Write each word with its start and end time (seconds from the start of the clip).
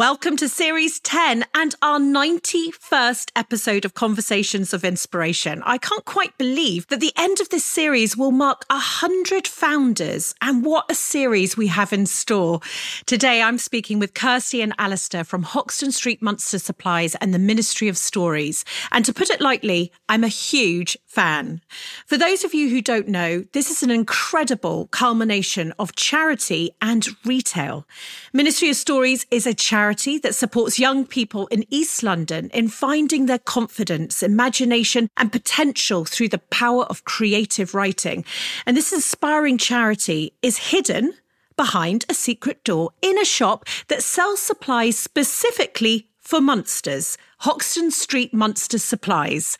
Welcome 0.00 0.38
to 0.38 0.48
Series 0.48 0.98
10 1.00 1.44
and 1.54 1.74
our 1.82 1.98
91st 1.98 3.32
episode 3.36 3.84
of 3.84 3.92
Conversations 3.92 4.72
of 4.72 4.82
Inspiration. 4.82 5.62
I 5.66 5.76
can't 5.76 6.06
quite 6.06 6.38
believe 6.38 6.86
that 6.86 7.00
the 7.00 7.12
end 7.18 7.38
of 7.38 7.50
this 7.50 7.66
series 7.66 8.16
will 8.16 8.30
mark 8.30 8.64
100 8.70 9.46
founders, 9.46 10.34
and 10.40 10.64
what 10.64 10.90
a 10.90 10.94
series 10.94 11.58
we 11.58 11.66
have 11.66 11.92
in 11.92 12.06
store. 12.06 12.60
Today, 13.04 13.42
I'm 13.42 13.58
speaking 13.58 13.98
with 13.98 14.14
Kirsty 14.14 14.62
and 14.62 14.72
Alistair 14.78 15.22
from 15.22 15.42
Hoxton 15.42 15.92
Street 15.92 16.22
Monster 16.22 16.58
Supplies 16.58 17.14
and 17.16 17.34
the 17.34 17.38
Ministry 17.38 17.88
of 17.88 17.98
Stories. 17.98 18.64
And 18.92 19.04
to 19.04 19.12
put 19.12 19.28
it 19.28 19.42
lightly, 19.42 19.92
I'm 20.08 20.24
a 20.24 20.28
huge 20.28 20.96
fan. 21.04 21.60
For 22.06 22.16
those 22.16 22.42
of 22.42 22.54
you 22.54 22.70
who 22.70 22.80
don't 22.80 23.08
know, 23.08 23.44
this 23.52 23.70
is 23.70 23.82
an 23.82 23.90
incredible 23.90 24.86
culmination 24.86 25.74
of 25.78 25.94
charity 25.94 26.70
and 26.80 27.06
retail. 27.26 27.86
Ministry 28.32 28.70
of 28.70 28.76
Stories 28.76 29.26
is 29.30 29.46
a 29.46 29.52
charity 29.52 29.89
charity 29.90 30.18
that 30.18 30.36
supports 30.36 30.78
young 30.78 31.04
people 31.04 31.48
in 31.48 31.64
East 31.68 32.04
London 32.04 32.48
in 32.54 32.68
finding 32.68 33.26
their 33.26 33.40
confidence, 33.40 34.22
imagination, 34.22 35.08
and 35.16 35.32
potential 35.32 36.04
through 36.04 36.28
the 36.28 36.38
power 36.38 36.84
of 36.84 37.04
creative 37.04 37.74
writing. 37.74 38.24
And 38.66 38.76
this 38.76 38.92
inspiring 38.92 39.58
charity 39.58 40.32
is 40.42 40.70
hidden 40.70 41.14
behind 41.56 42.04
a 42.08 42.14
secret 42.14 42.62
door 42.62 42.90
in 43.02 43.18
a 43.18 43.24
shop 43.24 43.64
that 43.88 44.04
sells 44.04 44.40
supplies 44.40 44.96
specifically 44.96 46.06
for 46.20 46.40
Monsters, 46.40 47.18
Hoxton 47.38 47.90
Street 47.90 48.32
Monster 48.32 48.78
Supplies. 48.78 49.58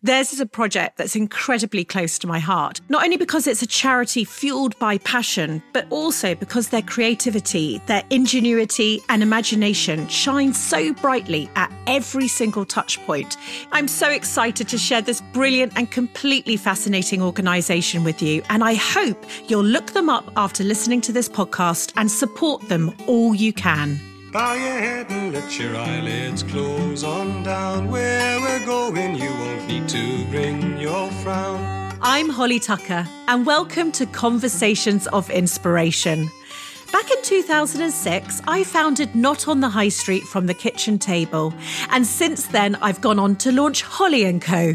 Theirs 0.00 0.32
is 0.32 0.38
a 0.38 0.46
project 0.46 0.96
that's 0.96 1.16
incredibly 1.16 1.84
close 1.84 2.20
to 2.20 2.28
my 2.28 2.38
heart, 2.38 2.80
not 2.88 3.02
only 3.02 3.16
because 3.16 3.48
it's 3.48 3.62
a 3.62 3.66
charity 3.66 4.22
fueled 4.22 4.78
by 4.78 4.98
passion, 4.98 5.60
but 5.72 5.88
also 5.90 6.36
because 6.36 6.68
their 6.68 6.82
creativity, 6.82 7.82
their 7.86 8.04
ingenuity, 8.10 9.02
and 9.08 9.24
imagination 9.24 10.06
shine 10.06 10.54
so 10.54 10.92
brightly 10.94 11.50
at 11.56 11.72
every 11.88 12.28
single 12.28 12.64
touch 12.64 13.04
point. 13.06 13.36
I'm 13.72 13.88
so 13.88 14.08
excited 14.08 14.68
to 14.68 14.78
share 14.78 15.02
this 15.02 15.20
brilliant 15.32 15.72
and 15.74 15.90
completely 15.90 16.56
fascinating 16.56 17.20
organisation 17.20 18.04
with 18.04 18.22
you, 18.22 18.40
and 18.50 18.62
I 18.62 18.74
hope 18.74 19.26
you'll 19.48 19.64
look 19.64 19.88
them 19.88 20.08
up 20.08 20.30
after 20.36 20.62
listening 20.62 21.00
to 21.02 21.12
this 21.12 21.28
podcast 21.28 21.92
and 21.96 22.08
support 22.08 22.68
them 22.68 22.94
all 23.08 23.34
you 23.34 23.52
can. 23.52 24.07
Bow 24.32 24.52
your 24.52 24.78
head 24.78 25.06
and 25.08 25.32
let 25.32 25.58
your 25.58 25.74
eyelids 25.74 26.42
close 26.42 27.02
on 27.02 27.42
down. 27.44 27.90
Where 27.90 28.38
we're 28.42 28.66
going, 28.66 29.16
you 29.16 29.30
won't 29.30 29.66
need 29.66 29.88
to 29.88 30.24
bring 30.26 30.78
your 30.78 31.10
frown. 31.22 31.96
I'm 32.02 32.28
Holly 32.28 32.60
Tucker, 32.60 33.08
and 33.26 33.46
welcome 33.46 33.90
to 33.92 34.04
Conversations 34.04 35.06
of 35.08 35.30
Inspiration. 35.30 36.30
Back 36.92 37.10
in 37.10 37.22
2006, 37.22 38.42
I 38.48 38.64
founded 38.64 39.14
Not 39.14 39.46
on 39.46 39.60
the 39.60 39.68
High 39.68 39.90
Street 39.90 40.22
from 40.22 40.46
the 40.46 40.54
kitchen 40.54 40.98
table, 40.98 41.52
and 41.90 42.06
since 42.06 42.46
then 42.46 42.76
I've 42.76 43.02
gone 43.02 43.18
on 43.18 43.36
to 43.36 43.52
launch 43.52 43.82
Holly 43.82 44.38
& 44.38 44.40
Co. 44.40 44.74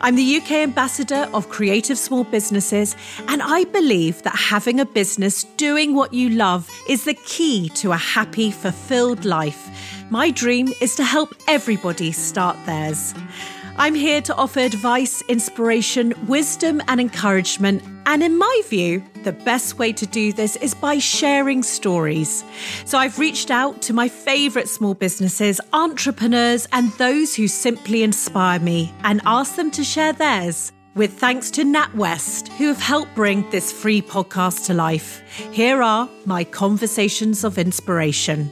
I'm 0.00 0.16
the 0.16 0.36
UK 0.36 0.50
ambassador 0.52 1.28
of 1.32 1.48
creative 1.50 1.96
small 1.96 2.24
businesses, 2.24 2.96
and 3.28 3.40
I 3.40 3.64
believe 3.64 4.22
that 4.24 4.34
having 4.34 4.80
a 4.80 4.84
business 4.84 5.44
doing 5.56 5.94
what 5.94 6.12
you 6.12 6.30
love 6.30 6.68
is 6.88 7.04
the 7.04 7.14
key 7.14 7.68
to 7.76 7.92
a 7.92 7.96
happy, 7.96 8.50
fulfilled 8.50 9.24
life. 9.24 9.70
My 10.10 10.32
dream 10.32 10.72
is 10.80 10.96
to 10.96 11.04
help 11.04 11.34
everybody 11.46 12.10
start 12.10 12.56
theirs. 12.66 13.14
I'm 13.76 13.94
here 13.94 14.20
to 14.22 14.34
offer 14.34 14.60
advice, 14.60 15.22
inspiration, 15.28 16.14
wisdom, 16.26 16.82
and 16.88 17.00
encouragement. 17.00 17.82
And 18.06 18.22
in 18.22 18.38
my 18.38 18.62
view, 18.68 19.02
the 19.22 19.32
best 19.32 19.78
way 19.78 19.92
to 19.92 20.06
do 20.06 20.32
this 20.32 20.56
is 20.56 20.74
by 20.74 20.98
sharing 20.98 21.62
stories. 21.62 22.44
So 22.84 22.98
I've 22.98 23.18
reached 23.18 23.50
out 23.50 23.82
to 23.82 23.92
my 23.92 24.08
favourite 24.08 24.68
small 24.68 24.94
businesses, 24.94 25.60
entrepreneurs, 25.72 26.68
and 26.72 26.92
those 26.92 27.34
who 27.34 27.48
simply 27.48 28.02
inspire 28.02 28.60
me 28.60 28.92
and 29.04 29.20
asked 29.24 29.56
them 29.56 29.70
to 29.72 29.84
share 29.84 30.12
theirs. 30.12 30.72
With 30.94 31.14
thanks 31.14 31.50
to 31.52 31.64
NatWest, 31.64 32.48
who 32.56 32.68
have 32.68 32.80
helped 32.80 33.16
bring 33.16 33.50
this 33.50 33.72
free 33.72 34.00
podcast 34.00 34.66
to 34.66 34.74
life. 34.74 35.22
Here 35.50 35.82
are 35.82 36.08
my 36.24 36.44
conversations 36.44 37.42
of 37.42 37.58
inspiration. 37.58 38.48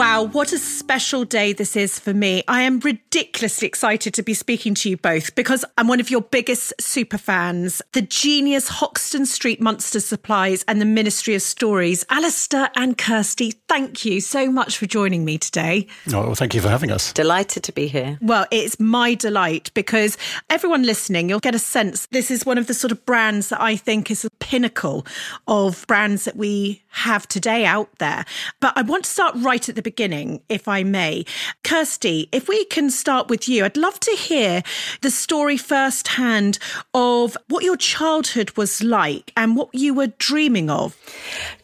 Wow, 0.00 0.22
what 0.22 0.54
a 0.54 0.58
special 0.58 1.26
day 1.26 1.52
this 1.52 1.76
is 1.76 1.98
for 1.98 2.14
me. 2.14 2.42
I 2.48 2.62
am 2.62 2.80
ridiculously 2.80 3.68
excited 3.68 4.14
to 4.14 4.22
be 4.22 4.32
speaking 4.32 4.72
to 4.76 4.88
you 4.88 4.96
both 4.96 5.34
because 5.34 5.62
I'm 5.76 5.88
one 5.88 6.00
of 6.00 6.08
your 6.08 6.22
biggest 6.22 6.72
super 6.80 7.18
fans. 7.18 7.82
The 7.92 8.00
genius 8.00 8.66
Hoxton 8.68 9.26
Street 9.26 9.60
Monster 9.60 10.00
Supplies 10.00 10.64
and 10.66 10.80
the 10.80 10.86
Ministry 10.86 11.34
of 11.34 11.42
Stories. 11.42 12.06
Alistair 12.08 12.70
and 12.76 12.96
Kirsty, 12.96 13.50
thank 13.68 14.06
you 14.06 14.22
so 14.22 14.50
much 14.50 14.78
for 14.78 14.86
joining 14.86 15.26
me 15.26 15.36
today. 15.36 15.86
Oh, 16.14 16.28
well, 16.28 16.34
thank 16.34 16.54
you 16.54 16.62
for 16.62 16.70
having 16.70 16.90
us. 16.90 17.12
Delighted 17.12 17.62
to 17.64 17.72
be 17.72 17.86
here. 17.86 18.18
Well, 18.22 18.46
it's 18.50 18.80
my 18.80 19.12
delight 19.12 19.70
because 19.74 20.16
everyone 20.48 20.82
listening, 20.84 21.28
you'll 21.28 21.40
get 21.40 21.54
a 21.54 21.58
sense 21.58 22.06
this 22.10 22.30
is 22.30 22.46
one 22.46 22.56
of 22.56 22.68
the 22.68 22.74
sort 22.74 22.90
of 22.90 23.04
brands 23.04 23.50
that 23.50 23.60
I 23.60 23.76
think 23.76 24.10
is 24.10 24.22
the 24.22 24.30
pinnacle 24.38 25.06
of 25.46 25.86
brands 25.86 26.24
that 26.24 26.36
we 26.36 26.82
have 26.88 27.28
today 27.28 27.66
out 27.66 27.90
there. 27.98 28.24
But 28.60 28.72
I 28.76 28.82
want 28.82 29.04
to 29.04 29.10
start 29.10 29.34
right 29.36 29.68
at 29.68 29.74
the 29.74 29.89
beginning, 29.90 30.40
if 30.48 30.68
I 30.68 30.84
may. 30.84 31.24
Kirsty, 31.64 32.28
if 32.30 32.46
we 32.46 32.64
can 32.66 32.90
start 32.90 33.28
with 33.28 33.48
you, 33.48 33.64
I'd 33.64 33.76
love 33.76 33.98
to 34.00 34.12
hear 34.12 34.62
the 35.00 35.10
story 35.10 35.56
firsthand 35.56 36.60
of 36.94 37.36
what 37.48 37.64
your 37.64 37.76
childhood 37.76 38.56
was 38.56 38.84
like 38.84 39.32
and 39.36 39.56
what 39.56 39.74
you 39.74 39.92
were 39.92 40.12
dreaming 40.18 40.70
of. 40.70 40.96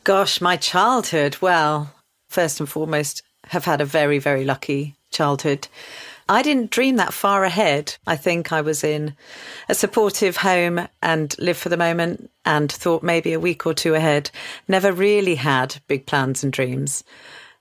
Gosh, 0.03 0.41
my 0.41 0.57
childhood. 0.57 1.37
Well, 1.41 1.95
first 2.29 2.59
and 2.59 2.69
foremost, 2.69 3.23
have 3.45 3.65
had 3.65 3.81
a 3.81 3.85
very, 3.85 4.19
very 4.19 4.45
lucky 4.45 4.97
childhood. 5.13 5.69
I 6.29 6.43
didn't 6.43 6.73
dream 6.73 6.97
that 6.97 7.13
far 7.13 7.45
ahead. 7.45 7.97
I 8.09 8.17
think 8.17 8.53
I 8.53 8.61
was 8.61 8.83
in 8.83 9.15
a 9.69 9.75
supportive 9.77 10.39
home 10.39 10.89
and 11.01 11.37
lived 11.39 11.61
for 11.61 11.69
the 11.69 11.77
moment 11.77 12.29
and 12.45 12.71
thought 12.71 13.05
maybe 13.05 13.33
a 13.33 13.39
week 13.39 13.65
or 13.67 13.75
two 13.75 13.95
ahead. 13.95 14.33
Never 14.67 14.91
really 14.91 15.37
had 15.37 15.77
big 15.87 16.07
plans 16.07 16.43
and 16.43 16.53
dreams 16.53 17.05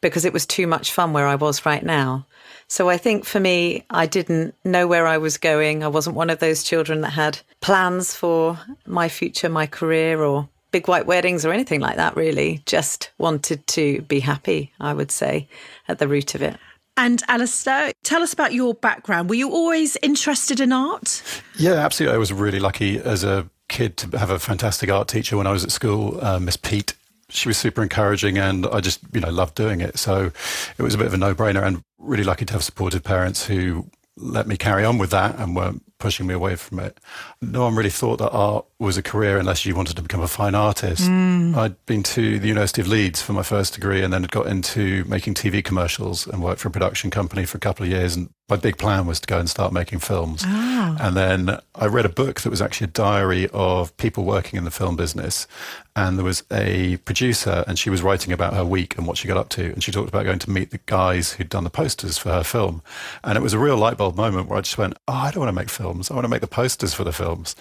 because 0.02 0.26
it 0.26 0.34
was 0.34 0.46
too 0.46 0.68
much 0.68 0.92
fun 0.92 1.14
where 1.14 1.28
I 1.28 1.36
was 1.36 1.66
right 1.66 1.84
now. 1.84 2.26
So 2.68 2.90
I 2.90 2.98
think 2.98 3.26
for 3.26 3.40
me, 3.40 3.84
I 3.90 4.06
didn't 4.06 4.56
know 4.64 4.88
where 4.88 5.06
I 5.06 5.18
was 5.18 5.38
going. 5.38 5.84
I 5.84 5.88
wasn't 5.88 6.16
one 6.16 6.30
of 6.30 6.40
those 6.40 6.64
children 6.64 7.02
that 7.02 7.12
had 7.12 7.40
plans 7.62 8.16
for 8.16 8.60
my 8.86 9.08
future, 9.08 9.50
my 9.50 9.68
career, 9.68 10.24
or 10.24 10.50
big 10.72 10.88
white 10.88 11.06
weddings 11.06 11.46
or 11.46 11.52
anything 11.52 11.80
like 11.80 11.98
that, 11.98 12.16
really. 12.16 12.62
Just 12.66 13.12
wanted 13.18 13.66
to 13.68 14.02
be 14.04 14.20
happy, 14.20 14.72
I 14.80 14.94
would 14.94 15.12
say, 15.12 15.48
at 15.88 16.00
the 16.00 16.08
root 16.08 16.36
of 16.36 16.42
it. 16.42 16.58
And 16.98 17.22
Alistair, 17.28 17.92
tell 18.04 18.24
us 18.24 18.34
about 18.34 18.54
your 18.54 18.74
background. 18.74 19.30
Were 19.30 19.36
you 19.36 19.52
always 19.52 19.98
interested 20.02 20.60
in 20.60 20.72
art? 20.72 21.22
Yeah, 21.58 21.74
absolutely. 21.74 22.16
I 22.16 22.20
was 22.20 22.32
really 22.32 22.60
lucky 22.60 22.98
as 23.00 23.24
a 23.24 23.50
kid 23.68 23.98
to 23.98 24.18
have 24.18 24.30
a 24.30 24.40
fantastic 24.40 24.90
art 24.90 25.08
teacher 25.08 25.38
when 25.38 25.48
I 25.48 25.52
was 25.52 25.64
at 25.64 25.72
school, 25.72 26.24
uh, 26.24 26.40
Miss 26.40 26.58
Pete. 26.58 26.94
She 27.30 27.50
was 27.50 27.58
super 27.58 27.82
encouraging 27.82 28.38
and 28.38 28.68
I 28.68 28.82
just, 28.82 29.02
you 29.14 29.20
know, 29.20 29.32
loved 29.32 29.56
doing 29.56 29.82
it. 29.82 29.98
So 29.98 30.32
it 30.78 30.82
was 30.84 30.94
a 30.94 30.98
bit 30.98 31.08
of 31.08 31.14
a 31.14 31.18
no 31.18 31.34
brainer 31.34 31.64
and 31.64 31.84
really 31.98 32.24
lucky 32.24 32.46
to 32.46 32.54
have 32.54 32.64
supportive 32.64 33.04
parents 33.04 33.46
who 33.46 33.90
let 34.18 34.48
me 34.48 34.56
carry 34.56 34.86
on 34.86 34.98
with 34.98 35.10
that 35.10 35.38
and 35.40 35.56
weren't 35.56 35.84
pushing 35.98 36.28
me 36.28 36.34
away 36.34 36.56
from 36.56 36.80
it. 36.80 37.00
No 37.42 37.64
one 37.64 37.76
really 37.76 37.90
thought 37.90 38.18
that 38.18 38.30
art 38.30 38.66
was 38.80 38.98
a 38.98 39.02
career 39.02 39.38
unless 39.38 39.66
you 39.66 39.76
wanted 39.76 39.96
to 39.98 40.02
become 40.02 40.22
a 40.22 40.28
fine 40.28 40.56
artist. 40.56 41.04
Mm. 41.04 41.56
I'd 41.56 41.86
been 41.86 42.04
to 42.04 42.40
the 42.40 42.48
University 42.48 42.82
of 42.82 42.88
Leeds 42.88 43.22
for 43.22 43.34
my 43.34 43.44
first 43.44 43.74
degree 43.74 44.02
and 44.02 44.14
then 44.14 44.22
had 44.22 44.32
got 44.32 44.48
into 44.48 45.04
making 45.06 45.34
TV 45.34 45.64
commercials 45.64 46.28
and 46.28 46.42
worked 46.42 46.62
for 46.62 46.70
a 46.70 46.72
production 46.72 47.12
company 47.12 47.46
for 47.46 47.58
a 47.58 47.60
couple 47.60 47.86
of 47.86 47.92
years. 47.92 48.16
And 48.16 48.30
my 48.48 48.56
big 48.56 48.78
plan 48.78 49.08
was 49.08 49.20
to 49.20 49.28
go 49.28 49.40
and 49.40 49.50
start 49.50 49.74
making 49.74 50.00
films. 50.00 50.44
Oh. 50.46 50.98
And 51.00 51.18
then 51.18 51.60
I 51.74 51.88
read 51.88 52.06
a 52.06 52.10
book 52.10 52.42
that 52.42 52.52
was 52.52 52.62
actually 52.62 52.86
a 52.86 52.92
diary 52.92 53.48
of 53.52 53.96
people 53.98 54.24
working 54.24 54.58
in 54.58 54.66
the 54.66 54.72
film 54.72 54.96
business. 54.96 55.48
And 55.96 56.18
there 56.18 56.26
was 56.26 56.44
a 56.52 56.98
producer, 56.98 57.64
and 57.68 57.80
she 57.80 57.90
was 57.90 58.04
writing 58.04 58.34
about 58.34 58.54
her 58.54 58.64
week 58.64 58.98
and 58.98 59.08
what 59.08 59.18
she 59.18 59.28
got 59.28 59.38
up 59.38 59.50
to. 59.50 59.64
And 59.64 59.84
she 59.84 59.92
talked 59.92 60.10
about 60.10 60.26
going 60.26 60.40
to 60.40 60.52
meet 60.52 60.70
the 60.70 60.80
guys 60.86 61.34
who'd 61.34 61.50
done 61.50 61.64
the 61.64 61.70
posters 61.72 62.20
for 62.20 62.30
her 62.30 62.44
film. 62.44 62.84
And 63.24 63.36
it 63.36 63.42
was 63.42 63.54
a 63.54 63.60
real 63.60 63.78
light 63.78 63.98
bulb 63.98 64.16
moment 64.16 64.48
where 64.48 64.60
I 64.60 64.62
just 64.62 64.78
went, 64.78 64.94
Oh, 65.08 65.14
I 65.14 65.32
don't 65.32 65.42
want 65.42 65.50
to 65.50 65.60
make 65.60 65.70
films. 65.70 66.12
I 66.12 66.14
want 66.14 66.26
to 66.26 66.30
make 66.30 66.42
the 66.42 66.48
posters 66.48 66.94
for 66.94 67.04
the 67.04 67.14
films. 67.14 67.56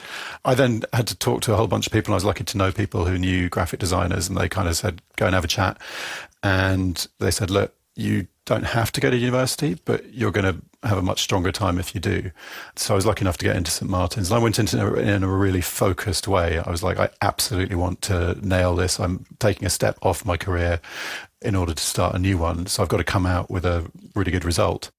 I 0.44 0.54
then 0.54 0.82
had 0.92 1.06
to 1.06 1.16
talk 1.16 1.40
to 1.42 1.54
a 1.54 1.56
whole 1.56 1.68
bunch 1.68 1.86
of 1.86 1.94
people. 1.94 2.12
And 2.12 2.14
I 2.14 2.16
was 2.16 2.24
lucky 2.26 2.44
to 2.44 2.58
know 2.58 2.72
people 2.72 3.06
who 3.06 3.16
knew 3.16 3.48
graphic 3.48 3.80
designers, 3.80 4.28
and 4.28 4.36
they 4.36 4.50
kind 4.50 4.68
of 4.68 4.76
said, 4.76 5.00
Go 5.16 5.24
and 5.26 5.34
have 5.34 5.44
a 5.44 5.48
chat. 5.48 5.80
And 6.42 7.06
they 7.20 7.30
said, 7.30 7.50
Look, 7.50 7.72
you 7.96 8.26
don't 8.44 8.64
have 8.64 8.92
to 8.92 9.00
go 9.00 9.10
to 9.10 9.16
university, 9.16 9.78
but 9.84 10.12
you're 10.12 10.32
going 10.32 10.44
to 10.44 10.60
have 10.86 10.98
a 10.98 11.02
much 11.02 11.22
stronger 11.22 11.52
time 11.52 11.78
if 11.78 11.94
you 11.94 12.00
do. 12.00 12.30
So 12.76 12.94
I 12.94 12.96
was 12.96 13.06
lucky 13.06 13.22
enough 13.22 13.38
to 13.38 13.44
get 13.44 13.56
into 13.56 13.70
St 13.70 13.90
Martin's, 13.90 14.30
and 14.30 14.38
I 14.38 14.42
went 14.42 14.58
into 14.58 14.94
it 14.94 15.08
in 15.08 15.22
a 15.22 15.28
really 15.28 15.60
focused 15.60 16.28
way. 16.28 16.58
I 16.58 16.70
was 16.70 16.82
like, 16.82 16.98
I 16.98 17.10
absolutely 17.22 17.76
want 17.76 18.02
to 18.02 18.38
nail 18.46 18.74
this. 18.74 18.98
I'm 19.00 19.24
taking 19.38 19.66
a 19.66 19.70
step 19.70 19.98
off 20.02 20.24
my 20.24 20.36
career 20.36 20.80
in 21.44 21.54
order 21.54 21.74
to 21.74 21.82
start 21.82 22.14
a 22.14 22.18
new 22.18 22.38
one. 22.38 22.66
So 22.66 22.82
I've 22.82 22.88
got 22.88 22.96
to 22.96 23.04
come 23.04 23.26
out 23.26 23.50
with 23.50 23.66
a 23.66 23.90
really 24.14 24.32
good 24.32 24.44
result. 24.46 24.90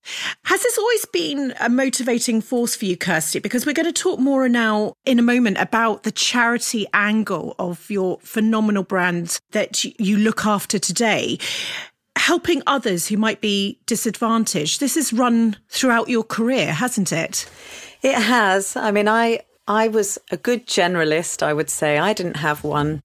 Has 0.46 0.62
this 0.62 0.78
always 0.78 1.06
been 1.08 1.56
a 1.60 1.70
motivating 1.70 2.40
force 2.40 2.76
for 2.76 2.86
you, 2.86 2.96
Kirsty? 2.96 3.40
Because 3.40 3.66
we're 3.66 3.74
going 3.74 3.92
to 3.92 3.92
talk 3.92 4.20
more 4.20 4.48
now 4.48 4.94
in 5.06 5.18
a 5.18 5.24
moment 5.24 5.58
about 5.58 6.04
the 6.04 6.12
charity 6.12 6.86
angle 6.94 7.56
of 7.58 7.90
your 7.90 8.20
phenomenal 8.22 8.84
brand 8.84 9.40
that 9.52 9.84
you 9.84 10.18
look 10.18 10.46
after 10.46 10.78
today 10.78 11.40
helping 12.26 12.64
others 12.66 13.08
who 13.08 13.18
might 13.18 13.40
be 13.40 13.80
disadvantaged. 13.86 14.80
This 14.80 14.96
has 14.96 15.14
run 15.14 15.56
throughout 15.70 16.10
your 16.10 16.24
career, 16.24 16.74
hasn't 16.74 17.12
it? 17.12 17.48
It 18.02 18.16
has. 18.16 18.76
I 18.76 18.90
mean, 18.90 19.08
I 19.08 19.42
I 19.68 19.90
was 19.90 20.18
a 20.32 20.38
good 20.38 20.66
generalist, 20.66 21.44
I 21.44 21.54
would 21.54 21.70
say. 21.70 22.00
I 22.00 22.14
didn't 22.14 22.38
have 22.38 22.64
one 22.64 23.04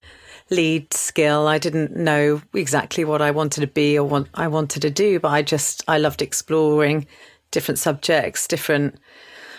lead 0.49 0.95
skill. 0.95 1.49
I 1.49 1.59
didn't 1.59 1.95
know 1.95 2.41
exactly 2.55 3.05
what 3.05 3.21
I 3.21 3.31
wanted 3.31 3.61
to 3.61 3.67
be 3.67 3.99
or 3.99 4.09
what 4.09 4.27
I 4.33 4.49
wanted 4.49 4.81
to 4.81 4.91
do, 4.91 5.21
but 5.21 5.29
I 5.29 5.43
just 5.43 5.85
I 5.87 5.99
loved 5.99 6.23
exploring 6.23 7.07
different 7.51 7.79
subjects, 7.79 8.49
different 8.49 8.95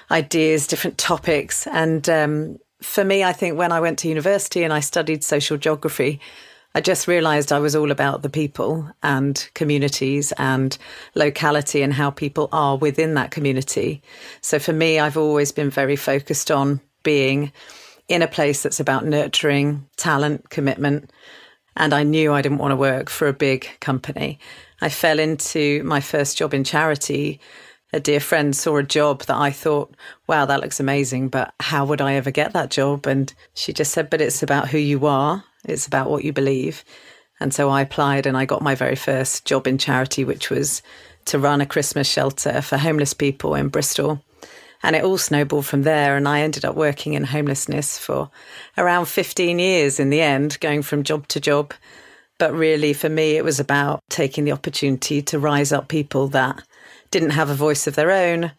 ideas, 0.10 0.66
different 0.66 0.98
topics. 0.98 1.68
And 1.68 2.10
um, 2.10 2.57
for 2.81 3.04
me, 3.04 3.24
I 3.24 3.31
think 3.31 3.60
when 3.60 3.72
I 3.72 3.80
went 3.80 4.00
to 4.00 4.10
university 4.10 4.64
and 4.64 4.74
I 4.74 4.80
studied 4.80 5.24
social 5.24 5.57
geography, 5.57 6.19
I 6.73 6.79
just 6.79 7.07
realized 7.07 7.51
I 7.51 7.59
was 7.59 7.75
all 7.75 7.91
about 7.91 8.21
the 8.21 8.29
people 8.29 8.89
and 9.03 9.50
communities 9.53 10.31
and 10.38 10.77
locality 11.15 11.81
and 11.81 11.94
how 11.94 12.12
people 12.12 12.47
are 12.53 12.77
within 12.77 13.15
that 13.15 13.31
community. 13.31 14.01
So 14.39 14.57
for 14.57 14.71
me, 14.71 14.97
I've 14.97 15.18
always 15.18 15.51
been 15.51 15.69
very 15.69 15.97
focused 15.97 16.50
on 16.50 16.79
being 17.03 17.51
in 18.07 18.21
a 18.21 18.27
place 18.27 18.63
that's 18.63 18.79
about 18.79 19.06
nurturing 19.06 19.85
talent, 19.97 20.50
commitment. 20.50 21.12
And 21.75 21.94
I 21.94 22.03
knew 22.03 22.33
I 22.33 22.41
didn't 22.41 22.59
want 22.59 22.71
to 22.71 22.77
work 22.77 23.09
for 23.09 23.27
a 23.27 23.33
big 23.33 23.68
company. 23.79 24.39
I 24.81 24.89
fell 24.89 25.19
into 25.19 25.83
my 25.83 26.00
first 26.00 26.38
job 26.38 26.53
in 26.53 26.63
charity. 26.63 27.39
A 27.94 28.00
dear 28.00 28.21
friend 28.21 28.56
saw 28.56 28.77
a 28.77 28.83
job 28.83 29.23
that 29.23 29.35
I 29.35 29.51
thought, 29.51 29.95
wow, 30.27 30.45
that 30.45 30.62
looks 30.62 30.79
amazing, 30.79 31.27
but 31.27 31.53
how 31.59 31.85
would 31.85 32.00
I 32.00 32.13
ever 32.13 32.31
get 32.31 32.53
that 32.53 32.71
job? 32.71 33.06
And 33.07 33.33
she 33.53 33.73
just 33.73 33.91
said, 33.91 34.09
but 34.09 34.21
it's 34.21 34.41
about 34.41 34.69
who 34.69 34.77
you 34.77 35.06
are, 35.06 35.44
it's 35.66 35.88
about 35.88 36.10
what 36.10 36.24
you 36.24 36.34
believe. 36.34 36.84
And 37.40 37.54
so 37.54 37.69
I 37.69 37.81
applied 37.81 38.25
and 38.25 38.38
I 38.38 38.46
got 38.46 38.62
my 38.62 38.75
very 38.75 38.96
first 38.96 39.46
job 39.46 39.68
in 39.68 39.78
charity, 39.78 40.24
which 40.24 40.50
was 40.50 40.81
to 41.25 41.40
run 41.40 41.62
a 41.62 41.66
Christmas 41.66 42.08
shelter 42.08 42.62
for 42.62 42.78
homeless 42.78 43.13
people 43.13 43.56
in 43.56 43.69
Bristol. 43.69 44.24
And 44.84 44.96
it 44.96 45.04
all 45.04 45.18
snowballed 45.18 45.66
from 45.66 45.84
there. 45.84 46.16
And 46.16 46.28
I 46.28 46.42
ended 46.42 46.66
up 46.66 46.75
working 46.75 47.13
in 47.13 47.24
homelessness 47.24 47.98
for 47.98 48.30
around 48.78 49.06
15 49.06 49.60
years 49.60 50.00
in 50.00 50.10
the 50.10 50.22
end, 50.22 50.60
going 50.60 50.81
from 50.81 51.04
job 51.04 51.28
to 51.30 51.40
job. 51.40 51.74
But 52.38 52.54
really, 52.54 52.94
for 52.94 53.10
me, 53.10 53.38
it 53.38 53.44
was 53.44 53.60
about 53.60 54.02
taking 54.10 54.44
the 54.44 54.52
opportunity 54.52 55.22
to 55.24 55.40
rise 55.40 55.72
up 55.72 55.88
people 55.88 56.28
that 56.30 56.64
didn't 57.12 57.31
have 57.31 57.50
a 57.50 57.56
voice 57.56 57.86
of 57.86 57.96
their 57.96 58.12
own 58.12 58.52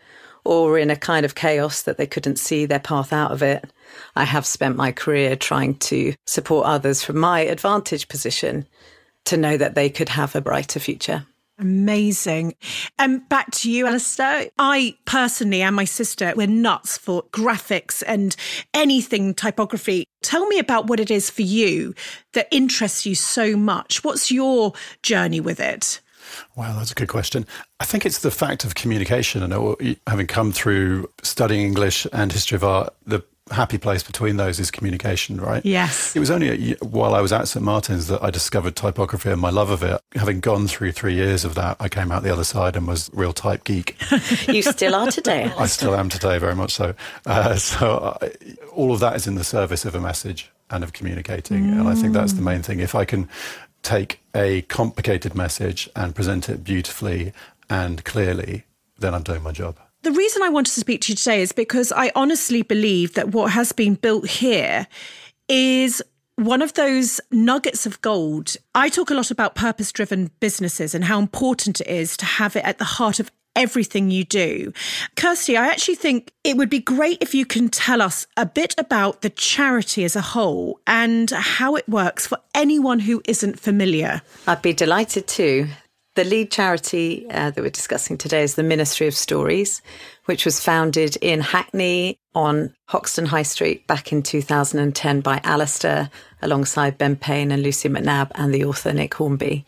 or 0.45 0.79
in 0.79 0.91
a 0.91 0.97
kind 0.97 1.25
of 1.25 1.35
chaos 1.35 1.83
that 1.83 1.99
they 1.99 2.07
couldn't 2.07 2.39
see 2.39 2.67
their 2.67 2.81
path 2.81 3.13
out 3.13 3.33
of 3.33 3.43
it. 3.43 3.71
I 4.17 4.25
have 4.25 4.47
spent 4.47 4.77
my 4.77 4.93
career 4.93 5.37
trying 5.37 5.77
to 5.77 6.15
support 6.27 6.67
others 6.67 7.03
from 7.03 7.19
my 7.19 7.41
advantage 7.41 8.09
position 8.09 8.67
to 9.25 9.37
know 9.37 9.57
that 9.57 9.75
they 9.75 9.89
could 9.89 10.09
have 10.09 10.35
a 10.35 10.41
brighter 10.41 10.81
future. 10.81 11.27
Amazing. 11.59 12.55
And 12.99 13.21
um, 13.21 13.27
back 13.29 13.51
to 13.53 13.71
you, 13.71 13.87
Alistair. 13.87 14.47
I 14.59 14.97
personally 15.05 15.63
and 15.63 15.77
my 15.77 15.85
sister, 15.85 16.33
we're 16.35 16.47
nuts 16.47 16.99
for 16.99 17.23
graphics 17.25 18.03
and 18.05 18.35
anything 18.75 19.35
typography. 19.35 20.05
Tell 20.23 20.47
me 20.47 20.59
about 20.59 20.89
what 20.89 20.99
it 20.99 21.11
is 21.11 21.31
for 21.31 21.43
you 21.43 21.95
that 22.33 22.49
interests 22.51 23.07
you 23.07 23.15
so 23.15 23.57
much. 23.57 24.03
What's 24.03 24.33
your 24.33 24.73
journey 25.03 25.41
with 25.41 25.61
it? 25.61 26.01
Wow, 26.57 26.77
that's 26.77 26.93
a 26.93 26.95
good 26.95 27.09
question. 27.09 27.47
I 27.81 27.85
think 27.85 28.07
it's 28.07 28.21
the 28.21 28.31
fact 28.31 28.65
of 28.65 28.75
communication 28.75 29.43
and 29.43 29.97
having 30.07 30.27
come 30.27 30.53
through 30.53 31.11
studying 31.23 31.63
English 31.67 32.07
and 32.13 32.33
history 32.33 32.57
of 32.57 32.65
art, 32.65 32.95
the 33.07 33.23
happy 33.51 33.79
place 33.79 34.03
between 34.03 34.37
those 34.37 34.59
is 34.59 34.71
communication, 34.71 35.41
right? 35.41 35.65
Yes. 35.65 36.15
It 36.17 36.21
was 36.21 36.31
only 36.31 36.73
while 36.75 37.15
I 37.15 37.21
was 37.21 37.33
at 37.33 37.49
St 37.49 37.65
Martin's 37.65 38.07
that 38.09 38.23
I 38.23 38.31
discovered 38.31 38.77
typography 38.77 39.31
and 39.31 39.41
my 39.41 39.51
love 39.51 39.71
of 39.71 39.83
it. 39.83 40.01
Having 40.15 40.41
gone 40.41 40.67
through 40.67 40.93
three 40.93 41.15
years 41.15 41.45
of 41.45 41.55
that, 41.55 41.77
I 41.81 41.89
came 41.89 42.13
out 42.13 42.23
the 42.23 42.33
other 42.33 42.45
side 42.45 42.77
and 42.77 42.87
was 42.87 43.11
real 43.13 43.33
type 43.33 43.65
geek. 43.65 43.97
you 44.49 44.63
still 44.63 44.95
are 44.95 45.11
today. 45.11 45.53
I 45.59 45.67
still 45.67 45.95
am 45.95 46.09
today, 46.09 46.39
very 46.39 46.55
much 46.55 46.73
so. 46.73 46.95
Uh, 47.27 47.57
so 47.57 48.17
I, 48.21 48.33
all 48.73 48.93
of 48.93 49.01
that 49.01 49.17
is 49.17 49.27
in 49.27 49.35
the 49.35 49.45
service 49.45 49.85
of 49.85 49.95
a 49.95 50.01
message 50.01 50.51
and 50.71 50.83
of 50.83 50.95
communicating, 50.95 51.65
mm. 51.65 51.81
and 51.81 51.89
I 51.89 51.95
think 51.95 52.15
that's 52.15 52.33
the 52.33 52.41
main 52.41 52.63
thing. 52.63 52.81
If 52.81 52.95
I 52.95 53.05
can 53.05 53.29
take 53.83 54.21
a 54.35 54.63
complicated 54.63 55.35
message 55.35 55.89
and 55.95 56.15
present 56.15 56.49
it 56.49 56.65
beautifully 56.65 57.33
and 57.69 58.05
clearly, 58.05 58.65
then 58.99 59.15
I'm 59.15 59.23
doing 59.23 59.43
my 59.43 59.53
job. 59.53 59.79
The 60.03 60.13
reason 60.13 60.43
I 60.43 60.49
wanted 60.49 60.73
to 60.73 60.81
speak 60.81 61.01
to 61.03 61.13
you 61.13 61.17
today 61.17 61.43
is 61.43 61.53
because 61.53 61.93
I 61.93 62.11
honestly 62.15 62.63
believe 62.63 63.15
that 63.15 63.29
what 63.31 63.53
has 63.53 63.73
been 63.73 63.95
built 63.95 64.29
here 64.29 64.87
is 65.49 66.03
one 66.37 66.63
of 66.63 66.75
those 66.75 67.21
nuggets 67.31 67.87
of 67.87 68.01
gold. 68.01 68.57
I 68.75 68.89
talk 68.89 69.11
a 69.11 69.15
lot 69.15 69.31
about 69.31 69.55
purpose 69.55 69.93
driven 69.93 70.31
businesses 70.41 70.95
and 70.95 71.05
how 71.05 71.19
important 71.19 71.81
it 71.81 71.87
is 71.87 72.17
to 72.17 72.25
have 72.25 72.57
it 72.57 72.65
at 72.65 72.79
the 72.79 72.85
heart 72.85 73.21
of 73.21 73.31
everything 73.57 74.11
you 74.11 74.25
do. 74.25 74.73
Kirsty, 75.17 75.57
I 75.57 75.67
actually 75.67 75.97
think 75.97 76.33
it 76.45 76.57
would 76.57 76.71
be 76.71 76.81
great 76.81 77.19
if 77.21 77.35
you 77.35 77.45
can 77.45 77.69
tell 77.69 78.03
us 78.03 78.27
a 78.37 78.47
bit 78.47 78.75
about 78.79 79.23
the 79.23 79.31
charity 79.31 80.05
as 80.05 80.17
a 80.17 80.21
whole 80.21 80.81
and 80.87 81.31
how 81.31 81.77
it 81.77 81.89
works 81.89 82.27
for 82.27 82.39
anyone 82.55 83.01
who 83.01 83.23
isn't 83.27 83.61
familiar. 83.61 84.23
I'd 84.47 84.63
be 84.63 84.73
delighted 84.73 85.27
to. 85.29 85.69
The 86.15 86.25
lead 86.25 86.51
charity 86.51 87.27
uh, 87.31 87.51
that 87.51 87.63
we're 87.63 87.71
discussing 87.71 88.19
today 88.19 88.43
is 88.43 88.55
the 88.55 88.63
Ministry 88.63 89.07
of 89.07 89.15
Stories, 89.15 89.81
which 90.27 90.45
was 90.45 90.61
founded 90.61 91.17
in 91.23 91.41
Hackney 91.41 92.19
on 92.35 92.75
Hoxton 92.89 93.25
High 93.25 93.45
Street 93.45 93.87
back 93.87 94.13
in 94.13 94.23
2010 94.23 95.23
by 95.23 95.41
Alistair, 95.43 96.11
alongside 96.43 96.99
Ben 96.99 97.17
Payne 97.17 97.51
and 97.51 97.63
Lucy 97.63 97.89
McNabb 97.89 98.31
and 98.35 98.53
the 98.53 98.65
author 98.65 98.93
Nick 98.93 99.15
Hornby. 99.15 99.65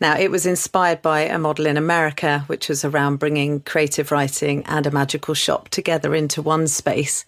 Now, 0.00 0.16
it 0.16 0.30
was 0.30 0.46
inspired 0.46 1.02
by 1.02 1.22
a 1.22 1.38
model 1.38 1.66
in 1.66 1.76
America, 1.76 2.44
which 2.46 2.68
was 2.68 2.84
around 2.84 3.16
bringing 3.16 3.60
creative 3.60 4.12
writing 4.12 4.64
and 4.66 4.86
a 4.86 4.92
magical 4.92 5.34
shop 5.34 5.68
together 5.70 6.14
into 6.14 6.40
one 6.40 6.68
space. 6.68 7.24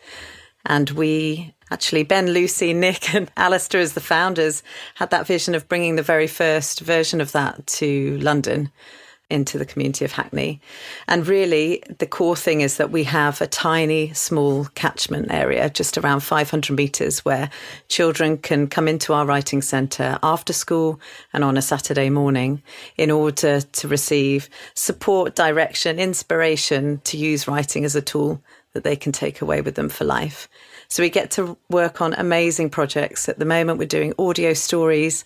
And 0.64 0.90
we 0.90 1.54
actually, 1.70 2.04
Ben, 2.04 2.30
Lucy, 2.30 2.72
Nick, 2.72 3.14
and 3.14 3.30
Alistair, 3.36 3.80
as 3.80 3.94
the 3.94 4.00
founders, 4.00 4.62
had 4.94 5.10
that 5.10 5.26
vision 5.26 5.54
of 5.54 5.68
bringing 5.68 5.96
the 5.96 6.02
very 6.02 6.26
first 6.26 6.80
version 6.80 7.20
of 7.20 7.32
that 7.32 7.66
to 7.66 8.18
London 8.18 8.70
into 9.30 9.58
the 9.58 9.64
community 9.64 10.04
of 10.04 10.12
Hackney. 10.12 10.60
And 11.08 11.26
really, 11.26 11.82
the 11.98 12.06
core 12.06 12.36
thing 12.36 12.60
is 12.60 12.76
that 12.76 12.90
we 12.90 13.04
have 13.04 13.40
a 13.40 13.46
tiny, 13.46 14.12
small 14.12 14.64
catchment 14.74 15.30
area, 15.30 15.70
just 15.70 15.96
around 15.96 16.20
500 16.20 16.74
metres, 16.74 17.24
where 17.24 17.50
children 17.88 18.38
can 18.38 18.66
come 18.66 18.88
into 18.88 19.12
our 19.12 19.24
writing 19.24 19.62
centre 19.62 20.18
after 20.22 20.52
school 20.52 21.00
and 21.32 21.44
on 21.44 21.56
a 21.56 21.62
Saturday 21.62 22.10
morning 22.10 22.62
in 22.96 23.10
order 23.10 23.60
to 23.60 23.88
receive 23.88 24.48
support, 24.74 25.34
direction, 25.34 25.98
inspiration 25.98 27.00
to 27.04 27.16
use 27.16 27.46
writing 27.46 27.84
as 27.84 27.96
a 27.96 28.02
tool 28.02 28.42
that 28.72 28.84
they 28.84 28.96
can 28.96 29.12
take 29.12 29.40
away 29.40 29.60
with 29.60 29.74
them 29.74 29.88
for 29.88 30.04
life. 30.04 30.48
So 30.88 31.02
we 31.02 31.10
get 31.10 31.30
to 31.32 31.56
work 31.68 32.00
on 32.00 32.14
amazing 32.14 32.70
projects. 32.70 33.28
At 33.28 33.38
the 33.38 33.44
moment, 33.44 33.78
we're 33.78 33.86
doing 33.86 34.14
audio 34.18 34.54
stories. 34.54 35.24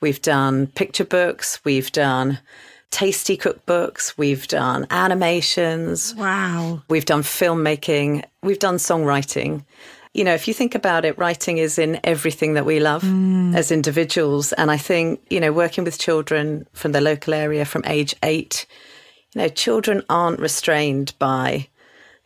We've 0.00 0.22
done 0.22 0.68
picture 0.68 1.04
books. 1.04 1.60
We've 1.64 1.90
done 1.92 2.38
tasty 2.90 3.36
cookbooks. 3.36 4.14
We've 4.16 4.46
done 4.48 4.86
animations. 4.90 6.14
Wow. 6.14 6.82
We've 6.88 7.04
done 7.04 7.22
filmmaking. 7.22 8.24
We've 8.42 8.58
done 8.58 8.76
songwriting. 8.76 9.64
You 10.12 10.24
know, 10.24 10.34
if 10.34 10.48
you 10.48 10.54
think 10.54 10.74
about 10.74 11.04
it, 11.04 11.16
writing 11.18 11.58
is 11.58 11.78
in 11.78 12.00
everything 12.02 12.54
that 12.54 12.66
we 12.66 12.80
love 12.80 13.02
mm. 13.02 13.54
as 13.54 13.70
individuals. 13.70 14.52
And 14.54 14.70
I 14.70 14.76
think, 14.76 15.20
you 15.30 15.38
know, 15.38 15.52
working 15.52 15.84
with 15.84 15.98
children 15.98 16.66
from 16.72 16.92
the 16.92 17.00
local 17.00 17.32
area 17.32 17.64
from 17.64 17.84
age 17.86 18.16
eight, 18.24 18.66
you 19.34 19.42
know, 19.42 19.48
children 19.48 20.02
aren't 20.10 20.40
restrained 20.40 21.14
by 21.20 21.68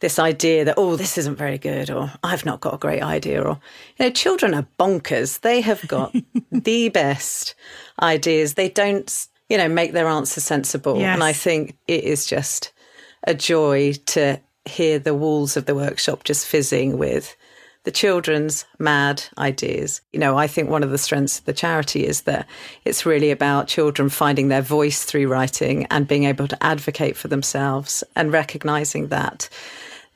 this 0.00 0.18
idea 0.18 0.64
that, 0.64 0.74
oh, 0.76 0.96
this 0.96 1.16
isn't 1.18 1.36
very 1.36 1.58
good, 1.58 1.90
or 1.90 2.12
I've 2.22 2.44
not 2.44 2.60
got 2.60 2.74
a 2.74 2.78
great 2.78 3.02
idea, 3.02 3.42
or, 3.42 3.58
you 3.96 4.06
know, 4.06 4.10
children 4.10 4.54
are 4.54 4.66
bonkers. 4.78 5.40
They 5.40 5.60
have 5.60 5.86
got 5.86 6.14
the 6.52 6.88
best 6.88 7.54
ideas. 8.02 8.54
They 8.54 8.68
don't, 8.68 9.26
you 9.48 9.58
know, 9.58 9.68
make 9.68 9.92
their 9.92 10.06
answers 10.06 10.44
sensible. 10.44 10.98
Yes. 10.98 11.14
And 11.14 11.22
I 11.22 11.32
think 11.32 11.76
it 11.86 12.04
is 12.04 12.26
just 12.26 12.72
a 13.26 13.34
joy 13.34 13.94
to 14.06 14.40
hear 14.64 14.98
the 14.98 15.14
walls 15.14 15.56
of 15.56 15.66
the 15.66 15.74
workshop 15.74 16.24
just 16.24 16.46
fizzing 16.46 16.98
with 16.98 17.36
the 17.84 17.90
children's 17.90 18.64
mad 18.78 19.22
ideas. 19.36 20.00
You 20.12 20.18
know, 20.18 20.38
I 20.38 20.46
think 20.46 20.70
one 20.70 20.82
of 20.82 20.90
the 20.90 20.98
strengths 20.98 21.38
of 21.38 21.44
the 21.44 21.52
charity 21.52 22.06
is 22.06 22.22
that 22.22 22.46
it's 22.84 23.04
really 23.04 23.30
about 23.30 23.68
children 23.68 24.08
finding 24.08 24.48
their 24.48 24.62
voice 24.62 25.04
through 25.04 25.28
writing 25.28 25.86
and 25.90 26.08
being 26.08 26.24
able 26.24 26.48
to 26.48 26.62
advocate 26.62 27.16
for 27.16 27.28
themselves 27.28 28.02
and 28.16 28.32
recognizing 28.32 29.08
that 29.08 29.50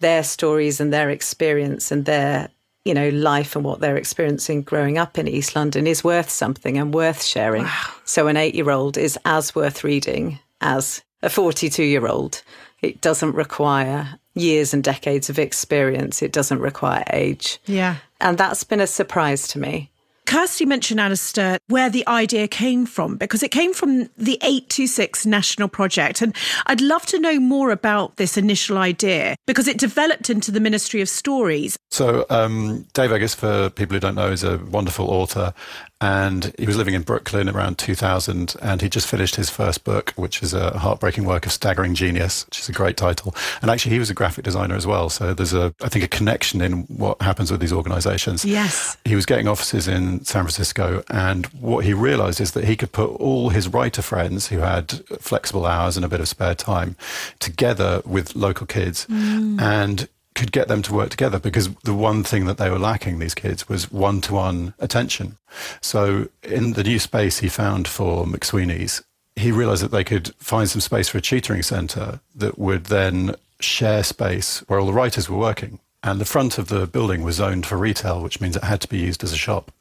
their 0.00 0.22
stories 0.22 0.80
and 0.80 0.92
their 0.92 1.10
experience 1.10 1.90
and 1.92 2.06
their 2.06 2.48
you 2.88 2.94
know 2.94 3.10
life 3.10 3.54
and 3.54 3.64
what 3.64 3.78
they're 3.78 3.96
experiencing 3.96 4.62
growing 4.62 4.98
up 4.98 5.18
in 5.18 5.28
East 5.28 5.54
London 5.54 5.86
is 5.86 6.02
worth 6.02 6.30
something 6.30 6.78
and 6.78 6.92
worth 6.92 7.22
sharing. 7.22 7.64
Wow. 7.64 7.86
So 8.04 8.26
an 8.26 8.36
8-year-old 8.36 8.96
is 8.96 9.18
as 9.24 9.54
worth 9.54 9.84
reading 9.84 10.40
as 10.60 11.02
a 11.22 11.28
42-year-old. 11.28 12.42
It 12.80 13.00
doesn't 13.00 13.34
require 13.34 14.18
years 14.34 14.72
and 14.72 14.82
decades 14.82 15.28
of 15.28 15.38
experience. 15.38 16.22
It 16.22 16.32
doesn't 16.32 16.60
require 16.60 17.04
age. 17.12 17.58
Yeah. 17.66 17.96
And 18.20 18.38
that's 18.38 18.64
been 18.64 18.80
a 18.80 18.86
surprise 18.86 19.46
to 19.48 19.58
me 19.58 19.90
Kirsty 20.28 20.66
mentioned, 20.66 21.00
Alistair, 21.00 21.58
where 21.68 21.88
the 21.88 22.06
idea 22.06 22.46
came 22.48 22.84
from, 22.84 23.16
because 23.16 23.42
it 23.42 23.50
came 23.50 23.72
from 23.72 24.10
the 24.18 24.34
826 24.42 25.24
National 25.24 25.68
Project. 25.68 26.20
And 26.20 26.36
I'd 26.66 26.82
love 26.82 27.06
to 27.06 27.18
know 27.18 27.40
more 27.40 27.70
about 27.70 28.16
this 28.16 28.36
initial 28.36 28.76
idea 28.76 29.36
because 29.46 29.66
it 29.66 29.78
developed 29.78 30.28
into 30.28 30.50
the 30.50 30.60
Ministry 30.60 31.00
of 31.00 31.08
Stories. 31.08 31.78
So, 31.90 32.26
um, 32.28 32.86
Dave 32.92 33.10
Eggers, 33.10 33.34
for 33.34 33.70
people 33.70 33.94
who 33.94 34.00
don't 34.00 34.16
know, 34.16 34.30
is 34.30 34.44
a 34.44 34.58
wonderful 34.58 35.08
author 35.08 35.54
and 36.00 36.54
he 36.58 36.66
was 36.66 36.76
living 36.76 36.94
in 36.94 37.02
Brooklyn 37.02 37.48
around 37.48 37.78
2000 37.78 38.54
and 38.62 38.80
he 38.80 38.88
just 38.88 39.06
finished 39.06 39.36
his 39.36 39.50
first 39.50 39.84
book 39.84 40.12
which 40.16 40.42
is 40.42 40.54
a 40.54 40.78
heartbreaking 40.78 41.24
work 41.24 41.44
of 41.44 41.52
staggering 41.52 41.94
genius 41.94 42.46
which 42.46 42.60
is 42.60 42.68
a 42.68 42.72
great 42.72 42.96
title. 42.96 43.34
And 43.62 43.70
actually 43.70 43.92
he 43.92 43.98
was 43.98 44.10
a 44.10 44.14
graphic 44.14 44.44
designer 44.44 44.76
as 44.76 44.86
well. 44.86 45.10
So 45.10 45.34
there's 45.34 45.54
a 45.54 45.74
i 45.82 45.88
think 45.88 46.04
a 46.04 46.08
connection 46.08 46.60
in 46.60 46.82
what 46.84 47.20
happens 47.20 47.50
with 47.50 47.60
these 47.60 47.72
organizations. 47.72 48.44
Yes. 48.44 48.96
He 49.04 49.14
was 49.14 49.26
getting 49.26 49.48
offices 49.48 49.88
in 49.88 50.24
san 50.24 50.44
francisco 50.44 51.02
and 51.10 51.46
what 51.46 51.84
he 51.84 51.92
realized 51.92 52.40
is 52.40 52.52
that 52.52 52.64
he 52.64 52.76
could 52.76 52.92
put 52.92 53.10
all 53.20 53.48
his 53.50 53.68
writer 53.68 54.02
friends 54.02 54.48
who 54.48 54.58
had 54.58 54.92
flexible 55.20 55.66
hours 55.66 55.96
and 55.96 56.04
a 56.04 56.08
bit 56.08 56.20
of 56.20 56.28
spare 56.28 56.54
time 56.54 56.96
together 57.38 58.02
with 58.04 58.36
local 58.36 58.66
kids. 58.66 59.06
Mm. 59.06 59.60
and 59.60 60.08
could 60.38 60.52
get 60.52 60.68
them 60.68 60.82
to 60.82 60.94
work 60.94 61.10
together 61.10 61.38
because 61.38 61.74
the 61.84 61.94
one 61.94 62.22
thing 62.22 62.46
that 62.46 62.58
they 62.58 62.70
were 62.70 62.78
lacking, 62.78 63.18
these 63.18 63.34
kids, 63.34 63.68
was 63.68 63.90
one 63.90 64.20
to 64.22 64.34
one 64.34 64.74
attention. 64.78 65.36
So 65.80 66.28
in 66.42 66.74
the 66.74 66.84
new 66.84 66.98
space 66.98 67.40
he 67.40 67.48
found 67.48 67.88
for 67.88 68.24
McSweeney's, 68.24 69.02
he 69.36 69.52
realized 69.52 69.82
that 69.82 69.90
they 69.90 70.04
could 70.04 70.34
find 70.36 70.68
some 70.68 70.80
space 70.80 71.08
for 71.08 71.18
a 71.18 71.20
tutoring 71.20 71.62
center 71.62 72.20
that 72.34 72.58
would 72.58 72.86
then 72.86 73.34
share 73.60 74.02
space 74.02 74.60
where 74.68 74.78
all 74.78 74.86
the 74.86 74.92
writers 74.92 75.28
were 75.28 75.38
working. 75.38 75.80
And 76.02 76.20
the 76.20 76.24
front 76.24 76.58
of 76.58 76.68
the 76.68 76.86
building 76.86 77.22
was 77.22 77.36
zoned 77.36 77.66
for 77.66 77.76
retail, 77.76 78.22
which 78.22 78.40
means 78.40 78.56
it 78.56 78.62
had 78.64 78.80
to 78.82 78.88
be 78.88 78.98
used 78.98 79.24
as 79.24 79.32
a 79.32 79.36
shop. 79.36 79.72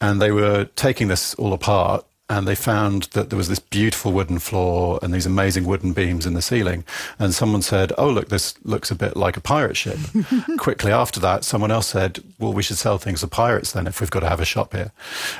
And 0.00 0.20
they 0.20 0.30
were 0.30 0.66
taking 0.76 1.08
this 1.08 1.34
all 1.34 1.54
apart 1.54 2.04
and 2.28 2.46
they 2.46 2.56
found 2.56 3.04
that 3.12 3.30
there 3.30 3.36
was 3.36 3.48
this 3.48 3.60
beautiful 3.60 4.12
wooden 4.12 4.38
floor 4.40 4.98
and 5.00 5.14
these 5.14 5.26
amazing 5.26 5.64
wooden 5.64 5.92
beams 5.92 6.26
in 6.26 6.34
the 6.34 6.42
ceiling. 6.42 6.84
And 7.18 7.32
someone 7.32 7.62
said, 7.62 7.92
Oh, 7.96 8.10
look, 8.10 8.28
this 8.28 8.54
looks 8.64 8.90
a 8.90 8.96
bit 8.96 9.16
like 9.16 9.36
a 9.36 9.40
pirate 9.40 9.76
ship. 9.76 9.98
Quickly 10.58 10.90
after 10.90 11.20
that, 11.20 11.44
someone 11.44 11.70
else 11.70 11.86
said, 11.86 12.18
Well, 12.38 12.52
we 12.52 12.64
should 12.64 12.78
sell 12.78 12.98
things 12.98 13.20
to 13.20 13.28
pirates 13.28 13.72
then 13.72 13.86
if 13.86 14.00
we've 14.00 14.10
got 14.10 14.20
to 14.20 14.28
have 14.28 14.40
a 14.40 14.44
shop 14.44 14.72
here. 14.72 14.90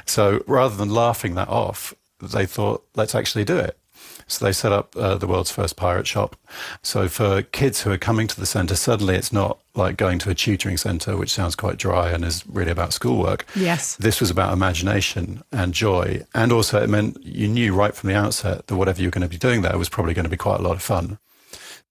So 0.05 0.45
rather 0.47 0.77
than 0.77 0.91
laughing 0.91 1.35
that 1.35 1.49
off, 1.49 1.93
they 2.23 2.47
thought, 2.47 2.85
Let's 2.95 3.15
actually 3.17 3.45
do 3.45 3.59
it. 3.59 3.77
So 4.29 4.45
they 4.45 4.53
set 4.53 4.73
up 4.73 4.97
uh, 4.97 5.17
the 5.17 5.27
world's 5.27 5.53
first 5.53 5.77
pirate 5.77 6.07
shop. 6.07 6.37
So 6.83 7.09
for 7.09 7.43
kids 7.43 7.83
who 7.83 7.93
are 7.93 7.99
coming 7.99 8.27
to 8.27 8.39
the 8.39 8.47
centre, 8.47 8.75
suddenly 8.75 9.15
it's 9.15 9.33
not 9.33 9.59
like 9.75 9.97
going 9.97 10.19
to 10.21 10.31
a 10.31 10.35
tutoring 10.35 10.77
centre, 10.77 11.17
which 11.17 11.31
sounds 11.31 11.55
quite 11.55 11.77
dry 11.77 12.11
and 12.11 12.25
is 12.25 12.45
really 12.47 12.73
about 12.73 12.93
schoolwork. 12.93 13.47
Yes. 13.55 13.97
This 13.97 14.21
was 14.21 14.31
about 14.31 14.53
imagination 14.53 15.43
and 15.53 15.73
joy. 15.73 16.25
And 16.35 16.51
also 16.51 16.83
it 16.83 16.91
meant 16.91 17.23
you 17.25 17.47
knew 17.47 17.75
right 17.75 17.95
from 17.95 18.09
the 18.09 18.17
outset 18.17 18.67
that 18.67 18.77
whatever 18.77 19.01
you 19.01 19.09
were 19.09 19.13
going 19.13 19.23
to 19.23 19.29
be 19.29 19.39
doing 19.39 19.63
there 19.63 19.79
was 19.79 19.89
probably 19.89 20.15
going 20.15 20.25
to 20.25 20.31
be 20.31 20.37
quite 20.37 20.61
a 20.61 20.63
lot 20.63 20.77
of 20.77 20.83
fun. 20.83 21.19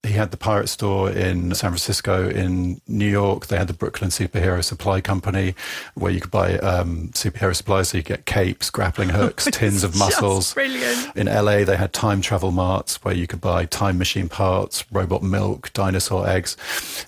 He 0.05 0.13
had 0.13 0.31
the 0.31 0.38
pirate 0.38 0.67
store 0.67 1.09
in 1.09 1.53
San 1.55 1.71
Francisco, 1.71 2.29
in 2.29 2.81
New 2.88 3.09
York. 3.09 3.47
They 3.47 3.57
had 3.57 3.67
the 3.67 3.74
Brooklyn 3.74 4.09
Superhero 4.09 4.63
Supply 4.63 5.01
Company, 5.01 5.55
where 5.95 6.12
you 6.12 6.21
could 6.21 6.31
buy 6.31 6.57
um, 6.59 7.09
superhero 7.09 7.55
supplies. 7.55 7.89
So 7.89 7.97
you 7.97 8.03
get 8.03 8.25
capes, 8.25 8.69
grappling 8.69 9.09
hooks, 9.19 9.45
tins 9.51 9.83
of 9.83 9.97
muscles. 9.97 10.53
Brilliant. 10.53 11.15
In 11.15 11.27
LA, 11.27 11.63
they 11.63 11.77
had 11.77 11.93
time 11.93 12.21
travel 12.21 12.51
marts 12.51 13.03
where 13.03 13.13
you 13.13 13.27
could 13.27 13.41
buy 13.41 13.65
time 13.65 13.97
machine 13.97 14.29
parts, 14.29 14.85
robot 14.91 15.24
milk, 15.24 15.74
dinosaur 15.74 16.27
eggs, 16.27 16.55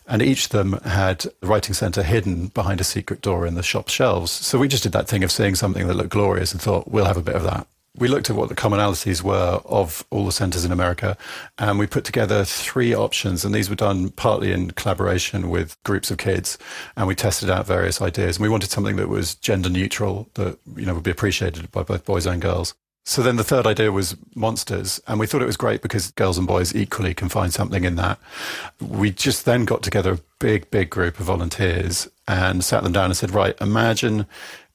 and 0.08 0.22
each 0.22 0.46
of 0.46 0.52
them 0.52 0.74
had 0.84 1.20
the 1.42 1.48
writing 1.48 1.74
center 1.74 2.04
hidden 2.04 2.48
behind 2.48 2.82
a 2.82 2.84
secret 2.84 3.22
door 3.22 3.46
in 3.46 3.56
the 3.56 3.64
shop 3.64 3.90
shelves. 3.90 4.32
So 4.32 4.58
we 4.58 4.68
just 4.68 4.84
did 4.84 4.92
that 4.94 5.08
thing 5.08 5.24
of 5.24 5.32
seeing 5.32 5.56
something 5.56 5.88
that 5.88 5.96
looked 5.96 6.10
glorious 6.10 6.52
and 6.52 6.62
thought 6.62 6.90
we'll 6.90 7.06
have 7.06 7.18
a 7.18 7.22
bit 7.22 7.36
of 7.36 7.44
that 7.44 7.68
we 7.98 8.08
looked 8.08 8.30
at 8.30 8.36
what 8.36 8.50
the 8.50 8.56
commonalities 8.56 9.22
were 9.22 9.62
of 9.66 10.06
all 10.10 10.26
the 10.26 10.32
centres 10.32 10.64
in 10.64 10.72
America, 10.72 11.18
and 11.58 11.80
we 11.80 11.88
put 11.88 12.04
together 12.04 12.44
three 12.44 12.94
options. 12.94 13.44
And 13.44 13.54
these 13.54 13.70
were 13.70 13.76
done 13.76 14.10
partly 14.10 14.52
in 14.52 14.72
collaboration 14.72 15.50
with 15.50 15.82
groups 15.84 16.12
of 16.12 16.18
kids, 16.18 16.58
and 16.96 17.08
we 17.08 17.16
tested 17.16 17.50
out 17.50 17.66
various 17.66 18.02
ideas. 18.02 18.38
And 18.38 18.44
we 18.44 18.50
wanted 18.50 18.70
something 18.70 18.96
that 18.98 19.10
was 19.10 19.36
gender 19.36 19.70
neutral, 19.70 20.30
that 20.36 20.60
you 20.76 20.86
know 20.86 20.94
would 20.94 21.04
be 21.04 21.12
appreciated 21.12 21.72
by 21.72 21.84
both 21.84 22.06
boys 22.06 22.26
and 22.26 22.42
girls. 22.42 22.74
So 23.08 23.24
then 23.24 23.38
the 23.38 23.44
third 23.46 23.66
idea 23.66 23.94
was 23.94 24.18
monsters, 24.36 25.00
and 25.08 25.18
we 25.18 25.28
thought 25.28 25.42
it 25.42 25.46
was 25.46 25.56
great 25.56 25.82
because 25.82 26.12
girls 26.12 26.38
and 26.38 26.46
boys 26.46 26.76
equally 26.76 27.14
can 27.14 27.30
find 27.30 27.54
something 27.54 27.86
in 27.86 27.96
that. 27.96 28.20
We 28.82 29.12
just 29.12 29.46
then 29.46 29.64
got 29.64 29.82
together 29.82 30.12
a 30.12 30.20
big, 30.40 30.70
big 30.72 30.90
group 30.90 31.18
of 31.18 31.26
volunteers 31.26 32.10
and 32.28 32.66
sat 32.66 32.84
them 32.84 32.92
down 32.92 33.06
and 33.06 33.16
said, 33.16 33.32
right, 33.32 33.56
imagine 33.62 34.26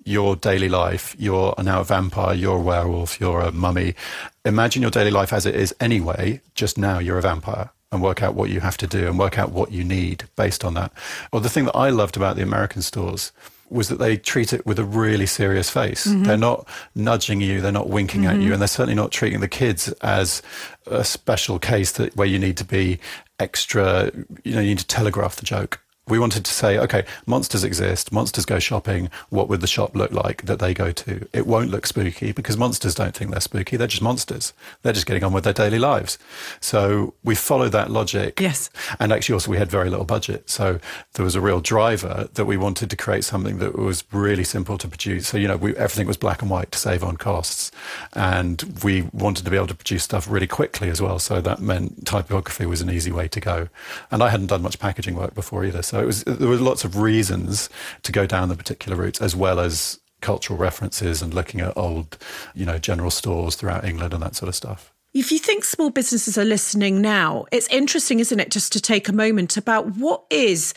your 0.05 0.37
daily 0.37 0.69
life. 0.69 1.15
You're 1.19 1.55
now 1.63 1.81
a 1.81 1.85
vampire, 1.85 2.35
you're 2.35 2.59
a 2.59 2.63
werewolf, 2.63 3.21
you're 3.21 3.41
a 3.41 3.53
mummy. 3.53 3.95
Imagine 4.45 4.83
your 4.83 4.91
daily 4.91 5.11
life 5.11 5.33
as 5.33 5.47
it 5.47 5.55
is 5.55 5.75
anyway, 5.81 6.41
just 6.55 6.79
now 6.79 6.99
you're 6.99 7.19
a 7.19 7.23
vampire 7.23 7.71
and 7.91 8.03
work 8.03 8.23
out 8.23 8.35
what 8.35 8.51
you 8.51 8.61
have 8.61 8.79
to 8.79 8.87
do 8.87 9.07
and 9.07 9.19
work 9.19 9.39
out 9.39 9.53
what 9.53 9.71
you 9.71 9.85
need 9.85 10.25
based 10.35 10.65
on 10.65 10.75
that. 10.75 10.93
Well, 11.33 11.43
the 11.43 11.51
thing 11.51 11.67
that 11.67 11.77
I 11.77 11.91
loved 11.91 12.17
about 12.17 12.37
the 12.37 12.43
American 12.43 12.83
stores 12.83 13.33
was 13.69 13.89
that 13.89 13.99
they 13.99 14.17
treat 14.17 14.53
it 14.53 14.67
with 14.67 14.79
a 14.79 14.85
really 14.85 15.27
serious 15.27 15.71
face. 15.71 16.07
Mm-hmm. 16.07 16.25
They're 16.25 16.37
not 16.37 16.67
nudging 16.95 17.41
you, 17.41 17.61
they're 17.61 17.73
not 17.73 17.89
winking 17.89 18.23
mm-hmm. 18.23 18.37
at 18.37 18.43
you, 18.43 18.53
and 18.53 18.61
they're 18.61 18.69
certainly 18.69 18.95
not 18.95 19.13
treating 19.13 19.41
the 19.41 19.49
kids 19.49 19.89
as 20.03 20.43
a 20.87 21.05
special 21.05 21.59
case 21.59 21.93
that 21.93 22.15
where 22.17 22.27
you 22.27 22.39
need 22.39 22.57
to 22.59 22.65
be 22.65 22.99
extra, 23.39 24.11
you 24.45 24.55
know, 24.55 24.61
you 24.61 24.69
need 24.69 24.79
to 24.79 24.87
telegraph 24.87 25.37
the 25.37 25.45
joke 25.45 25.82
we 26.09 26.19
wanted 26.19 26.45
to 26.45 26.53
say, 26.53 26.79
okay, 26.79 27.05
monsters 27.27 27.63
exist, 27.63 28.11
monsters 28.11 28.45
go 28.45 28.59
shopping. 28.59 29.09
What 29.29 29.49
would 29.49 29.61
the 29.61 29.69
shop 29.69 29.95
look 29.95 30.11
like 30.11 30.43
that 30.47 30.59
they 30.59 30.75
go 30.75 30.91
to? 30.91 31.29
It 31.33 31.47
won't 31.47 31.71
look 31.71 31.87
spooky 31.87 32.33
because 32.33 32.57
monsters 32.57 32.97
don't 32.97 33.15
think 33.15 33.31
they're 33.31 33.41
spooky. 33.41 33.77
They're 33.77 33.87
just 33.87 34.03
monsters. 34.03 34.53
They're 34.83 34.93
just 34.93 35.07
getting 35.07 35.23
on 35.23 35.33
with 35.33 35.45
their 35.45 35.53
daily 35.53 35.79
lives. 35.79 36.19
So 36.61 37.15
we 37.23 37.37
follow 37.37 37.69
that 37.69 37.89
logic. 37.89 38.41
Yes. 38.41 38.69
And 38.99 39.13
actually, 39.13 39.35
also, 39.35 39.53
we 39.53 39.59
had 39.59 39.71
very 39.71 39.91
little 39.91 40.05
budget. 40.05 40.51
So 40.51 40.81
there 41.15 41.25
was 41.25 41.37
a 41.37 41.41
real 41.41 41.61
driver 41.61 42.29
that 42.35 42.47
we 42.47 42.57
wanted 42.57 42.91
to 42.91 42.97
create 42.97 43.23
something 43.23 43.59
that 43.59 43.79
was 43.79 44.03
really 44.11 44.45
simple 44.45 44.79
to 44.79 44.89
produce. 44.89 45.29
So, 45.29 45.39
you 45.39 45.47
know, 45.47 45.57
we, 45.57 45.77
everything 45.77 46.09
was 46.09 46.17
black 46.17 46.43
and 46.43 46.51
white 46.51 46.73
to 46.73 46.79
save 46.79 47.05
on 47.05 47.17
costs. 47.17 47.71
And 48.15 48.81
we 48.83 49.03
wanted 49.13 49.45
to 49.45 49.51
be 49.53 49.57
able 49.57 49.69
to 49.69 49.75
produce 49.75 50.03
stuff 50.03 50.29
really 50.29 50.49
quickly 50.49 50.91
as 50.91 51.01
well. 51.01 51.21
So 51.21 51.41
that 51.41 51.61
meant 51.61 52.07
typography 52.07 52.67
was 52.67 52.81
an 52.81 52.91
easy 52.91 53.13
way 53.13 53.29
to 53.29 53.41
go. 53.41 53.69
And 54.11 54.21
I 54.21 54.31
hadn't 54.31 54.49
done 54.49 54.63
much 54.63 54.81
packaging 54.81 55.15
work 55.15 55.35
before 55.35 55.65
either. 55.65 55.83
So 55.83 55.92
it 56.01 56.07
was 56.07 56.25
there 56.25 56.49
were 56.49 56.57
lots 56.57 56.85
of 56.85 56.97
reasons 56.97 57.69
to 58.03 58.13
go 58.13 58.27
down 58.27 58.49
the 58.49 58.57
particular 58.57 58.97
routes, 58.97 59.21
as 59.21 59.37
well 59.37 59.61
as 59.61 60.01
cultural 60.21 60.59
references 60.59 61.21
and 61.21 61.35
looking 61.35 61.61
at 61.61 61.77
old, 61.77 62.17
you 62.55 62.65
know, 62.65 62.79
general 62.79 63.11
stores 63.11 63.57
throughout 63.57 63.85
England 63.85 64.15
and 64.15 64.23
that 64.23 64.37
sort 64.37 64.49
of 64.49 64.55
stuff. 64.55 64.93
If 65.13 65.31
you 65.31 65.39
think 65.39 65.65
small 65.65 65.91
businesses 65.91 66.39
are 66.39 66.45
listening 66.45 67.03
now, 67.03 67.45
it's 67.53 67.69
interesting, 67.69 68.21
isn't 68.21 68.41
it, 68.41 68.51
just 68.51 68.73
to 68.73 68.81
take 68.81 69.09
a 69.09 69.13
moment 69.13 69.59
about 69.59 69.97
what 69.97 70.25
is 70.31 70.73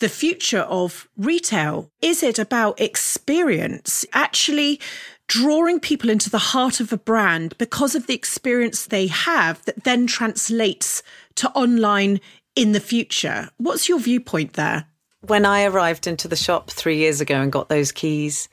the 0.00 0.08
future 0.08 0.62
of 0.62 1.08
retail? 1.16 1.90
Is 2.02 2.24
it 2.24 2.40
about 2.40 2.80
experience? 2.80 4.04
Actually, 4.12 4.80
drawing 5.28 5.78
people 5.78 6.10
into 6.10 6.30
the 6.30 6.38
heart 6.38 6.80
of 6.80 6.92
a 6.92 6.98
brand 6.98 7.56
because 7.58 7.94
of 7.94 8.06
the 8.06 8.14
experience 8.14 8.86
they 8.86 9.06
have 9.06 9.64
that 9.66 9.84
then 9.84 10.06
translates 10.06 11.02
to 11.36 11.50
online 11.50 12.18
in 12.58 12.72
the 12.72 12.80
future. 12.80 13.48
What's 13.58 13.88
your 13.88 14.00
viewpoint 14.00 14.54
there? 14.54 14.86
When 15.20 15.46
I 15.46 15.62
arrived 15.62 16.08
into 16.08 16.26
the 16.26 16.34
shop 16.34 16.70
three 16.70 16.96
years 16.96 17.20
ago 17.20 17.40
and 17.40 17.52
got 17.52 17.68
those 17.68 17.92
keys, 17.92 18.48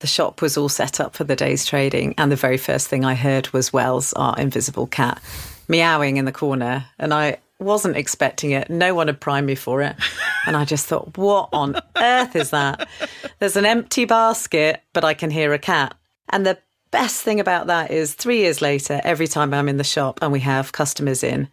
the 0.00 0.08
shop 0.08 0.42
was 0.42 0.56
all 0.56 0.68
set 0.68 0.98
up 0.98 1.14
for 1.14 1.22
the 1.22 1.36
day's 1.36 1.64
trading. 1.64 2.16
And 2.18 2.32
the 2.32 2.36
very 2.36 2.56
first 2.56 2.88
thing 2.88 3.04
I 3.04 3.14
heard 3.14 3.52
was 3.52 3.72
Wells, 3.72 4.12
our 4.14 4.36
invisible 4.36 4.88
cat, 4.88 5.22
meowing 5.68 6.16
in 6.16 6.24
the 6.24 6.32
corner. 6.32 6.86
And 6.98 7.14
I 7.14 7.36
wasn't 7.60 7.96
expecting 7.96 8.50
it. 8.50 8.70
No 8.70 8.92
one 8.92 9.06
had 9.06 9.20
primed 9.20 9.46
me 9.46 9.54
for 9.54 9.82
it. 9.82 9.94
And 10.46 10.58
I 10.58 10.66
just 10.66 10.84
thought, 10.84 11.16
what 11.16 11.48
on 11.54 11.74
earth 11.96 12.36
is 12.36 12.50
that? 12.50 12.86
There's 13.38 13.56
an 13.56 13.64
empty 13.64 14.04
basket, 14.04 14.82
but 14.92 15.02
I 15.02 15.14
can 15.14 15.30
hear 15.30 15.54
a 15.54 15.58
cat. 15.58 15.96
And 16.28 16.44
the 16.44 16.58
best 16.90 17.22
thing 17.22 17.40
about 17.40 17.68
that 17.68 17.90
is 17.90 18.12
three 18.12 18.40
years 18.40 18.60
later, 18.60 19.00
every 19.04 19.26
time 19.26 19.54
I'm 19.54 19.70
in 19.70 19.78
the 19.78 19.84
shop 19.84 20.18
and 20.20 20.30
we 20.30 20.40
have 20.40 20.72
customers 20.72 21.24
in, 21.24 21.48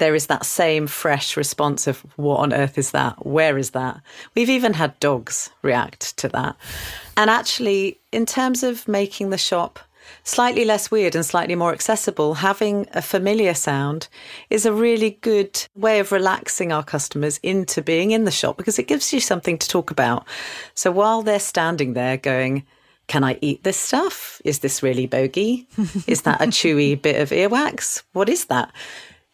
there 0.00 0.14
is 0.14 0.26
that 0.26 0.44
same 0.44 0.86
fresh 0.86 1.36
response 1.36 1.86
of 1.86 2.00
what 2.16 2.38
on 2.38 2.52
earth 2.52 2.78
is 2.78 2.90
that? 2.90 3.24
Where 3.24 3.56
is 3.58 3.70
that? 3.70 4.00
We've 4.34 4.50
even 4.50 4.72
had 4.72 4.98
dogs 4.98 5.50
react 5.62 6.16
to 6.16 6.28
that. 6.30 6.56
And 7.16 7.30
actually, 7.30 8.00
in 8.10 8.26
terms 8.26 8.62
of 8.62 8.88
making 8.88 9.30
the 9.30 9.38
shop 9.38 9.78
slightly 10.24 10.64
less 10.64 10.90
weird 10.90 11.14
and 11.14 11.24
slightly 11.24 11.54
more 11.54 11.72
accessible, 11.72 12.34
having 12.34 12.86
a 12.94 13.02
familiar 13.02 13.54
sound 13.54 14.08
is 14.48 14.64
a 14.64 14.72
really 14.72 15.18
good 15.20 15.66
way 15.76 16.00
of 16.00 16.12
relaxing 16.12 16.72
our 16.72 16.82
customers 16.82 17.38
into 17.42 17.82
being 17.82 18.10
in 18.10 18.24
the 18.24 18.30
shop 18.30 18.56
because 18.56 18.78
it 18.78 18.88
gives 18.88 19.12
you 19.12 19.20
something 19.20 19.58
to 19.58 19.68
talk 19.68 19.90
about. 19.90 20.26
So 20.74 20.90
while 20.90 21.22
they're 21.22 21.38
standing 21.38 21.92
there 21.92 22.16
going, 22.16 22.64
can 23.06 23.22
I 23.22 23.38
eat 23.40 23.64
this 23.64 23.76
stuff? 23.76 24.40
Is 24.44 24.60
this 24.60 24.82
really 24.82 25.06
bogey? 25.06 25.66
Is 26.06 26.22
that 26.22 26.40
a 26.40 26.46
chewy 26.46 27.00
bit 27.00 27.20
of 27.20 27.30
earwax? 27.30 28.02
What 28.12 28.28
is 28.28 28.46
that? 28.46 28.72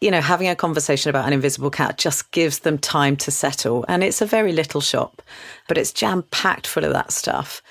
You 0.01 0.11
know, 0.11 0.21
having 0.21 0.47
a 0.47 0.55
conversation 0.55 1.09
about 1.09 1.25
an 1.25 1.33
invisible 1.33 1.71
cat 1.71 1.97
just 1.97 2.31
gives 2.31 2.59
them 2.59 2.77
time 2.77 3.15
to 3.17 3.31
settle. 3.31 3.83
And 3.87 4.03
it's 4.03 4.21
a 4.21 4.25
very 4.25 4.53
little 4.53 4.81
shop, 4.81 5.21
but 5.67 5.77
it's 5.77 5.91
jam 5.91 6.23
packed 6.31 6.67
full 6.67 6.85
of 6.85 6.93
that 6.93 7.11
stuff. 7.11 7.61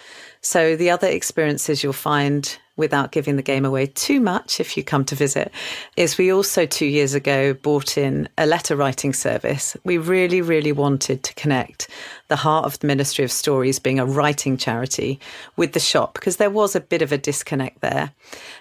So 0.41 0.77
the 0.77 0.91
other 0.91 1.09
experiences 1.09 1.83
you'll 1.83 1.93
find 1.93 2.59
without 2.77 3.13
giving 3.13 3.37
the 3.37 3.43
game 3.43 3.65
away 3.65 3.87
too 3.87 4.21
much 4.21 4.61
if 4.61 4.77
you 4.77 4.85
come 4.85 5.05
to 5.07 5.15
visit, 5.15 5.51
is 5.97 6.19
we 6.19 6.33
also 6.33 6.67
two 6.67 6.87
years 6.87 7.15
ago 7.15 7.55
bought 7.55 7.97
in 7.97 8.29
a 8.37 8.47
letter 8.47 8.77
writing 8.77 9.13
service. 9.13 9.77
We 9.85 9.99
really, 9.99 10.43
really 10.43 10.73
wanted 10.73 11.23
to 11.23 11.35
connect 11.35 11.89
the 12.29 12.37
heart 12.37 12.67
of 12.67 12.79
the 12.79 12.87
Ministry 12.87 13.25
of 13.25 13.33
Stories 13.33 13.79
being 13.79 13.99
a 13.99 14.07
writing 14.07 14.57
charity 14.57 15.21
with 15.57 15.73
the 15.73 15.81
shop 15.81 16.15
because 16.15 16.37
there 16.37 16.51
was 16.51 16.75
a 16.75 16.81
bit 16.81 17.03
of 17.03 17.13
a 17.13 17.19
disconnect 17.19 17.81
there. 17.81 18.13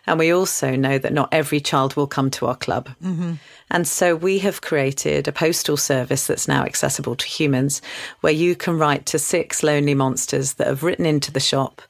And 0.08 0.20
we 0.20 0.32
also 0.32 0.76
know 0.76 0.98
that 0.98 1.14
not 1.14 1.30
every 1.32 1.60
child 1.60 1.96
will 1.96 2.08
come 2.08 2.30
to 2.32 2.46
our 2.46 2.56
club. 2.56 2.90
Mm-hmm. 3.04 3.34
And 3.72 3.88
so 3.88 4.16
we 4.16 4.40
have 4.40 4.62
created 4.62 5.28
a 5.28 5.32
postal 5.32 5.78
service 5.78 6.28
that's 6.28 6.48
now 6.48 6.64
accessible 6.64 7.16
to 7.16 7.26
humans 7.26 7.82
where 8.22 8.34
you 8.34 8.56
can 8.56 8.78
write 8.78 9.06
to 9.08 9.20
six 9.20 9.64
lonely 9.64 9.96
monsters 9.96 10.54
that 10.54 10.68
have 10.68 10.84
written 10.84 11.06
into 11.06 11.32
the 11.32 11.40
shop 11.40 11.82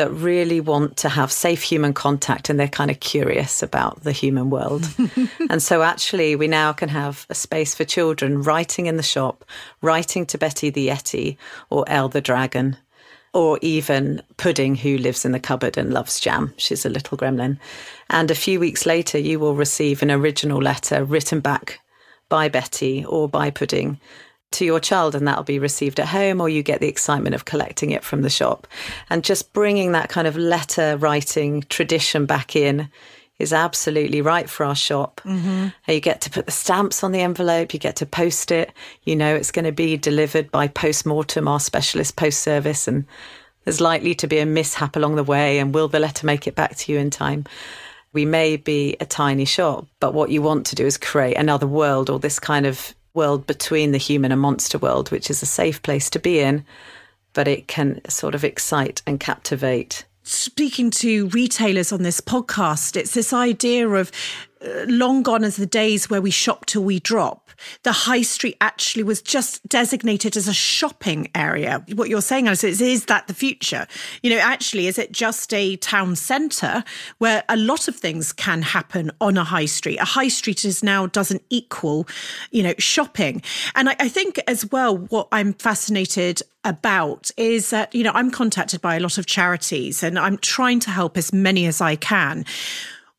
that 0.00 0.10
really 0.12 0.62
want 0.62 0.96
to 0.96 1.10
have 1.10 1.30
safe 1.30 1.62
human 1.62 1.92
contact 1.92 2.48
and 2.48 2.58
they're 2.58 2.66
kind 2.66 2.90
of 2.90 2.98
curious 3.00 3.62
about 3.62 4.02
the 4.02 4.12
human 4.12 4.48
world. 4.48 4.88
and 5.50 5.62
so 5.62 5.82
actually 5.82 6.34
we 6.34 6.48
now 6.48 6.72
can 6.72 6.88
have 6.88 7.26
a 7.28 7.34
space 7.34 7.74
for 7.74 7.84
children 7.84 8.40
writing 8.40 8.86
in 8.86 8.96
the 8.96 9.02
shop, 9.02 9.44
writing 9.82 10.24
to 10.24 10.38
Betty 10.38 10.70
the 10.70 10.88
Yeti 10.88 11.36
or 11.68 11.84
El 11.86 12.08
the 12.08 12.22
Dragon. 12.22 12.78
Or 13.34 13.58
even 13.60 14.22
Pudding, 14.38 14.74
who 14.74 14.96
lives 14.96 15.26
in 15.26 15.32
the 15.32 15.38
cupboard 15.38 15.76
and 15.76 15.92
loves 15.92 16.18
jam. 16.18 16.54
She's 16.56 16.86
a 16.86 16.88
little 16.88 17.18
gremlin. 17.18 17.58
And 18.08 18.30
a 18.30 18.34
few 18.34 18.58
weeks 18.58 18.86
later, 18.86 19.18
you 19.18 19.38
will 19.38 19.54
receive 19.54 20.02
an 20.02 20.10
original 20.10 20.62
letter 20.62 21.04
written 21.04 21.40
back 21.40 21.78
by 22.30 22.48
Betty 22.48 23.04
or 23.04 23.28
by 23.28 23.50
Pudding 23.50 24.00
to 24.52 24.64
your 24.64 24.80
child 24.80 25.14
and 25.14 25.26
that'll 25.28 25.44
be 25.44 25.58
received 25.58 26.00
at 26.00 26.08
home 26.08 26.40
or 26.40 26.48
you 26.48 26.62
get 26.62 26.80
the 26.80 26.88
excitement 26.88 27.34
of 27.34 27.44
collecting 27.44 27.90
it 27.90 28.02
from 28.02 28.22
the 28.22 28.30
shop 28.30 28.66
and 29.08 29.22
just 29.22 29.52
bringing 29.52 29.92
that 29.92 30.08
kind 30.08 30.26
of 30.26 30.36
letter 30.36 30.96
writing 30.96 31.64
tradition 31.68 32.26
back 32.26 32.56
in 32.56 32.88
is 33.40 33.52
absolutely 33.54 34.20
right 34.20 34.50
for 34.50 34.66
our 34.66 34.76
shop. 34.76 35.20
Mm-hmm. 35.24 35.68
You 35.90 36.00
get 36.00 36.20
to 36.22 36.30
put 36.30 36.46
the 36.46 36.52
stamps 36.52 37.02
on 37.02 37.12
the 37.12 37.20
envelope, 37.20 37.72
you 37.72 37.80
get 37.80 37.96
to 37.96 38.06
post 38.06 38.50
it. 38.50 38.70
You 39.04 39.16
know 39.16 39.34
it's 39.34 39.50
going 39.50 39.64
to 39.64 39.72
be 39.72 39.96
delivered 39.96 40.50
by 40.50 40.68
post 40.68 41.06
mortem, 41.06 41.48
our 41.48 41.58
specialist 41.58 42.16
post 42.16 42.40
service, 42.40 42.86
and 42.86 43.06
there's 43.64 43.80
likely 43.80 44.14
to 44.16 44.26
be 44.26 44.38
a 44.38 44.46
mishap 44.46 44.94
along 44.94 45.16
the 45.16 45.24
way. 45.24 45.58
And 45.58 45.74
will 45.74 45.88
the 45.88 45.98
letter 45.98 46.26
make 46.26 46.46
it 46.46 46.54
back 46.54 46.76
to 46.76 46.92
you 46.92 46.98
in 46.98 47.08
time? 47.08 47.46
We 48.12 48.26
may 48.26 48.56
be 48.56 48.96
a 49.00 49.06
tiny 49.06 49.46
shop, 49.46 49.86
but 50.00 50.12
what 50.12 50.30
you 50.30 50.42
want 50.42 50.66
to 50.66 50.74
do 50.74 50.84
is 50.84 50.98
create 50.98 51.36
another 51.36 51.66
world 51.66 52.10
or 52.10 52.18
this 52.18 52.38
kind 52.38 52.66
of 52.66 52.94
world 53.14 53.46
between 53.46 53.92
the 53.92 53.98
human 53.98 54.32
and 54.32 54.40
monster 54.40 54.78
world, 54.78 55.10
which 55.10 55.30
is 55.30 55.42
a 55.42 55.46
safe 55.46 55.82
place 55.82 56.10
to 56.10 56.18
be 56.18 56.40
in, 56.40 56.64
but 57.32 57.48
it 57.48 57.68
can 57.68 58.00
sort 58.08 58.34
of 58.34 58.44
excite 58.44 59.02
and 59.06 59.20
captivate. 59.20 60.04
Speaking 60.22 60.90
to 60.92 61.28
retailers 61.28 61.92
on 61.92 62.02
this 62.02 62.20
podcast, 62.20 62.96
it's 62.96 63.14
this 63.14 63.32
idea 63.32 63.88
of 63.88 64.12
long 64.86 65.22
gone 65.22 65.44
as 65.44 65.56
the 65.56 65.66
days 65.66 66.10
where 66.10 66.20
we 66.20 66.30
shop 66.30 66.66
till 66.66 66.84
we 66.84 67.00
drop 67.00 67.50
the 67.82 67.92
high 67.92 68.22
street 68.22 68.56
actually 68.60 69.02
was 69.02 69.22
just 69.22 69.66
designated 69.68 70.36
as 70.36 70.48
a 70.48 70.54
shopping 70.54 71.30
area. 71.34 71.84
What 71.94 72.08
you're 72.08 72.20
saying 72.20 72.46
is, 72.46 72.64
is 72.64 73.06
that 73.06 73.26
the 73.26 73.34
future? 73.34 73.86
You 74.22 74.30
know, 74.30 74.38
actually, 74.38 74.86
is 74.86 74.98
it 74.98 75.12
just 75.12 75.52
a 75.54 75.76
town 75.76 76.16
centre 76.16 76.84
where 77.18 77.44
a 77.48 77.56
lot 77.56 77.88
of 77.88 77.96
things 77.96 78.32
can 78.32 78.62
happen 78.62 79.10
on 79.20 79.36
a 79.36 79.44
high 79.44 79.66
street? 79.66 79.98
A 79.98 80.04
high 80.04 80.28
street 80.28 80.64
is 80.64 80.82
now 80.82 81.06
doesn't 81.06 81.42
equal, 81.50 82.06
you 82.50 82.62
know, 82.62 82.74
shopping. 82.78 83.42
And 83.74 83.90
I, 83.90 83.96
I 84.00 84.08
think 84.08 84.40
as 84.46 84.70
well, 84.70 84.96
what 84.96 85.28
I'm 85.32 85.52
fascinated 85.54 86.42
about 86.64 87.30
is 87.36 87.70
that, 87.70 87.94
you 87.94 88.04
know, 88.04 88.12
I'm 88.14 88.30
contacted 88.30 88.80
by 88.80 88.96
a 88.96 89.00
lot 89.00 89.16
of 89.16 89.26
charities 89.26 90.02
and 90.02 90.18
I'm 90.18 90.36
trying 90.38 90.80
to 90.80 90.90
help 90.90 91.16
as 91.16 91.32
many 91.32 91.66
as 91.66 91.80
I 91.80 91.96
can. 91.96 92.44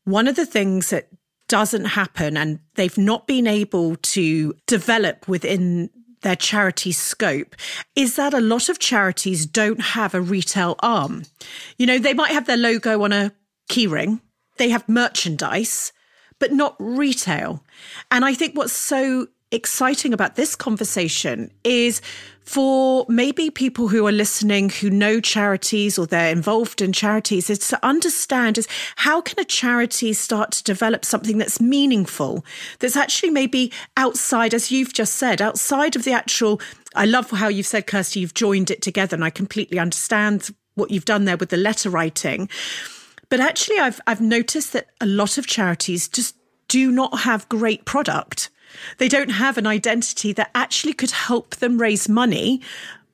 One 0.04 0.28
of 0.28 0.36
the 0.36 0.46
things 0.46 0.90
that 0.90 1.08
doesn't 1.48 1.84
happen 1.84 2.36
and 2.36 2.60
they've 2.74 2.98
not 2.98 3.26
been 3.26 3.46
able 3.46 3.96
to 3.96 4.54
develop 4.66 5.28
within 5.28 5.90
their 6.22 6.36
charity 6.36 6.92
scope 6.92 7.54
is 7.94 8.16
that 8.16 8.32
a 8.32 8.40
lot 8.40 8.68
of 8.68 8.78
charities 8.78 9.44
don't 9.44 9.80
have 9.80 10.14
a 10.14 10.20
retail 10.20 10.76
arm. 10.80 11.24
You 11.76 11.86
know, 11.86 11.98
they 11.98 12.14
might 12.14 12.30
have 12.30 12.46
their 12.46 12.56
logo 12.56 13.02
on 13.02 13.12
a 13.12 13.32
keyring, 13.68 14.20
they 14.56 14.70
have 14.70 14.88
merchandise, 14.88 15.92
but 16.38 16.52
not 16.52 16.76
retail. 16.78 17.64
And 18.10 18.24
I 18.24 18.34
think 18.34 18.56
what's 18.56 18.72
so 18.72 19.26
exciting 19.50 20.12
about 20.12 20.36
this 20.36 20.56
conversation 20.56 21.50
is 21.62 22.00
for 22.44 23.06
maybe 23.08 23.50
people 23.50 23.88
who 23.88 24.06
are 24.06 24.12
listening 24.12 24.68
who 24.68 24.90
know 24.90 25.20
charities 25.20 25.98
or 25.98 26.06
they're 26.06 26.32
involved 26.32 26.82
in 26.82 26.92
charities 26.92 27.48
is 27.48 27.58
to 27.68 27.78
understand 27.84 28.58
is 28.58 28.66
how 28.96 29.20
can 29.20 29.38
a 29.38 29.44
charity 29.44 30.12
start 30.12 30.50
to 30.50 30.62
develop 30.64 31.04
something 31.04 31.38
that's 31.38 31.60
meaningful 31.60 32.44
that's 32.80 32.96
actually 32.96 33.30
maybe 33.30 33.72
outside 33.96 34.54
as 34.54 34.70
you've 34.70 34.92
just 34.92 35.14
said 35.14 35.40
outside 35.40 35.94
of 35.94 36.04
the 36.04 36.12
actual 36.12 36.60
I 36.94 37.06
love 37.06 37.30
how 37.30 37.48
you've 37.48 37.66
said 37.66 37.86
Kirsty 37.86 38.20
you've 38.20 38.34
joined 38.34 38.70
it 38.70 38.82
together 38.82 39.14
and 39.14 39.24
I 39.24 39.30
completely 39.30 39.78
understand 39.78 40.50
what 40.74 40.90
you've 40.90 41.04
done 41.04 41.24
there 41.24 41.36
with 41.36 41.50
the 41.50 41.56
letter 41.56 41.90
writing. 41.90 42.48
But 43.28 43.40
actually 43.40 43.78
I've 43.78 44.00
I've 44.06 44.20
noticed 44.20 44.72
that 44.72 44.88
a 45.00 45.06
lot 45.06 45.38
of 45.38 45.46
charities 45.46 46.08
just 46.08 46.36
do 46.68 46.90
not 46.90 47.20
have 47.20 47.48
great 47.48 47.84
product 47.84 48.50
they 48.98 49.08
don't 49.08 49.30
have 49.30 49.58
an 49.58 49.66
identity 49.66 50.32
that 50.34 50.50
actually 50.54 50.92
could 50.92 51.10
help 51.10 51.56
them 51.56 51.80
raise 51.80 52.08
money, 52.08 52.60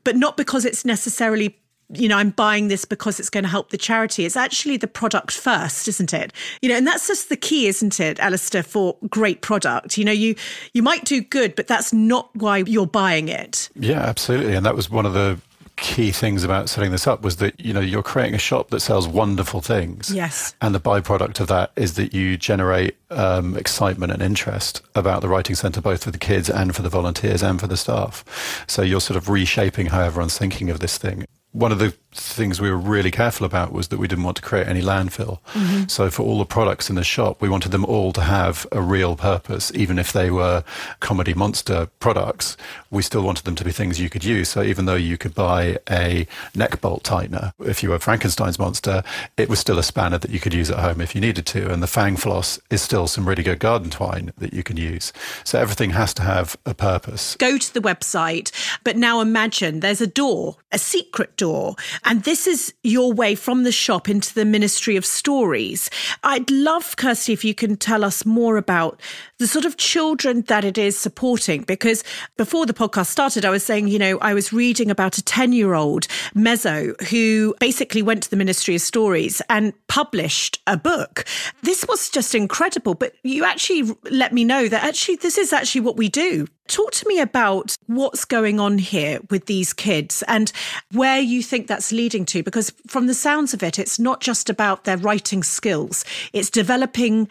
but 0.05 0.17
not 0.17 0.37
because 0.37 0.65
it's 0.65 0.85
necessarily 0.85 1.59
you 1.91 2.07
know, 2.07 2.19
I'm 2.19 2.31
buying 2.31 2.69
this 2.69 2.85
because 2.85 3.19
it's 3.19 3.31
going 3.31 3.45
to 3.45 3.51
help 3.51 3.71
the 3.71 3.79
charity. 3.79 4.27
It's 4.27 4.37
actually 4.37 4.77
the 4.77 4.87
product 4.87 5.33
first, 5.33 5.89
isn't 5.89 6.13
it? 6.13 6.33
You 6.61 6.69
know, 6.69 6.77
and 6.77 6.87
that's 6.87 7.07
just 7.07 7.31
the 7.31 7.37
key, 7.37 7.67
isn't 7.67 7.99
it, 7.99 8.21
Alistair, 8.21 8.63
for 8.63 8.99
great 9.09 9.41
product. 9.41 9.97
You 9.97 10.05
know, 10.05 10.13
you 10.13 10.35
you 10.75 10.83
might 10.83 11.05
do 11.05 11.23
good, 11.23 11.55
but 11.55 11.67
that's 11.67 11.93
not 11.93 12.29
why 12.37 12.59
you're 12.59 12.87
buying 12.87 13.29
it. 13.29 13.71
Yeah, 13.75 14.01
absolutely. 14.01 14.55
And 14.55 14.67
that 14.67 14.77
was 14.77 14.91
one 14.91 15.07
of 15.07 15.15
the 15.15 15.41
key 15.79 16.11
things 16.11 16.45
about 16.45 16.69
setting 16.69 16.91
this 16.91 17.07
up 17.07 17.23
was 17.23 17.37
that 17.37 17.59
you 17.59 17.73
know 17.73 17.81
you're 17.81 18.03
creating 18.03 18.35
a 18.35 18.39
shop 18.39 18.71
that 18.71 18.81
sells 18.81 19.09
wonderful 19.09 19.61
things. 19.61 20.13
Yes. 20.13 20.55
And 20.61 20.75
the 20.75 20.81
byproduct 20.81 21.41
of 21.41 21.49
that 21.49 21.73
is 21.77 21.95
that 21.95 22.13
you 22.13 22.37
generate 22.37 22.97
um, 23.11 23.57
excitement 23.57 24.13
and 24.13 24.23
interest 24.23 24.83
about 24.95 25.23
the 25.23 25.29
writing 25.29 25.57
centre, 25.57 25.81
both 25.81 26.05
for 26.05 26.11
the 26.11 26.19
kids 26.19 26.51
and 26.51 26.75
for 26.75 26.83
the 26.83 26.89
volunteers 26.89 27.43
and 27.43 27.61
for 27.61 27.67
the 27.67 27.77
staff. 27.77 28.25
So 28.67 28.83
you're 28.83 29.01
sort 29.01 29.17
of 29.17 29.29
reshaping 29.29 29.87
how 29.87 30.03
everyone's 30.03 30.37
thinking 30.37 30.71
of 30.71 30.81
this 30.81 30.99
thing 30.99 31.25
one 31.53 31.73
of 31.73 31.79
the 31.79 31.95
things 32.21 32.61
we 32.61 32.71
were 32.71 32.77
really 32.77 33.11
careful 33.11 33.47
about 33.47 33.73
was 33.73 33.89
that 33.89 33.99
we 33.99 34.09
didn't 34.09 34.25
want 34.25 34.37
to 34.37 34.43
create 34.43 34.67
any 34.67 34.83
landfill. 34.83 35.41
Mm-hmm. 35.53 35.89
So 35.89 36.11
for 36.11 36.23
all 36.23 36.39
the 36.39 36.45
products 36.45 36.91
in 36.91 36.97
the 36.97 37.05
shop, 37.05 37.41
we 37.41 37.49
wanted 37.49 37.73
them 37.73 37.85
all 37.85 38.13
to 38.13 38.21
have 38.21 38.67
a 38.73 38.81
real 38.81 39.17
purpose, 39.17 39.73
even 39.75 39.99
if 39.99 40.13
they 40.13 40.31
were 40.31 40.65
comedy 41.01 41.35
monster 41.35 41.89
products. 42.01 42.57
We 42.91 43.03
still 43.03 43.23
wanted 43.23 43.45
them 43.45 43.55
to 43.57 43.65
be 43.65 43.73
things 43.73 44.01
you 44.01 44.11
could 44.11 44.25
use. 44.25 44.49
So 44.49 44.63
even 44.63 44.87
though 44.87 44.95
you 44.95 45.19
could 45.19 45.35
buy 45.35 45.79
a 45.91 46.27
neck 46.55 46.81
bolt 46.81 47.05
tightener, 47.05 47.53
if 47.61 47.83
you 47.83 47.91
were 47.91 47.99
Frankenstein's 47.99 48.59
monster, 48.59 49.03
it 49.37 49.49
was 49.49 49.59
still 49.59 49.79
a 49.79 49.83
spanner 49.83 50.19
that 50.19 50.31
you 50.31 50.41
could 50.41 50.55
use 50.55 50.71
at 50.71 50.79
home 50.79 51.01
if 51.01 51.15
you 51.15 51.21
needed 51.21 51.47
to. 51.47 51.71
And 51.71 51.83
the 51.83 51.87
fang 51.87 52.17
floss 52.17 52.59
is 52.71 52.83
still 52.83 53.07
some 53.07 53.29
really 53.29 53.43
good 53.43 53.59
garden 53.59 53.91
twine 53.91 54.33
that 54.39 54.53
you 54.53 54.63
can 54.63 54.77
use. 54.77 55.13
So 55.45 55.59
everything 55.59 55.91
has 55.91 56.15
to 56.15 56.23
have 56.23 56.57
a 56.65 56.75
purpose. 56.75 57.37
Go 57.37 57.59
to 57.59 57.75
the 57.75 57.81
website, 57.81 58.51
but 58.85 58.97
now 58.97 59.21
imagine 59.21 59.81
there's 59.81 60.01
a 60.01 60.07
door, 60.07 60.57
a 60.73 60.79
secret 60.79 61.37
door. 61.37 61.77
And 62.09 62.23
this 62.23 62.47
is 62.47 62.73
your 62.83 63.13
way 63.13 63.35
from 63.35 63.65
the 63.65 63.71
shop 63.71 64.09
into 64.09 64.33
the 64.33 64.47
Ministry 64.47 64.97
of 64.97 65.05
Stories. 65.05 65.91
I'd 66.25 66.51
love, 66.51 66.97
Kirsty, 66.97 67.35
if 67.35 67.45
you 67.45 67.55
can 67.55 67.77
tell 67.77 68.03
us 68.03 68.25
more 68.25 68.57
about 68.57 68.99
the 69.39 69.47
sort 69.47 69.65
of 69.65 69.77
children 69.77 70.43
that 70.43 70.65
it 70.65 70.77
is 70.77 70.99
supporting. 70.99 71.63
Because 71.63 72.05
before 72.37 72.67
the 72.67 72.75
podcast 72.75 73.07
started, 73.07 73.45
I 73.45 73.51
was 73.51 73.65
saying, 73.65 73.89
you 73.89 73.99
know, 73.99 74.19
I 74.19 74.35
was 74.35 74.53
reading 74.53 74.91
about 74.91 75.19
a 75.19 75.23
10 75.23 75.53
year 75.53 75.75
old 75.75 76.07
Mezzo 76.35 76.95
who 77.11 77.55
basically 77.61 78.03
went 78.03 78.25
to 78.25 78.31
the 78.31 78.37
Ministry 78.37 78.75
of 78.75 78.81
Stories 78.81 79.41
and 79.49 79.73
published 79.87 80.61
a 80.67 80.77
book. 80.77 81.25
This 81.63 81.87
was 81.89 82.11
just 82.11 82.35
incredible. 82.35 82.95
But 82.95 83.15
you 83.23 83.45
actually 83.45 83.95
let 84.11 84.33
me 84.33 84.45
know 84.45 84.69
that 84.69 84.85
actually 84.85 85.17
this 85.17 85.39
is 85.39 85.53
actually 85.53 85.83
what 85.83 85.97
we 85.97 86.09
do. 86.09 86.47
Talk 86.67 86.93
to 86.93 87.09
me 87.09 87.21
about 87.21 87.77
what's 87.87 88.27
going 88.27 88.61
on 88.61 88.77
here 88.77 89.21
with 89.31 89.47
these 89.47 89.73
kids 89.73 90.23
and 90.29 90.53
where 90.93 91.19
you 91.19 91.43
think 91.43 91.67
that's 91.67 91.93
leading 91.93 92.27
to, 92.27 92.43
because 92.43 92.73
from 92.87 93.07
the 93.07 93.15
sounds 93.15 93.55
of 93.55 93.63
it, 93.63 93.79
it's 93.79 93.99
not 93.99 94.21
just 94.21 94.51
about 94.51 94.85
their 94.85 94.99
writing 94.99 95.43
skills, 95.43 96.05
it's 96.35 96.51
developing 96.51 97.27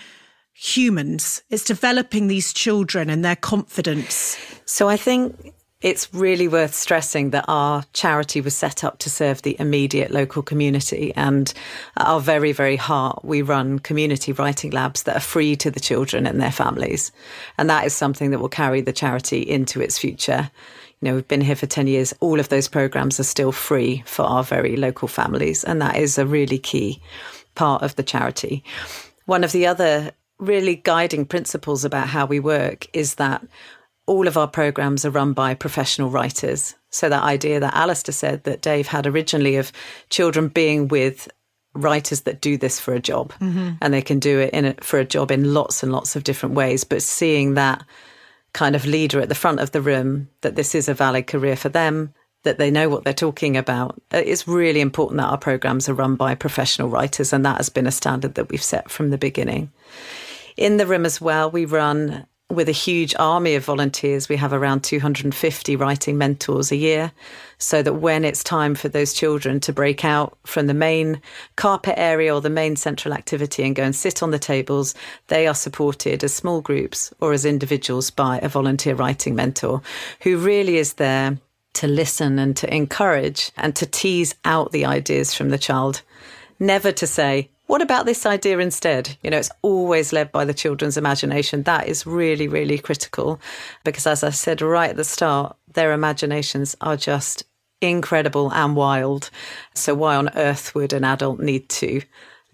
humans, 0.60 1.44
it's 1.52 1.64
developing 1.64 2.28
these 2.28 2.52
children 2.52 3.12
and 3.12 3.24
their 3.24 3.36
confidence. 3.36 4.38
So 4.66 4.90
I 4.90 4.98
think 4.98 5.54
it's 5.82 6.12
really 6.12 6.48
worth 6.48 6.74
stressing 6.74 7.30
that 7.30 7.46
our 7.48 7.84
charity 7.94 8.42
was 8.42 8.56
set 8.56 8.84
up 8.84 8.98
to 9.00 9.10
serve 9.12 9.44
the 9.44 9.56
immediate 9.60 10.10
local 10.10 10.42
community. 10.42 11.14
And 11.16 11.54
at 11.96 12.08
our 12.08 12.20
very, 12.20 12.54
very 12.54 12.76
heart, 12.76 13.24
we 13.24 13.44
run 13.44 13.78
community 13.78 14.32
writing 14.32 14.72
labs 14.72 15.04
that 15.04 15.16
are 15.16 15.22
free 15.22 15.56
to 15.58 15.70
the 15.70 15.80
children 15.80 16.26
and 16.26 16.42
their 16.42 16.52
families. 16.52 17.12
And 17.60 17.70
that 17.70 17.86
is 17.86 17.94
something 17.94 18.32
that 18.32 18.40
will 18.40 18.50
carry 18.50 18.82
the 18.82 18.92
charity 18.92 19.42
into 19.42 19.80
its 19.80 20.00
future. 20.00 20.50
You 21.02 21.10
know, 21.10 21.16
we've 21.16 21.28
been 21.28 21.42
here 21.42 21.56
for 21.56 21.68
10 21.68 21.86
years. 21.86 22.16
All 22.20 22.40
of 22.40 22.50
those 22.50 22.68
programs 22.68 23.20
are 23.20 23.24
still 23.24 23.52
free 23.52 24.02
for 24.08 24.24
our 24.24 24.44
very 24.44 24.76
local 24.76 25.08
families. 25.08 25.64
And 25.64 25.80
that 25.84 25.98
is 25.98 26.18
a 26.18 26.26
really 26.26 26.58
key 26.58 27.00
part 27.54 27.84
of 27.84 27.96
the 27.96 28.04
charity. 28.04 28.64
One 29.26 29.44
of 29.44 29.52
the 29.52 29.68
other 29.68 30.14
really 30.40 30.76
guiding 30.76 31.26
principles 31.26 31.84
about 31.84 32.08
how 32.08 32.26
we 32.26 32.40
work 32.40 32.88
is 32.94 33.16
that 33.16 33.46
all 34.06 34.28
of 34.28 34.38
our 34.38 34.48
programs 34.48 35.06
are 35.06 35.12
run 35.12 35.34
by 35.34 35.54
professional 35.54 36.10
writers. 36.10 36.76
So 36.90 37.10
that 37.10 37.24
idea 37.24 37.60
that 37.60 37.76
Alistair 37.76 38.14
said 38.14 38.44
that 38.46 38.62
Dave 38.62 38.88
had 38.88 39.06
originally 39.06 39.58
of 39.58 39.72
children 40.10 40.48
being 40.48 40.88
with 40.88 41.28
writers 41.74 42.22
that 42.22 42.42
do 42.42 42.58
this 42.58 42.80
for 42.80 42.94
a 42.94 43.00
job 43.00 43.34
mm-hmm. 43.34 43.72
and 43.82 43.94
they 43.94 44.02
can 44.02 44.20
do 44.20 44.40
it 44.40 44.54
in 44.54 44.66
a, 44.66 44.74
for 44.82 45.00
a 45.00 45.06
job 45.06 45.32
in 45.32 45.54
lots 45.54 45.84
and 45.84 45.92
lots 45.92 46.16
of 46.16 46.24
different 46.24 46.56
ways 46.56 46.84
but 46.84 47.04
seeing 47.04 47.54
that 47.54 47.84
kind 48.54 48.76
of 48.76 48.86
leader 48.86 49.20
at 49.20 49.30
the 49.30 49.36
front 49.36 49.60
of 49.60 49.72
the 49.72 49.82
room 49.82 50.28
that 50.42 50.56
this 50.56 50.74
is 50.74 50.90
a 50.90 50.94
valid 50.94 51.28
career 51.28 51.56
for 51.56 51.70
them 51.70 52.14
that 52.44 52.58
they 52.58 52.72
know 52.72 52.90
what 52.90 53.04
they're 53.04 53.14
talking 53.14 53.56
about 53.56 54.02
uh, 54.14 54.22
it's 54.26 54.48
really 54.48 54.82
important 54.82 55.18
that 55.18 55.30
our 55.30 55.38
programs 55.38 55.88
are 55.88 55.94
run 55.94 56.16
by 56.16 56.34
professional 56.34 56.90
writers 56.90 57.32
and 57.32 57.46
that 57.46 57.58
has 57.58 57.70
been 57.70 57.88
a 57.88 57.92
standard 57.92 58.34
that 58.36 58.50
we've 58.50 58.64
set 58.64 58.90
from 58.90 59.10
the 59.10 59.18
beginning 59.18 59.72
in 60.58 60.78
the 60.78 60.88
room 60.88 61.06
as 61.06 61.22
well 61.22 61.50
we 61.50 61.66
run 61.66 62.26
with 62.50 62.70
a 62.70 62.74
huge 62.74 63.14
army 63.20 63.56
of 63.56 63.66
volunteers, 63.66 64.30
we 64.30 64.38
have 64.38 64.54
around 64.54 64.84
250 64.84 65.76
writing 65.76 66.18
mentors 66.18 66.72
a 66.72 66.78
year. 66.78 67.12
So 67.58 67.82
that 67.84 67.96
when 67.96 68.24
it's 68.24 68.44
time 68.44 68.74
for 68.74 68.88
those 68.88 69.14
children 69.14 69.60
to 69.62 69.74
break 69.74 70.06
out 70.06 70.38
from 70.46 70.68
the 70.68 70.74
main 70.74 71.22
carpet 71.58 71.96
area 71.98 72.34
or 72.34 72.40
the 72.40 72.50
main 72.50 72.76
central 72.76 73.14
activity 73.14 73.64
and 73.64 73.76
go 73.76 73.84
and 73.84 73.96
sit 73.96 74.24
on 74.24 74.32
the 74.32 74.40
tables, 74.40 74.96
they 75.28 75.46
are 75.46 75.56
supported 75.56 76.24
as 76.24 76.34
small 76.34 76.62
groups 76.62 77.14
or 77.20 77.34
as 77.34 77.46
individuals 77.46 78.12
by 78.12 78.40
a 78.40 78.48
volunteer 78.48 78.96
writing 78.96 79.36
mentor 79.36 79.82
who 80.22 80.38
really 80.38 80.78
is 80.78 80.94
there 80.94 81.38
to 81.74 81.88
listen 81.88 82.40
and 82.40 82.56
to 82.58 82.74
encourage 82.74 83.52
and 83.58 83.76
to 83.76 83.86
tease 83.86 84.36
out 84.46 84.72
the 84.72 84.86
ideas 84.86 85.34
from 85.34 85.50
the 85.50 85.58
child. 85.58 86.02
Never 86.60 86.92
to 86.94 87.06
say, 87.06 87.50
what 87.68 87.82
about 87.82 88.06
this 88.06 88.26
idea 88.26 88.60
instead? 88.60 89.18
You 89.22 89.30
know, 89.30 89.38
it's 89.38 89.52
always 89.62 90.14
led 90.14 90.32
by 90.32 90.46
the 90.46 90.54
children's 90.54 90.98
imagination. 90.98 91.64
That 91.64 91.88
is 91.88 92.08
really, 92.08 92.48
really 92.48 92.78
critical 92.78 93.40
because, 93.84 94.08
as 94.08 94.24
I 94.24 94.32
said 94.32 94.62
right 94.62 94.90
at 94.90 94.96
the 94.96 95.04
start, 95.04 95.56
their 95.74 95.94
imaginations 95.94 96.76
are 96.82 96.98
just 96.98 97.44
incredible 97.82 98.52
and 98.54 98.76
wild. 98.76 99.30
So, 99.74 99.94
why 99.94 100.16
on 100.16 100.30
earth 100.36 100.74
would 100.76 100.94
an 100.94 101.04
adult 101.04 101.40
need 101.40 101.70
to 101.70 102.02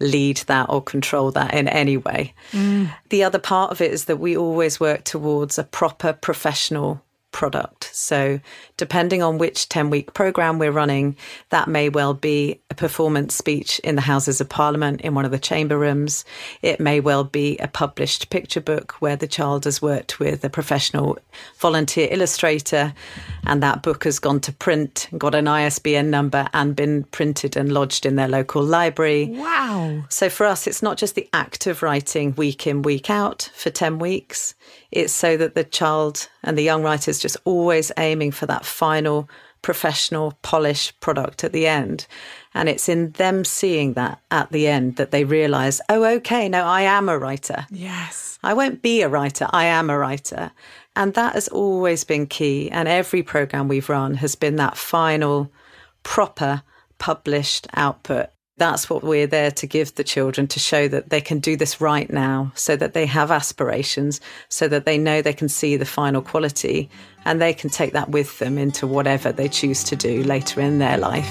lead 0.00 0.38
that 0.48 0.66
or 0.68 0.82
control 0.82 1.30
that 1.30 1.54
in 1.54 1.68
any 1.68 1.96
way? 1.96 2.34
Mm. 2.50 2.92
The 3.10 3.22
other 3.24 3.38
part 3.38 3.70
of 3.70 3.80
it 3.80 3.92
is 3.92 4.06
that 4.06 4.18
we 4.18 4.36
always 4.36 4.80
work 4.80 5.04
towards 5.04 5.58
a 5.58 5.64
proper 5.64 6.12
professional 6.12 7.02
product. 7.34 7.90
So, 7.92 8.40
depending 8.76 9.20
on 9.20 9.38
which 9.38 9.68
10 9.68 9.90
week 9.90 10.14
program 10.14 10.58
we're 10.58 10.70
running, 10.70 11.16
that 11.50 11.68
may 11.68 11.88
well 11.88 12.14
be 12.14 12.60
a 12.70 12.74
performance 12.74 13.34
speech 13.34 13.80
in 13.80 13.96
the 13.96 14.02
Houses 14.02 14.40
of 14.40 14.48
Parliament 14.48 15.00
in 15.00 15.14
one 15.14 15.24
of 15.24 15.32
the 15.32 15.38
chamber 15.38 15.76
rooms. 15.76 16.24
It 16.62 16.78
may 16.78 17.00
well 17.00 17.24
be 17.24 17.58
a 17.58 17.66
published 17.66 18.30
picture 18.30 18.60
book 18.60 18.92
where 19.00 19.16
the 19.16 19.26
child 19.26 19.64
has 19.64 19.82
worked 19.82 20.20
with 20.20 20.44
a 20.44 20.48
professional 20.48 21.18
volunteer 21.58 22.08
illustrator 22.10 22.94
and 23.44 23.60
that 23.62 23.82
book 23.82 24.04
has 24.04 24.20
gone 24.20 24.38
to 24.40 24.52
print, 24.52 25.08
got 25.18 25.34
an 25.34 25.48
ISBN 25.48 26.10
number, 26.10 26.48
and 26.54 26.76
been 26.76 27.02
printed 27.04 27.56
and 27.56 27.72
lodged 27.72 28.06
in 28.06 28.14
their 28.14 28.28
local 28.28 28.62
library. 28.62 29.26
Wow. 29.26 30.04
So, 30.08 30.30
for 30.30 30.46
us, 30.46 30.68
it's 30.68 30.82
not 30.82 30.98
just 30.98 31.16
the 31.16 31.28
act 31.32 31.66
of 31.66 31.82
writing 31.82 32.32
week 32.36 32.68
in, 32.68 32.82
week 32.82 33.10
out 33.10 33.50
for 33.54 33.70
10 33.70 33.98
weeks 33.98 34.54
it's 34.94 35.12
so 35.12 35.36
that 35.36 35.56
the 35.56 35.64
child 35.64 36.28
and 36.44 36.56
the 36.56 36.62
young 36.62 36.82
writer 36.82 37.10
is 37.10 37.18
just 37.18 37.36
always 37.44 37.90
aiming 37.96 38.30
for 38.30 38.46
that 38.46 38.64
final 38.64 39.28
professional, 39.62 40.38
polished 40.42 41.00
product 41.00 41.42
at 41.42 41.52
the 41.52 41.66
end. 41.66 42.06
And 42.52 42.68
it's 42.68 42.88
in 42.88 43.12
them 43.12 43.44
seeing 43.44 43.94
that 43.94 44.20
at 44.30 44.52
the 44.52 44.66
end 44.66 44.96
that 44.96 45.10
they 45.10 45.24
realize, 45.24 45.80
oh, 45.88 46.04
okay, 46.04 46.48
no, 46.48 46.64
I 46.64 46.82
am 46.82 47.08
a 47.08 47.18
writer. 47.18 47.66
Yes. 47.70 48.38
I 48.42 48.52
won't 48.52 48.82
be 48.82 49.00
a 49.00 49.08
writer, 49.08 49.48
I 49.50 49.64
am 49.64 49.88
a 49.88 49.98
writer. 49.98 50.52
And 50.94 51.14
that 51.14 51.34
has 51.34 51.48
always 51.48 52.04
been 52.04 52.26
key. 52.26 52.70
And 52.70 52.86
every 52.86 53.22
program 53.22 53.66
we've 53.66 53.88
run 53.88 54.14
has 54.16 54.36
been 54.36 54.56
that 54.56 54.76
final, 54.76 55.50
proper, 56.02 56.62
published 56.98 57.66
output 57.74 58.28
that's 58.56 58.88
what 58.88 59.02
we're 59.02 59.26
there 59.26 59.50
to 59.50 59.66
give 59.66 59.94
the 59.94 60.04
children 60.04 60.46
to 60.46 60.60
show 60.60 60.86
that 60.88 61.10
they 61.10 61.20
can 61.20 61.40
do 61.40 61.56
this 61.56 61.80
right 61.80 62.08
now, 62.10 62.52
so 62.54 62.76
that 62.76 62.94
they 62.94 63.06
have 63.06 63.30
aspirations, 63.30 64.20
so 64.48 64.68
that 64.68 64.84
they 64.84 64.96
know 64.96 65.20
they 65.20 65.32
can 65.32 65.48
see 65.48 65.76
the 65.76 65.84
final 65.84 66.22
quality 66.22 66.88
and 67.24 67.40
they 67.40 67.52
can 67.52 67.68
take 67.70 67.92
that 67.92 68.10
with 68.10 68.38
them 68.38 68.56
into 68.58 68.86
whatever 68.86 69.32
they 69.32 69.48
choose 69.48 69.82
to 69.84 69.96
do 69.96 70.22
later 70.22 70.60
in 70.60 70.78
their 70.78 70.98
life. 70.98 71.28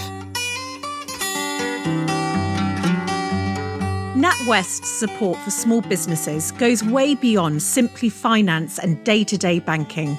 NatWest's 4.15 4.89
support 4.89 5.37
for 5.39 5.51
small 5.51 5.81
businesses 5.81 6.51
goes 6.53 6.83
way 6.83 7.15
beyond 7.15 7.61
simply 7.61 8.09
finance 8.09 8.79
and 8.79 9.03
day 9.03 9.23
to 9.23 9.37
day 9.37 9.59
banking. 9.59 10.17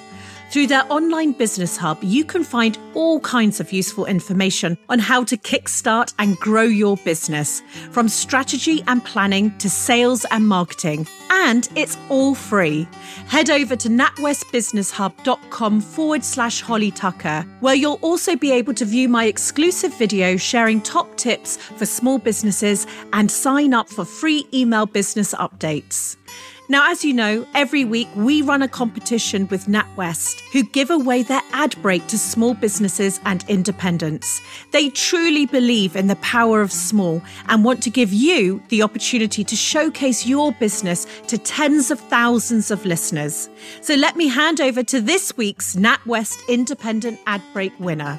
Through 0.55 0.69
their 0.69 0.87
online 0.89 1.33
business 1.33 1.77
hub, 1.77 1.99
you 2.01 2.25
can 2.25 2.45
find 2.45 2.79
all 2.95 3.19
kinds 3.19 3.59
of 3.59 3.73
useful 3.73 4.07
information 4.07 4.79
on 4.89 5.01
how 5.01 5.25
to 5.25 5.37
kickstart 5.37 6.15
and 6.21 6.37
grow 6.37 6.63
your 6.63 6.97
business, 6.99 7.61
from 7.91 8.09
strategy 8.09 8.81
and 8.87 9.05
planning 9.05 9.51
to 9.59 9.69
sales 9.69 10.25
and 10.31 10.47
marketing. 10.47 11.09
And 11.29 11.69
it's 11.75 11.99
all 12.09 12.37
free. 12.37 12.87
Head 13.27 13.51
over 13.51 13.75
to 13.75 13.89
natwestbusinesshub.com 13.89 15.81
forward 15.81 16.25
slash 16.25 16.61
Holly 16.61 16.93
Tucker, 16.93 17.45
where 17.59 17.75
you'll 17.75 17.99
also 18.01 18.37
be 18.37 18.53
able 18.53 18.75
to 18.75 18.85
view 18.85 19.09
my 19.09 19.25
exclusive 19.25 19.93
video 19.99 20.37
sharing 20.37 20.81
top 20.83 21.17
tips 21.17 21.57
for 21.57 21.85
small 21.85 22.19
businesses 22.19 22.87
and 23.13 23.29
sign 23.29 23.75
up 23.75 23.89
for 23.89 24.05
free 24.05 24.47
email 24.55 24.87
business 24.87 25.35
updates. 25.35 26.17
Now, 26.67 26.91
as 26.91 27.05
you 27.05 27.13
know, 27.13 27.47
every 27.55 27.85
week 27.85 28.09
we 28.17 28.41
run 28.41 28.63
a 28.63 28.69
competition 28.69 29.47
with 29.49 29.67
NatWest, 29.67 30.41
who 30.51 30.63
give 30.63 30.89
away 30.89 31.23
their 31.23 31.43
ad 31.53 31.77
break 31.83 32.07
to 32.07 32.17
small 32.17 32.55
businesses 32.55 33.21
and 33.27 33.45
independents. 33.49 34.41
They 34.71 34.89
truly 34.89 35.45
believe 35.45 35.95
in 35.95 36.07
the 36.07 36.17
power 36.17 36.63
of 36.63 36.73
small 36.73 37.21
and 37.49 37.65
want 37.65 37.83
to 37.83 37.91
give 37.91 38.15
you 38.15 38.63
the 38.71 38.83
opportunity 38.83 39.45
to 39.45 39.55
showcase 39.55 40.25
your 40.25 40.53
business 40.53 41.07
to 41.27 41.37
tens 41.37 41.91
of 41.91 42.01
thousands 42.01 42.71
of 42.71 42.87
listeners. 42.87 43.51
So 43.83 43.95
let 43.95 44.17
me 44.17 44.29
hand 44.29 44.63
over 44.63 44.83
to 44.85 45.03
this 45.03 45.37
week's 45.37 45.77
NatWest 45.77 46.49
Independent 46.49 47.21
Ad 47.27 47.43
Break 47.53 47.79
winner. 47.79 48.19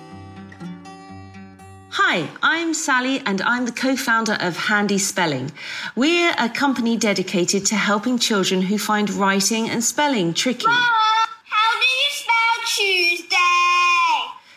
Hi, 1.98 2.28
I'm 2.44 2.74
Sally 2.74 3.22
and 3.26 3.42
I'm 3.44 3.66
the 3.66 3.72
co 3.72 3.96
founder 3.96 4.34
of 4.42 4.58
Handy 4.58 4.98
Spelling. 4.98 5.54
We're 5.96 6.36
a 6.38 6.50
company 6.50 6.98
dedicated 6.98 7.66
to 7.68 7.76
helping 7.76 8.20
children 8.20 8.64
who 8.64 8.78
find 8.78 9.10
writing 9.12 9.70
and 9.70 9.82
spelling 9.82 10.34
tricky. 10.34 10.68
Mom, 10.68 10.76
how 10.76 11.72
do 11.80 11.88
you 12.02 12.10
spell 12.12 12.58
Tuesday? 12.76 13.38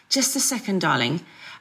Just 0.09 0.35
a 0.35 0.41
second, 0.41 0.81
darling. 0.81 1.21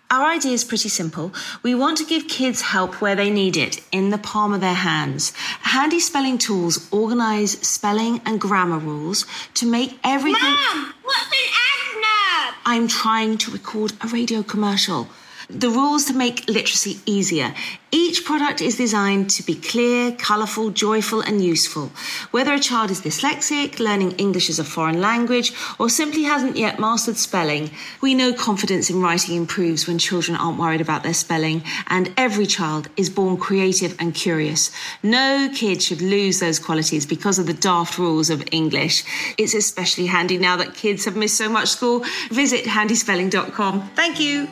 Our 0.10 0.26
idea 0.26 0.54
is 0.54 0.64
pretty 0.64 0.90
simple. 0.90 1.32
We 1.62 1.76
want 1.76 2.00
to 2.00 2.06
give 2.06 2.28
kids 2.28 2.62
help 2.62 3.00
where 3.00 3.16
they 3.16 3.30
need 3.30 3.56
it, 3.56 3.80
in 3.92 4.10
the 4.10 4.18
palm 4.18 4.56
of 4.56 4.62
their 4.62 4.74
hands. 4.74 5.32
Handy 5.62 6.00
spelling 6.00 6.40
tools 6.40 6.88
organize 6.92 7.52
spelling 7.52 8.20
and 8.26 8.42
grammar 8.42 8.80
rules 8.80 9.28
to 9.54 9.68
make 9.68 10.00
everything. 10.04 10.42
Mom, 10.42 10.96
what's 11.04 11.28
an 11.28 11.54
adverb? 11.70 12.56
I'm 12.66 12.88
trying 12.88 13.38
to 13.38 13.52
record 13.52 13.94
a 14.02 14.08
radio 14.08 14.42
commercial 14.42 15.08
the 15.50 15.70
rules 15.70 16.06
to 16.06 16.14
make 16.14 16.48
literacy 16.48 17.00
easier. 17.06 17.54
Each 17.90 18.26
product 18.26 18.62
is 18.62 18.76
designed 18.76 19.30
to 19.32 19.44
be 19.44 19.56
clear, 19.56 20.12
colourful, 20.12 20.72
joyful, 20.72 21.22
and 21.22 21.42
useful. 21.42 21.90
Whether 22.32 22.54
a 22.54 22.60
child 22.60 22.92
is 22.92 23.00
dyslexic, 23.00 23.80
learning 23.80 24.12
English 24.14 24.50
as 24.50 24.60
a 24.60 24.66
foreign 24.66 25.00
language, 25.00 25.54
or 25.80 25.90
simply 25.90 26.24
hasn't 26.24 26.58
yet 26.58 26.80
mastered 26.80 27.16
spelling, 27.16 27.72
we 28.02 28.14
know 28.14 28.34
confidence 28.34 28.90
in 28.90 29.02
writing 29.02 29.38
improves 29.38 29.88
when 29.88 30.00
children 30.00 30.36
aren't 30.36 30.60
worried 30.60 30.82
about 30.82 31.04
their 31.04 31.14
spelling, 31.14 31.64
and 31.88 32.14
every 32.18 32.46
child 32.46 32.90
is 32.98 33.10
born 33.10 33.38
creative 33.38 33.96
and 34.00 34.14
curious. 34.14 34.70
No 35.02 35.50
kid 35.56 35.82
should 35.82 36.02
lose 36.02 36.42
those 36.42 36.60
qualities 36.60 37.06
because 37.06 37.40
of 37.40 37.48
the 37.48 37.54
daft 37.54 37.98
rules 37.98 38.30
of 38.30 38.44
English. 38.52 39.06
It's 39.38 39.54
especially 39.54 40.08
handy 40.08 40.38
now 40.38 40.58
that 40.58 40.74
kids 40.74 41.06
have 41.06 41.16
missed 41.16 41.38
so 41.38 41.48
much 41.48 41.70
school. 41.70 42.04
Visit 42.32 42.66
handyspelling.com. 42.66 43.92
Thank 43.96 44.20
you. 44.20 44.50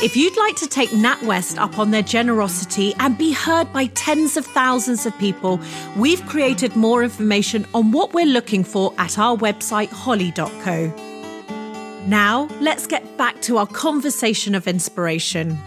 If 0.00 0.16
you'd 0.16 0.36
like 0.36 0.54
to 0.56 0.68
take 0.68 0.90
NatWest 0.90 1.58
up 1.58 1.76
on 1.76 1.90
their 1.90 2.02
generosity 2.02 2.94
and 3.00 3.18
be 3.18 3.32
heard 3.32 3.72
by 3.72 3.86
tens 3.86 4.36
of 4.36 4.46
thousands 4.46 5.06
of 5.06 5.18
people, 5.18 5.60
we've 5.96 6.24
created 6.26 6.76
more 6.76 7.02
information 7.02 7.66
on 7.74 7.90
what 7.90 8.14
we're 8.14 8.24
looking 8.24 8.62
for 8.62 8.94
at 8.98 9.18
our 9.18 9.36
website, 9.36 9.88
holly.co. 9.88 10.86
Now, 12.06 12.46
let's 12.60 12.86
get 12.86 13.16
back 13.16 13.42
to 13.42 13.58
our 13.58 13.66
conversation 13.66 14.54
of 14.54 14.68
inspiration. 14.68 15.58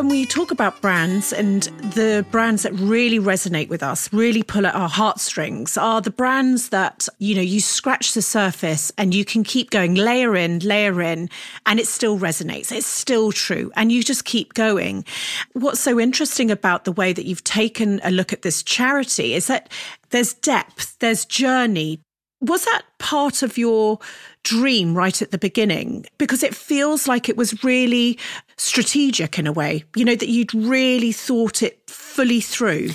When 0.00 0.08
we 0.08 0.24
talk 0.24 0.50
about 0.50 0.80
brands 0.80 1.30
and 1.30 1.64
the 1.92 2.24
brands 2.30 2.62
that 2.62 2.72
really 2.72 3.18
resonate 3.18 3.68
with 3.68 3.82
us, 3.82 4.10
really 4.14 4.42
pull 4.42 4.66
at 4.66 4.74
our 4.74 4.88
heartstrings, 4.88 5.76
are 5.76 6.00
the 6.00 6.10
brands 6.10 6.70
that, 6.70 7.06
you 7.18 7.34
know, 7.34 7.42
you 7.42 7.60
scratch 7.60 8.14
the 8.14 8.22
surface 8.22 8.90
and 8.96 9.14
you 9.14 9.26
can 9.26 9.44
keep 9.44 9.68
going, 9.68 9.94
layer 9.94 10.34
in, 10.34 10.58
layer 10.60 11.02
in, 11.02 11.28
and 11.66 11.78
it 11.78 11.86
still 11.86 12.18
resonates. 12.18 12.72
It's 12.72 12.86
still 12.86 13.30
true. 13.30 13.70
And 13.76 13.92
you 13.92 14.02
just 14.02 14.24
keep 14.24 14.54
going. 14.54 15.04
What's 15.52 15.80
so 15.80 16.00
interesting 16.00 16.50
about 16.50 16.86
the 16.86 16.92
way 16.92 17.12
that 17.12 17.26
you've 17.26 17.44
taken 17.44 18.00
a 18.02 18.10
look 18.10 18.32
at 18.32 18.40
this 18.40 18.62
charity 18.62 19.34
is 19.34 19.48
that 19.48 19.70
there's 20.08 20.32
depth, 20.32 20.98
there's 21.00 21.26
journey. 21.26 22.00
Was 22.40 22.64
that 22.64 22.84
part 22.98 23.42
of 23.42 23.58
your 23.58 23.98
dream 24.42 24.94
right 24.94 25.20
at 25.22 25.30
the 25.30 25.38
beginning? 25.38 26.06
Because 26.18 26.42
it 26.42 26.54
feels 26.54 27.06
like 27.08 27.28
it 27.28 27.36
was 27.36 27.62
really 27.64 28.18
strategic 28.56 29.38
in 29.38 29.46
a 29.46 29.52
way, 29.52 29.84
you 29.96 30.04
know, 30.04 30.16
that 30.16 30.28
you'd 30.28 30.54
really 30.54 31.12
thought 31.12 31.62
it 31.62 31.80
fully 31.86 32.40
through. 32.40 32.90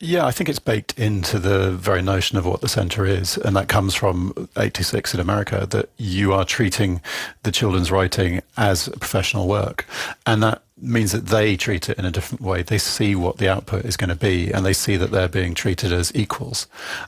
Yeah, 0.00 0.26
I 0.26 0.32
think 0.32 0.50
it's 0.50 0.58
baked 0.58 0.98
into 0.98 1.38
the 1.38 1.70
very 1.70 2.02
notion 2.02 2.36
of 2.36 2.44
what 2.44 2.60
the 2.60 2.68
centre 2.68 3.06
is. 3.06 3.38
And 3.38 3.56
that 3.56 3.68
comes 3.68 3.94
from 3.94 4.50
86 4.56 5.14
in 5.14 5.20
America, 5.20 5.66
that 5.70 5.88
you 5.96 6.32
are 6.34 6.44
treating 6.44 7.00
the 7.42 7.52
children's 7.52 7.90
writing 7.90 8.42
as 8.56 8.88
professional 8.88 9.48
work. 9.48 9.86
And 10.26 10.42
that 10.42 10.62
means 10.76 11.12
that 11.12 11.26
they 11.26 11.56
treat 11.56 11.88
it 11.88 11.98
in 11.98 12.04
a 12.04 12.10
different 12.10 12.42
way. 12.42 12.62
They 12.62 12.76
see 12.76 13.14
what 13.14 13.38
the 13.38 13.48
output 13.48 13.84
is 13.84 13.96
going 13.96 14.10
to 14.10 14.16
be 14.16 14.52
and 14.52 14.66
they 14.66 14.72
see 14.72 14.96
that 14.96 15.10
they're 15.10 15.28
being 15.28 15.54
treated 15.54 15.92
as 15.92 16.14
equals. 16.14 16.66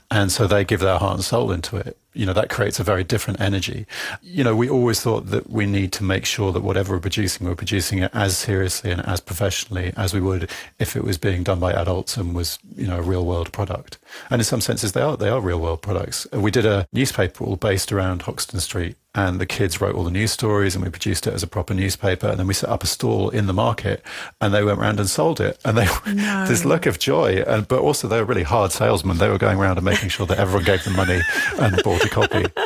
And 0.09 0.31
so 0.31 0.47
they 0.47 0.63
give 0.63 0.79
their 0.79 0.97
heart 0.97 1.15
and 1.15 1.23
soul 1.23 1.51
into 1.51 1.75
it 1.75 1.97
you 2.17 2.25
know, 2.25 2.33
that 2.33 2.49
creates 2.49 2.79
a 2.79 2.83
very 2.83 3.03
different 3.03 3.39
energy. 3.39 3.85
You 4.21 4.43
know, 4.43 4.55
we 4.55 4.69
always 4.69 4.99
thought 5.01 5.27
that 5.27 5.49
we 5.49 5.65
need 5.65 5.91
to 5.93 6.03
make 6.03 6.25
sure 6.25 6.51
that 6.51 6.61
whatever 6.61 6.93
we're 6.93 6.99
producing, 6.99 7.47
we're 7.47 7.55
producing 7.55 7.99
it 7.99 8.11
as 8.13 8.37
seriously 8.37 8.91
and 8.91 9.05
as 9.05 9.21
professionally 9.21 9.93
as 9.95 10.13
we 10.13 10.19
would 10.19 10.49
if 10.79 10.95
it 10.95 11.03
was 11.03 11.17
being 11.17 11.43
done 11.43 11.59
by 11.59 11.73
adults 11.73 12.17
and 12.17 12.33
was, 12.33 12.57
you 12.75 12.87
know, 12.87 12.97
a 12.97 13.03
real 13.03 13.25
world 13.25 13.51
product. 13.51 13.99
And 14.29 14.41
in 14.41 14.45
some 14.45 14.61
senses, 14.61 14.93
they 14.93 15.01
are, 15.01 15.15
they 15.15 15.29
are 15.29 15.39
real 15.39 15.59
world 15.59 15.81
products. 15.81 16.25
We 16.31 16.51
did 16.51 16.65
a 16.65 16.87
newspaper 16.91 17.43
all 17.43 17.55
based 17.55 17.91
around 17.91 18.23
Hoxton 18.23 18.59
Street 18.59 18.97
and 19.17 19.41
the 19.41 19.47
kids 19.47 19.81
wrote 19.81 19.95
all 19.95 20.03
the 20.03 20.11
news 20.11 20.31
stories 20.31 20.75
and 20.75 20.85
we 20.85 20.91
produced 20.91 21.25
it 21.25 21.33
as 21.33 21.41
a 21.41 21.47
proper 21.47 21.73
newspaper 21.73 22.27
and 22.27 22.37
then 22.37 22.45
we 22.45 22.53
set 22.53 22.69
up 22.69 22.83
a 22.83 22.87
stall 22.87 23.29
in 23.29 23.47
the 23.47 23.53
market 23.53 24.03
and 24.39 24.53
they 24.53 24.63
went 24.63 24.77
around 24.79 24.99
and 24.99 25.09
sold 25.09 25.41
it 25.41 25.59
and 25.65 25.75
they 25.75 25.87
no. 26.05 26.45
this 26.47 26.63
look 26.63 26.85
of 26.85 26.99
joy 26.99 27.41
and 27.47 27.67
but 27.67 27.79
also 27.79 28.07
they 28.07 28.19
were 28.19 28.25
really 28.25 28.43
hard 28.43 28.71
salesmen 28.71 29.17
they 29.17 29.27
were 29.27 29.39
going 29.39 29.57
around 29.57 29.77
and 29.77 29.85
making 29.85 30.07
sure 30.07 30.27
that 30.27 30.37
everyone 30.37 30.63
gave 30.63 30.83
them 30.83 30.95
money 30.95 31.19
and 31.59 31.81
bought 31.83 32.05
a 32.07 32.09
copy 32.09 32.45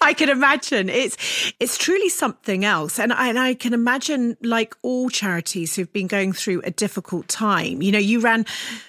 I 0.00 0.14
can 0.14 0.28
imagine 0.28 0.88
it's 0.88 1.52
it's 1.60 1.76
truly 1.76 2.08
something 2.08 2.64
else, 2.64 2.98
and 2.98 3.12
I, 3.12 3.28
and 3.28 3.38
I 3.38 3.54
can 3.54 3.74
imagine, 3.74 4.36
like 4.42 4.74
all 4.82 5.10
charities 5.10 5.76
who've 5.76 5.92
been 5.92 6.06
going 6.06 6.32
through 6.32 6.62
a 6.64 6.70
difficult 6.70 7.28
time. 7.28 7.82
You 7.82 7.92
know, 7.92 7.98
you 7.98 8.20
ran 8.20 8.44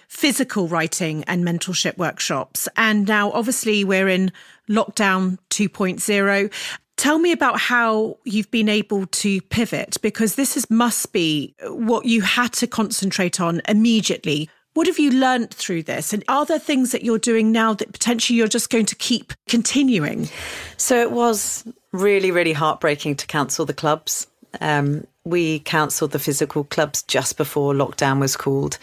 physical 0.07 0.67
writing 0.67 1.23
and 1.25 1.43
mentorship 1.43 1.97
workshops, 1.97 2.67
and 2.77 3.07
now 3.07 3.31
obviously 3.31 3.84
we're 3.84 4.07
in 4.07 4.31
lockdown 4.69 5.38
2.0. 5.49 6.51
Tell 6.97 7.17
me 7.17 7.31
about 7.31 7.60
how 7.60 8.17
you've 8.25 8.51
been 8.51 8.69
able 8.69 9.07
to 9.07 9.41
pivot 9.41 9.97
because 10.01 10.36
this 10.36 10.55
is, 10.55 10.69
must 10.69 11.12
be 11.13 11.55
what 11.63 12.05
you 12.05 12.21
had 12.21 12.53
to 12.53 12.67
concentrate 12.67 13.39
on 13.39 13.62
immediately. 13.67 14.49
What 14.73 14.88
have 14.88 14.99
you 14.99 15.12
learned 15.12 15.53
through 15.53 15.84
this? 15.84 16.13
And 16.13 16.23
are 16.29 16.45
there 16.45 16.60
things 16.60 16.91
that 16.91 17.03
you're 17.03 17.19
doing 17.19 17.51
now 17.51 17.73
that 17.73 17.91
potentially 17.91 18.38
you're 18.38 18.47
just 18.47 18.69
going 18.69 18.86
to 18.86 18.95
keep 18.95 19.34
continuing? 19.49 20.29
So 20.77 21.01
it 21.01 21.12
was 21.12 21.65
really, 21.91 22.31
really 22.31 22.53
heartbreaking 22.53 23.17
to 23.17 23.27
cancel 23.27 23.65
the 23.65 23.73
clubs. 23.73 24.27
Um, 24.62 25.05
we 25.25 25.60
cancelled 25.60 26.12
the 26.12 26.19
physical 26.19 26.63
clubs 26.63 27.03
just 27.03 27.38
before 27.38 27.73
lockdown 27.73 28.19
was 28.19 28.38
called, 28.38 28.77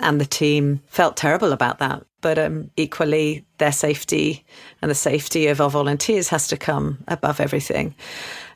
and 0.00 0.20
the 0.20 0.26
team 0.26 0.82
felt 0.86 1.16
terrible 1.16 1.52
about 1.52 1.78
that. 1.78 2.04
But 2.20 2.38
um, 2.38 2.70
equally, 2.76 3.44
their 3.58 3.72
safety 3.72 4.44
and 4.80 4.90
the 4.90 4.94
safety 4.94 5.48
of 5.48 5.60
our 5.60 5.70
volunteers 5.70 6.28
has 6.28 6.46
to 6.48 6.56
come 6.56 7.02
above 7.08 7.40
everything. 7.40 7.94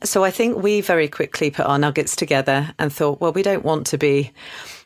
So 0.05 0.25
I 0.25 0.31
think 0.31 0.63
we 0.63 0.83
very 0.83 1.09
quickly 1.09 1.51
put 1.51 1.67
our 1.67 1.79
nuggets 1.79 2.15
together 2.15 2.73
and 2.79 2.93
thought, 2.93 3.21
well, 3.21 3.33
we 3.33 3.43
don't 3.43 3.65
want 3.65 3.87
to 3.89 3.99
be 3.99 4.31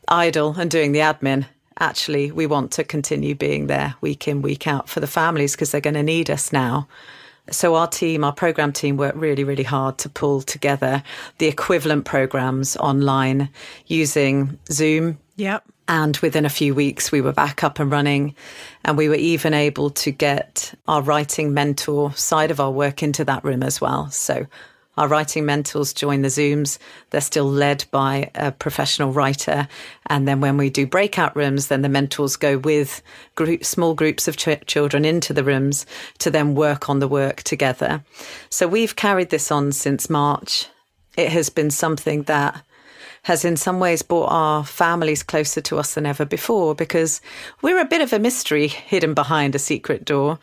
idle 0.09 0.55
and 0.59 0.71
doing 0.71 0.93
the 0.93 1.01
admin 1.01 1.47
actually 1.81 2.31
we 2.31 2.47
want 2.47 2.71
to 2.73 2.85
continue 2.85 3.35
being 3.35 3.67
there 3.67 3.95
week 4.01 4.29
in, 4.29 4.43
week 4.43 4.67
out 4.67 4.89
for 4.89 5.01
the 5.01 5.07
families 5.07 5.53
because 5.53 5.73
they're 5.73 5.81
going 5.81 5.95
to 5.95 6.03
need 6.03 6.31
us 6.31 6.53
now. 6.53 6.87
So 7.51 7.75
our 7.75 7.89
team, 7.89 8.23
our 8.23 8.33
program 8.33 8.73
team 8.73 8.97
worked 8.97 9.17
really, 9.17 9.43
really 9.43 9.65
hard 9.65 9.99
to 9.99 10.09
pull 10.09 10.43
together 10.43 11.03
the 11.39 11.47
equivalent 11.47 12.05
programs 12.05 12.77
online 12.77 13.49
using 13.87 14.59
Zoom. 14.71 15.19
Yep. 15.37 15.65
And 15.89 16.17
within 16.19 16.45
a 16.45 16.51
few 16.51 16.73
weeks, 16.73 17.11
we 17.11 17.21
were 17.21 17.33
back 17.33 17.65
up 17.65 17.81
and 17.81 17.91
running. 17.91 18.37
And 18.85 18.97
we 18.97 19.09
were 19.09 19.17
even 19.17 19.55
able 19.55 19.91
to 19.91 20.13
get 20.13 20.73
our 20.87 21.03
writing 21.03 21.53
mentor 21.53 22.15
side 22.15 22.53
of 22.53 22.61
our 22.61 22.71
work 22.71 23.03
into 23.03 23.25
that 23.25 23.43
room 23.43 23.65
as 23.65 23.81
well. 23.81 24.09
So 24.11 24.47
our 25.01 25.09
writing 25.09 25.47
mentors 25.47 25.95
join 25.95 26.21
the 26.21 26.29
Zooms. 26.29 26.77
They're 27.09 27.23
still 27.23 27.51
led 27.51 27.87
by 27.91 28.31
a 28.35 28.53
professional 28.53 29.13
writer. 29.13 29.67
And 30.09 30.29
then 30.29 30.43
when 30.43 30.59
we 30.59 30.69
do 30.69 30.87
breakout 30.87 31.35
rooms, 31.35 31.69
then 31.69 31.81
the 31.81 31.89
mentors 31.89 32.37
go 32.37 32.59
with 32.59 33.01
group, 33.35 33.65
small 33.65 33.95
groups 33.95 34.29
of 34.29 34.37
ch- 34.37 34.67
children 34.67 35.07
into 35.07 35.33
the 35.33 35.43
rooms 35.43 35.87
to 36.19 36.31
then 36.31 36.55
work 36.55 36.91
on 36.91 36.99
the 36.99 37.09
work 37.09 37.43
together. 37.45 38.05
So 38.51 38.69
we've 38.69 38.95
carried 38.95 39.31
this 39.31 39.51
on 39.51 39.73
since 39.73 40.11
March. 40.11 40.67
It 41.17 41.31
has 41.31 41.49
been 41.49 41.71
something 41.71 42.25
that 42.25 42.63
has 43.23 43.43
in 43.43 43.57
some 43.57 43.81
ways 43.81 44.03
brought 44.03 44.29
our 44.29 44.67
families 44.67 45.23
closer 45.23 45.63
to 45.63 45.79
us 45.79 45.95
than 45.95 46.05
ever 46.05 46.27
before 46.27 46.75
because 46.75 47.23
we're 47.63 47.81
a 47.81 47.87
bit 47.87 48.03
of 48.03 48.13
a 48.13 48.19
mystery 48.19 48.69
hidden 48.69 49.15
behind 49.15 49.55
a 49.55 49.59
secret 49.59 50.05
door, 50.05 50.39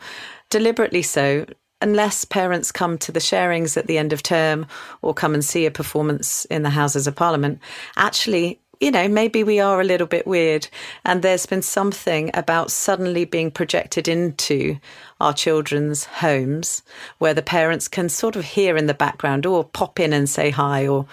deliberately 0.50 1.02
so, 1.02 1.46
unless 1.80 2.24
parents 2.24 2.72
come 2.72 2.98
to 2.98 3.12
the 3.12 3.20
sharings 3.20 3.76
at 3.76 3.86
the 3.86 3.98
end 3.98 4.12
of 4.12 4.22
term 4.22 4.66
or 5.02 5.14
come 5.14 5.34
and 5.34 5.44
see 5.44 5.66
a 5.66 5.70
performance 5.70 6.44
in 6.46 6.62
the 6.62 6.70
Houses 6.70 7.06
of 7.06 7.14
Parliament, 7.14 7.60
actually, 7.96 8.60
you 8.80 8.90
know, 8.90 9.08
maybe 9.08 9.42
we 9.42 9.60
are 9.60 9.80
a 9.80 9.84
little 9.84 10.06
bit 10.06 10.26
weird. 10.26 10.68
And 11.04 11.22
there's 11.22 11.46
been 11.46 11.62
something 11.62 12.30
about 12.34 12.70
suddenly 12.70 13.24
being 13.24 13.50
projected 13.50 14.08
into 14.08 14.78
our 15.20 15.32
children's 15.32 16.04
homes 16.04 16.82
where 17.18 17.34
the 17.34 17.42
parents 17.42 17.88
can 17.88 18.08
sort 18.08 18.36
of 18.36 18.44
hear 18.44 18.76
in 18.76 18.86
the 18.86 18.94
background 18.94 19.46
or 19.46 19.64
pop 19.64 20.00
in 20.00 20.12
and 20.12 20.28
say 20.28 20.50
hi 20.50 20.86
or 20.86 21.06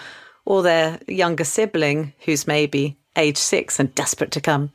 or 0.48 0.62
their 0.62 1.00
younger 1.08 1.44
sibling 1.44 2.14
who's 2.20 2.46
maybe 2.46 2.96
age 3.16 3.38
six 3.38 3.80
and 3.80 3.94
desperate 3.96 4.32
to 4.32 4.42
come, 4.42 4.72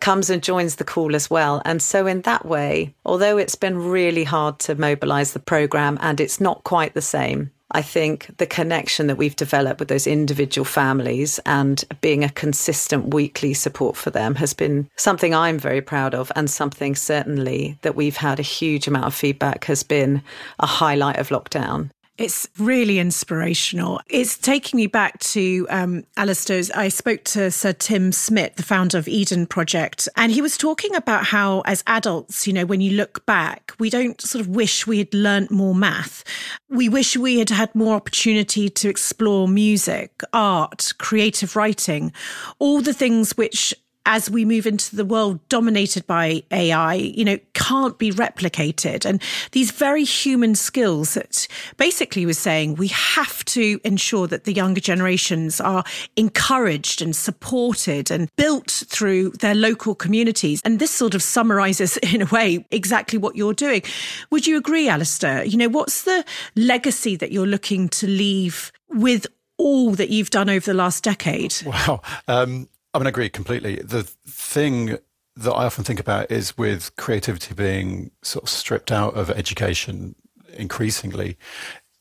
comes 0.00 0.30
and 0.30 0.42
joins 0.42 0.76
the 0.76 0.84
call 0.84 1.14
as 1.14 1.30
well. 1.30 1.62
And 1.64 1.82
so, 1.82 2.06
in 2.06 2.22
that 2.22 2.46
way, 2.46 2.94
although 3.04 3.38
it's 3.38 3.54
been 3.54 3.78
really 3.78 4.24
hard 4.24 4.58
to 4.60 4.74
mobilize 4.74 5.32
the 5.32 5.40
program 5.40 5.98
and 6.00 6.20
it's 6.20 6.40
not 6.40 6.64
quite 6.64 6.94
the 6.94 7.02
same, 7.02 7.50
I 7.74 7.80
think 7.80 8.36
the 8.36 8.46
connection 8.46 9.06
that 9.06 9.16
we've 9.16 9.34
developed 9.34 9.80
with 9.80 9.88
those 9.88 10.06
individual 10.06 10.64
families 10.64 11.40
and 11.46 11.82
being 12.02 12.22
a 12.22 12.28
consistent 12.28 13.14
weekly 13.14 13.54
support 13.54 13.96
for 13.96 14.10
them 14.10 14.34
has 14.36 14.52
been 14.52 14.88
something 14.96 15.34
I'm 15.34 15.58
very 15.58 15.80
proud 15.80 16.14
of, 16.14 16.30
and 16.36 16.50
something 16.50 16.94
certainly 16.94 17.78
that 17.80 17.96
we've 17.96 18.18
had 18.18 18.38
a 18.38 18.42
huge 18.42 18.86
amount 18.86 19.06
of 19.06 19.14
feedback 19.14 19.64
has 19.64 19.82
been 19.82 20.22
a 20.58 20.66
highlight 20.66 21.16
of 21.16 21.30
lockdown. 21.30 21.90
It's 22.18 22.46
really 22.58 22.98
inspirational. 22.98 24.00
It's 24.08 24.36
taking 24.36 24.76
me 24.76 24.86
back 24.86 25.18
to 25.20 25.66
um, 25.70 26.04
Alistair's. 26.18 26.70
I 26.72 26.88
spoke 26.88 27.24
to 27.24 27.50
Sir 27.50 27.72
Tim 27.72 28.12
Smit, 28.12 28.56
the 28.56 28.62
founder 28.62 28.98
of 28.98 29.08
Eden 29.08 29.46
Project, 29.46 30.10
and 30.14 30.30
he 30.30 30.42
was 30.42 30.58
talking 30.58 30.94
about 30.94 31.24
how, 31.24 31.60
as 31.60 31.82
adults, 31.86 32.46
you 32.46 32.52
know, 32.52 32.66
when 32.66 32.82
you 32.82 32.92
look 32.92 33.24
back, 33.24 33.72
we 33.78 33.88
don't 33.88 34.20
sort 34.20 34.40
of 34.42 34.48
wish 34.48 34.86
we 34.86 34.98
had 34.98 35.14
learnt 35.14 35.50
more 35.50 35.74
math. 35.74 36.22
We 36.68 36.88
wish 36.90 37.16
we 37.16 37.38
had 37.38 37.48
had 37.48 37.74
more 37.74 37.96
opportunity 37.96 38.68
to 38.68 38.90
explore 38.90 39.48
music, 39.48 40.22
art, 40.34 40.92
creative 40.98 41.56
writing, 41.56 42.12
all 42.58 42.82
the 42.82 42.94
things 42.94 43.38
which 43.38 43.74
as 44.06 44.30
we 44.30 44.44
move 44.44 44.66
into 44.66 44.96
the 44.96 45.04
world 45.04 45.40
dominated 45.48 46.06
by 46.06 46.42
AI, 46.50 46.94
you 46.94 47.24
know, 47.24 47.38
can't 47.54 47.98
be 47.98 48.10
replicated. 48.10 49.04
And 49.04 49.22
these 49.52 49.70
very 49.70 50.04
human 50.04 50.54
skills 50.54 51.14
that 51.14 51.46
basically 51.76 52.26
was 52.26 52.38
saying 52.38 52.74
we 52.74 52.88
have 52.88 53.44
to 53.46 53.80
ensure 53.84 54.26
that 54.26 54.44
the 54.44 54.52
younger 54.52 54.80
generations 54.80 55.60
are 55.60 55.84
encouraged 56.16 57.00
and 57.00 57.14
supported 57.14 58.10
and 58.10 58.28
built 58.36 58.84
through 58.88 59.30
their 59.30 59.54
local 59.54 59.94
communities. 59.94 60.60
And 60.64 60.78
this 60.78 60.90
sort 60.90 61.14
of 61.14 61.22
summarizes, 61.22 61.96
in 62.14 62.22
a 62.22 62.26
way, 62.26 62.66
exactly 62.70 63.18
what 63.18 63.36
you're 63.36 63.54
doing. 63.54 63.82
Would 64.30 64.46
you 64.46 64.56
agree, 64.56 64.88
Alistair? 64.88 65.44
You 65.44 65.58
know, 65.58 65.68
what's 65.68 66.02
the 66.02 66.24
legacy 66.56 67.16
that 67.16 67.32
you're 67.32 67.46
looking 67.46 67.88
to 67.90 68.06
leave 68.06 68.72
with 68.88 69.26
all 69.58 69.92
that 69.92 70.10
you've 70.10 70.30
done 70.30 70.50
over 70.50 70.66
the 70.66 70.74
last 70.74 71.04
decade? 71.04 71.54
Wow. 71.64 72.02
Um, 72.26 72.68
I 72.94 72.98
mean, 72.98 73.06
I 73.06 73.10
agree 73.10 73.28
completely. 73.28 73.76
The 73.76 74.02
thing 74.02 74.98
that 75.36 75.52
I 75.52 75.64
often 75.64 75.84
think 75.84 76.00
about 76.00 76.30
is 76.30 76.58
with 76.58 76.94
creativity 76.96 77.54
being 77.54 78.10
sort 78.22 78.44
of 78.44 78.50
stripped 78.50 78.92
out 78.92 79.14
of 79.14 79.30
education 79.30 80.14
increasingly, 80.52 81.38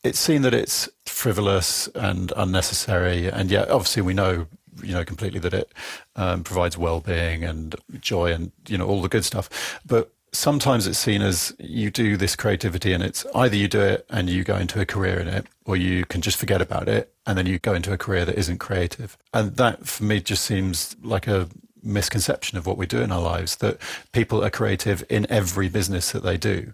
it's 0.04 0.20
seen 0.20 0.42
that 0.42 0.54
it's 0.54 0.90
frivolous 1.06 1.88
and 1.96 2.34
unnecessary. 2.36 3.30
And 3.30 3.50
yet, 3.50 3.70
obviously, 3.70 4.02
we 4.02 4.14
know 4.14 4.48
you 4.84 4.94
know, 4.94 5.04
completely 5.04 5.40
that 5.40 5.54
it 5.54 5.74
um, 6.16 6.44
provides 6.44 6.78
well-being 6.78 7.44
and 7.44 7.76
joy 8.00 8.32
and 8.32 8.52
you 8.68 8.78
know 8.78 8.88
all 8.88 9.02
the 9.02 9.10
good 9.10 9.26
stuff. 9.26 9.80
But 9.86 10.14
sometimes 10.32 10.88
it's 10.88 10.98
seen 10.98 11.22
as 11.22 11.54
you 11.60 11.92
do 11.92 12.16
this 12.18 12.36
creativity 12.36 12.94
and 12.94 13.04
it's 13.04 13.26
either 13.36 13.56
you 13.56 13.68
do 13.68 13.82
it 13.82 14.06
and 14.10 14.30
you 14.30 14.44
go 14.44 14.56
into 14.56 14.80
a 14.80 14.86
career 14.86 15.20
in 15.20 15.28
it 15.28 15.46
or 15.66 15.76
you 15.76 16.06
can 16.06 16.22
just 16.22 16.38
forget 16.38 16.62
about 16.62 16.88
it 16.88 17.14
and 17.26 17.38
then 17.38 17.46
you 17.46 17.60
go 17.60 17.74
into 17.74 17.92
a 17.92 17.98
career 17.98 18.26
that 18.26 18.38
isn't 18.38 18.58
creative. 18.58 19.18
And 19.34 19.58
that 19.58 19.88
for 19.88 20.04
me 20.04 20.22
just 20.22 20.44
seems 20.44 20.96
like 21.02 21.28
a 21.28 21.50
misconception 21.84 22.58
of 22.58 22.66
what 22.66 22.78
we 22.78 22.86
do 22.86 23.02
in 23.02 23.12
our 23.12 23.22
lives 23.22 23.58
that 23.58 23.78
people 24.12 24.44
are 24.44 24.50
creative 24.50 25.04
in 25.10 25.26
every 25.30 25.68
business 25.68 26.12
that 26.12 26.24
they 26.24 26.38
do 26.38 26.74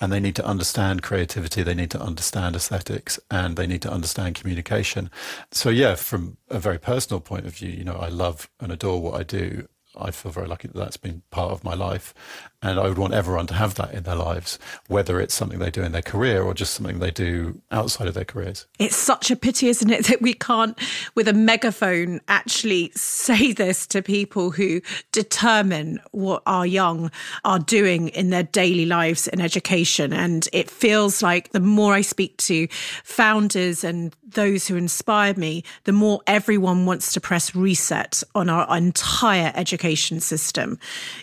and 0.00 0.12
they 0.12 0.20
need 0.20 0.36
to 0.36 0.44
understand 0.44 1.02
creativity, 1.02 1.62
they 1.62 1.74
need 1.74 1.90
to 1.90 2.00
understand 2.00 2.56
aesthetics, 2.56 3.20
and 3.30 3.56
they 3.56 3.66
need 3.66 3.82
to 3.82 3.90
understand 3.90 4.34
communication. 4.34 5.10
So, 5.50 5.70
yeah, 5.70 5.94
from 5.94 6.36
a 6.50 6.58
very 6.58 6.78
personal 6.78 7.20
point 7.20 7.46
of 7.46 7.54
view, 7.54 7.70
you 7.70 7.84
know, 7.84 7.94
I 7.94 8.08
love 8.08 8.50
and 8.60 8.72
adore 8.72 9.00
what 9.00 9.18
I 9.18 9.22
do. 9.22 9.68
I 9.96 10.10
feel 10.10 10.32
very 10.32 10.46
lucky 10.46 10.68
that 10.68 10.76
that's 10.76 10.96
been 10.96 11.22
part 11.30 11.52
of 11.52 11.64
my 11.64 11.74
life. 11.74 12.14
And 12.62 12.80
I 12.80 12.88
would 12.88 12.96
want 12.96 13.12
everyone 13.12 13.46
to 13.48 13.54
have 13.54 13.74
that 13.74 13.92
in 13.92 14.04
their 14.04 14.16
lives, 14.16 14.58
whether 14.88 15.20
it's 15.20 15.34
something 15.34 15.58
they 15.58 15.70
do 15.70 15.82
in 15.82 15.92
their 15.92 16.00
career 16.00 16.42
or 16.42 16.54
just 16.54 16.72
something 16.72 16.98
they 16.98 17.10
do 17.10 17.60
outside 17.70 18.08
of 18.08 18.14
their 18.14 18.24
careers. 18.24 18.66
It's 18.78 18.96
such 18.96 19.30
a 19.30 19.36
pity, 19.36 19.68
isn't 19.68 19.90
it, 19.90 20.06
that 20.06 20.22
we 20.22 20.32
can't, 20.32 20.78
with 21.14 21.28
a 21.28 21.34
megaphone, 21.34 22.22
actually 22.26 22.90
say 22.94 23.52
this 23.52 23.86
to 23.88 24.00
people 24.00 24.50
who 24.50 24.80
determine 25.12 26.00
what 26.12 26.42
our 26.46 26.64
young 26.64 27.10
are 27.44 27.58
doing 27.58 28.08
in 28.08 28.30
their 28.30 28.44
daily 28.44 28.86
lives 28.86 29.28
in 29.28 29.42
education. 29.42 30.14
And 30.14 30.48
it 30.54 30.70
feels 30.70 31.22
like 31.22 31.52
the 31.52 31.60
more 31.60 31.92
I 31.92 32.00
speak 32.00 32.38
to 32.38 32.66
founders 33.04 33.84
and 33.84 34.16
those 34.26 34.66
who 34.66 34.76
inspire 34.76 35.34
me, 35.34 35.64
the 35.84 35.92
more 35.92 36.22
everyone 36.26 36.86
wants 36.86 37.12
to 37.12 37.20
press 37.20 37.54
reset 37.54 38.22
on 38.34 38.48
our 38.48 38.74
entire 38.74 39.52
education 39.54 39.83
system. 40.20 40.78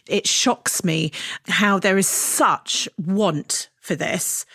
It 0.07 0.27
shocks 0.27 0.83
me 0.83 1.11
how 1.47 1.79
there 1.79 1.97
is 1.97 2.07
such 2.07 2.87
want 2.97 3.69
for 3.79 3.95
this. 3.95 4.45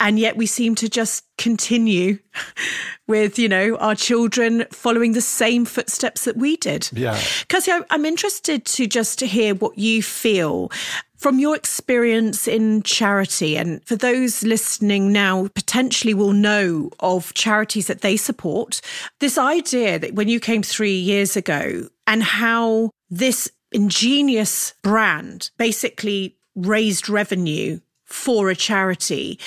And 0.00 0.18
yet 0.18 0.36
we 0.36 0.46
seem 0.46 0.74
to 0.76 0.88
just 0.88 1.24
continue 1.38 2.18
with, 3.06 3.38
you 3.38 3.48
know, 3.48 3.76
our 3.76 3.94
children 3.94 4.66
following 4.70 5.12
the 5.12 5.20
same 5.20 5.64
footsteps 5.64 6.24
that 6.24 6.36
we 6.36 6.56
did. 6.56 6.90
Yeah. 6.92 7.18
Kirsty, 7.48 7.72
I'm 7.90 8.04
interested 8.04 8.64
to 8.66 8.86
just 8.86 9.20
hear 9.20 9.54
what 9.54 9.78
you 9.78 10.02
feel 10.02 10.70
from 11.16 11.38
your 11.38 11.56
experience 11.56 12.46
in 12.46 12.82
charity. 12.82 13.56
And 13.56 13.82
for 13.86 13.96
those 13.96 14.42
listening 14.42 15.10
now, 15.10 15.48
potentially 15.54 16.12
will 16.12 16.34
know 16.34 16.90
of 17.00 17.32
charities 17.32 17.86
that 17.86 18.02
they 18.02 18.18
support. 18.18 18.82
This 19.20 19.38
idea 19.38 19.98
that 19.98 20.14
when 20.14 20.28
you 20.28 20.38
came 20.38 20.62
three 20.62 20.98
years 20.98 21.34
ago 21.34 21.88
and 22.06 22.22
how 22.22 22.90
this 23.08 23.50
ingenious 23.74 24.74
brand 24.82 25.50
basically 25.58 26.36
raised 26.54 27.08
revenue 27.08 27.80
for 28.04 28.48
a 28.48 28.54
charity. 28.54 29.38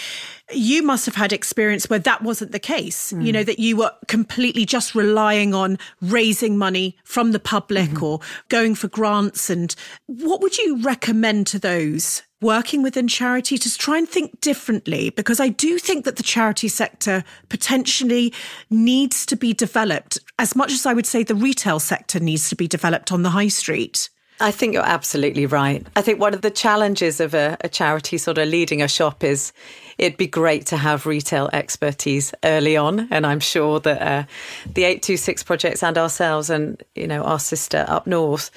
You 0.52 0.84
must 0.84 1.06
have 1.06 1.16
had 1.16 1.32
experience 1.32 1.90
where 1.90 2.00
that 2.00 2.22
wasn't 2.22 2.52
the 2.52 2.60
case, 2.60 3.14
mm. 3.14 3.24
you 3.26 3.32
know, 3.32 3.44
that 3.44 3.60
you 3.60 3.78
were 3.78 3.92
completely 4.08 4.66
just 4.66 4.94
relying 4.94 5.54
on 5.54 5.78
raising 6.02 6.58
money 6.58 6.98
from 7.04 7.32
the 7.32 7.40
public 7.40 7.90
mm-hmm. 7.90 8.04
or 8.04 8.20
going 8.50 8.76
for 8.76 8.88
grants. 8.90 9.50
And 9.50 9.74
what 10.08 10.42
would 10.42 10.58
you 10.58 10.82
recommend 10.82 11.48
to 11.48 11.60
those 11.60 12.24
working 12.42 12.84
within 12.84 13.08
charity 13.08 13.58
to 13.58 13.78
try 13.78 13.98
and 13.98 14.08
think 14.08 14.42
differently? 14.42 15.12
Because 15.12 15.40
I 15.40 15.50
do 15.50 15.78
think 15.78 16.06
that 16.06 16.18
the 16.18 16.24
charity 16.24 16.68
sector 16.68 17.24
potentially 17.50 18.34
needs 18.70 19.26
to 19.28 19.36
be 19.36 19.54
developed 19.54 20.20
as 20.40 20.56
much 20.56 20.72
as 20.72 20.86
I 20.86 20.94
would 20.94 21.08
say 21.08 21.24
the 21.24 21.36
retail 21.36 21.80
sector 21.80 22.20
needs 22.20 22.50
to 22.50 22.56
be 22.56 22.68
developed 22.68 23.12
on 23.12 23.24
the 23.24 23.32
high 23.32 23.48
street. 23.48 24.10
I 24.40 24.52
think 24.52 24.74
you're 24.74 24.86
absolutely 24.86 25.48
right. 25.48 25.86
I 25.96 26.02
think 26.02 26.20
one 26.20 26.34
of 26.34 26.42
the 26.42 26.52
challenges 26.52 27.20
of 27.20 27.34
a, 27.34 27.58
a, 27.62 27.70
charity 27.70 28.20
sort 28.20 28.38
of 28.38 28.48
leading 28.48 28.84
a 28.84 28.88
shop 28.88 29.24
is 29.24 29.52
it'd 29.98 30.18
be 30.18 30.28
great 30.28 30.68
to 30.68 30.78
have 30.78 31.08
retail 31.08 31.50
expertise 31.54 32.34
early 32.44 32.78
on. 32.78 33.08
And 33.10 33.26
I'm 33.26 33.40
sure 33.40 33.80
that 33.80 34.02
uh, 34.02 34.24
the 34.66 34.84
826 34.84 35.44
projects 35.44 35.82
and 35.82 35.98
ourselves 35.98 36.52
and, 36.52 36.82
you 36.94 37.08
know, 37.08 37.24
our 37.24 37.40
sister 37.40 37.84
up 37.88 38.06
north 38.06 38.52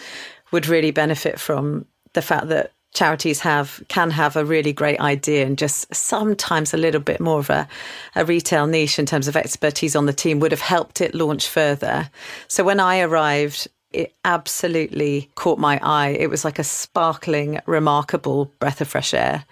would 0.53 0.67
really 0.67 0.91
benefit 0.91 1.41
from 1.41 1.87
the 2.13 2.23
fact 2.23 2.49
that 2.49 2.73
charities 2.93 3.41
have 3.41 3.83
can 3.89 4.11
have 4.11 4.37
a 4.37 4.45
really 4.45 4.73
great 4.73 4.99
idea 4.99 5.47
and 5.47 5.57
just 5.57 5.95
sometimes 5.95 6.75
a 6.75 6.77
little 6.77 7.01
bit 7.01 7.21
more 7.21 7.39
of 7.39 7.49
a, 7.49 7.69
a 8.17 8.25
retail 8.25 8.67
niche 8.67 8.99
in 8.99 9.07
terms 9.07 9.29
of 9.29 9.37
expertise 9.37 9.95
on 9.95 10.07
the 10.07 10.13
team 10.13 10.41
would 10.41 10.51
have 10.51 10.61
helped 10.61 11.01
it 11.01 11.15
launch 11.15 11.49
further. 11.49 12.11
So 12.49 12.65
when 12.65 12.81
I 12.81 13.01
arrived 13.01 13.69
it 13.93 14.15
absolutely 14.25 15.31
caught 15.35 15.59
my 15.59 15.81
eye. 15.83 16.11
It 16.11 16.31
was 16.31 16.45
like 16.45 16.59
a 16.59 16.65
sparkling, 16.65 17.61
remarkable 17.67 18.47
breath 18.59 18.81
of 18.81 18.89
fresh 18.89 19.15
air. 19.15 19.45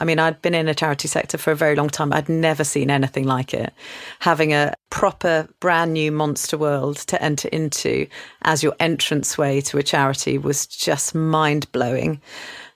I 0.00 0.04
mean, 0.04 0.18
I'd 0.18 0.42
been 0.42 0.54
in 0.54 0.68
a 0.68 0.74
charity 0.74 1.06
sector 1.06 1.38
for 1.38 1.52
a 1.52 1.56
very 1.56 1.76
long 1.76 1.88
time. 1.88 2.12
I'd 2.12 2.28
never 2.28 2.64
seen 2.64 2.90
anything 2.90 3.24
like 3.24 3.54
it. 3.54 3.72
Having 4.18 4.52
a 4.52 4.74
proper, 4.90 5.48
brand 5.60 5.92
new 5.92 6.10
monster 6.10 6.58
world 6.58 6.96
to 6.96 7.22
enter 7.22 7.48
into 7.48 8.06
as 8.42 8.62
your 8.62 8.74
entranceway 8.80 9.60
to 9.62 9.78
a 9.78 9.82
charity 9.82 10.36
was 10.36 10.66
just 10.66 11.14
mind 11.14 11.70
blowing. 11.70 12.20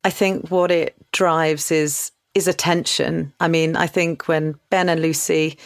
I 0.05 0.11
think 0.11 0.51
what 0.51 0.71
it 0.71 0.94
drives 1.12 1.71
is 1.73 2.12
is 2.35 2.47
attention. 2.47 3.33
I 3.40 3.49
mean, 3.49 3.75
I 3.75 3.88
think 3.88 4.29
when 4.29 4.55
Ben 4.71 4.88
and 4.88 5.03
Lucy 5.03 5.59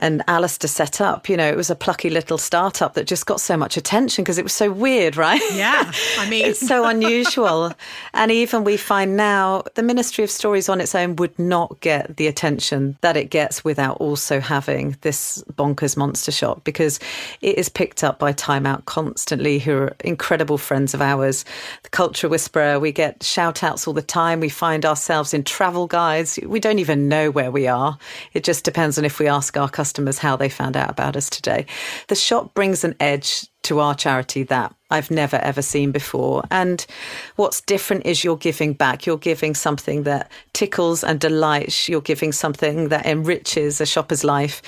and 0.00 0.22
Alistair 0.26 0.66
set 0.66 1.00
up, 1.00 1.28
you 1.28 1.36
know, 1.36 1.46
it 1.46 1.56
was 1.56 1.68
a 1.68 1.76
plucky 1.76 2.08
little 2.08 2.38
startup 2.38 2.94
that 2.94 3.06
just 3.06 3.26
got 3.26 3.38
so 3.38 3.54
much 3.56 3.76
attention 3.76 4.24
because 4.24 4.38
it 4.38 4.42
was 4.44 4.54
so 4.54 4.72
weird, 4.72 5.16
right? 5.16 5.42
Yeah. 5.52 5.92
I 6.18 6.28
mean, 6.30 6.46
it's 6.46 6.66
so 6.66 6.86
unusual. 6.86 7.72
and 8.14 8.32
even 8.32 8.64
we 8.64 8.78
find 8.78 9.14
now 9.14 9.62
the 9.74 9.82
Ministry 9.82 10.24
of 10.24 10.30
Stories 10.30 10.70
on 10.70 10.80
its 10.80 10.94
own 10.94 11.16
would 11.16 11.38
not 11.38 11.78
get 11.80 12.16
the 12.16 12.26
attention 12.26 12.96
that 13.02 13.18
it 13.18 13.28
gets 13.28 13.62
without 13.62 13.98
also 13.98 14.40
having 14.40 14.96
this 15.02 15.44
bonkers 15.52 15.98
monster 15.98 16.32
shop 16.32 16.64
because 16.64 16.98
it 17.42 17.58
is 17.58 17.68
picked 17.68 18.02
up 18.02 18.18
by 18.18 18.32
Time 18.32 18.64
Out 18.64 18.86
constantly, 18.86 19.58
who 19.58 19.76
are 19.76 19.96
incredible 20.02 20.56
friends 20.56 20.94
of 20.94 21.02
ours. 21.02 21.44
The 21.82 21.90
Culture 21.90 22.28
Whisperer, 22.28 22.80
we 22.80 22.90
get 22.90 23.22
shout 23.22 23.62
outs 23.62 23.86
all 23.86 23.92
the 23.92 24.00
time. 24.00 24.40
We 24.40 24.48
find 24.48 24.86
ourselves 24.86 25.34
in 25.34 25.44
travel 25.44 25.86
guides. 25.86 26.38
We 26.42 26.58
don't 26.58 26.78
even 26.78 27.06
know 27.06 27.30
where 27.30 27.50
we 27.50 27.66
are. 27.66 27.98
It 28.32 28.44
just 28.44 28.64
depends 28.64 28.96
on 28.96 29.04
if 29.04 29.18
we 29.18 29.28
ask 29.28 29.58
our 29.58 29.68
customers 29.68 29.89
customers 29.90 30.18
how 30.18 30.36
they 30.36 30.48
found 30.48 30.76
out 30.76 30.88
about 30.88 31.16
us 31.16 31.28
today. 31.28 31.66
The 32.06 32.14
shop 32.14 32.54
brings 32.54 32.84
an 32.84 32.94
edge 33.00 33.44
to 33.62 33.80
our 33.80 33.92
charity 33.92 34.44
that 34.44 34.72
I've 34.88 35.10
never 35.10 35.36
ever 35.38 35.62
seen 35.62 35.90
before. 35.90 36.44
And 36.48 36.86
what's 37.34 37.60
different 37.60 38.06
is 38.06 38.22
you're 38.22 38.36
giving 38.36 38.72
back. 38.72 39.04
You're 39.04 39.18
giving 39.18 39.52
something 39.52 40.04
that 40.04 40.30
tickles 40.52 41.02
and 41.02 41.18
delights. 41.18 41.88
You're 41.88 42.00
giving 42.00 42.30
something 42.30 42.88
that 42.90 43.04
enriches 43.04 43.80
a 43.80 43.86
shopper's 43.86 44.22
life 44.22 44.62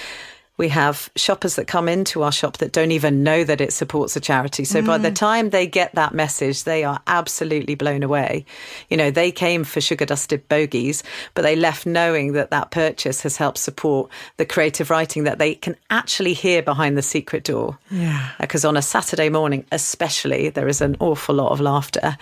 we 0.59 0.69
have 0.69 1.11
shoppers 1.17 1.57
that 1.57 1.67
come 1.67 1.89
into 1.89 2.23
our 2.23 2.33
shop 2.33 2.59
that 2.59 2.73
don't 2.73 2.93
even 2.93 3.23
know 3.23 3.43
that 3.43 3.61
it 3.61 3.73
supports 3.73 4.17
a 4.17 4.21
charity. 4.21 4.65
So 4.65 4.83
mm. 4.83 4.87
by 4.87 4.99
the 4.99 5.11
mm. 5.11 5.15
time 5.15 5.51
they 5.51 5.67
get 5.67 5.95
that 5.95 6.13
message, 6.13 6.65
they 6.65 6.85
are 6.85 7.01
absolutely 7.07 7.75
blown 7.75 8.03
away. 8.03 8.45
You 8.91 8.99
know, 8.99 9.11
they 9.11 9.33
came 9.33 9.65
for 9.65 9.81
sugar 9.81 10.05
dusted 10.05 10.47
bogies, 10.49 11.03
but 11.35 11.43
they 11.43 11.57
left 11.57 11.87
knowing 11.87 12.33
that 12.33 12.51
that 12.51 12.71
purchase 12.71 13.23
has 13.23 13.39
helped 13.39 13.59
support 13.59 14.11
the 14.37 14.45
creative 14.45 14.91
writing 14.91 15.25
that 15.25 15.39
they 15.39 15.55
can 15.55 15.75
actually 15.91 16.35
hear 16.35 16.63
behind 16.63 16.99
the 16.99 17.03
secret 17.03 17.45
door. 17.45 17.79
Yeah. 17.91 18.31
Because 18.39 18.65
on 18.65 18.77
a 18.77 18.83
Saturday 18.83 19.31
morning, 19.31 19.65
especially, 19.73 20.51
there 20.51 20.69
is 20.69 20.81
an 20.81 20.97
awful 21.01 21.35
lot 21.35 21.53
of 21.53 21.61
laughter. 21.61 22.19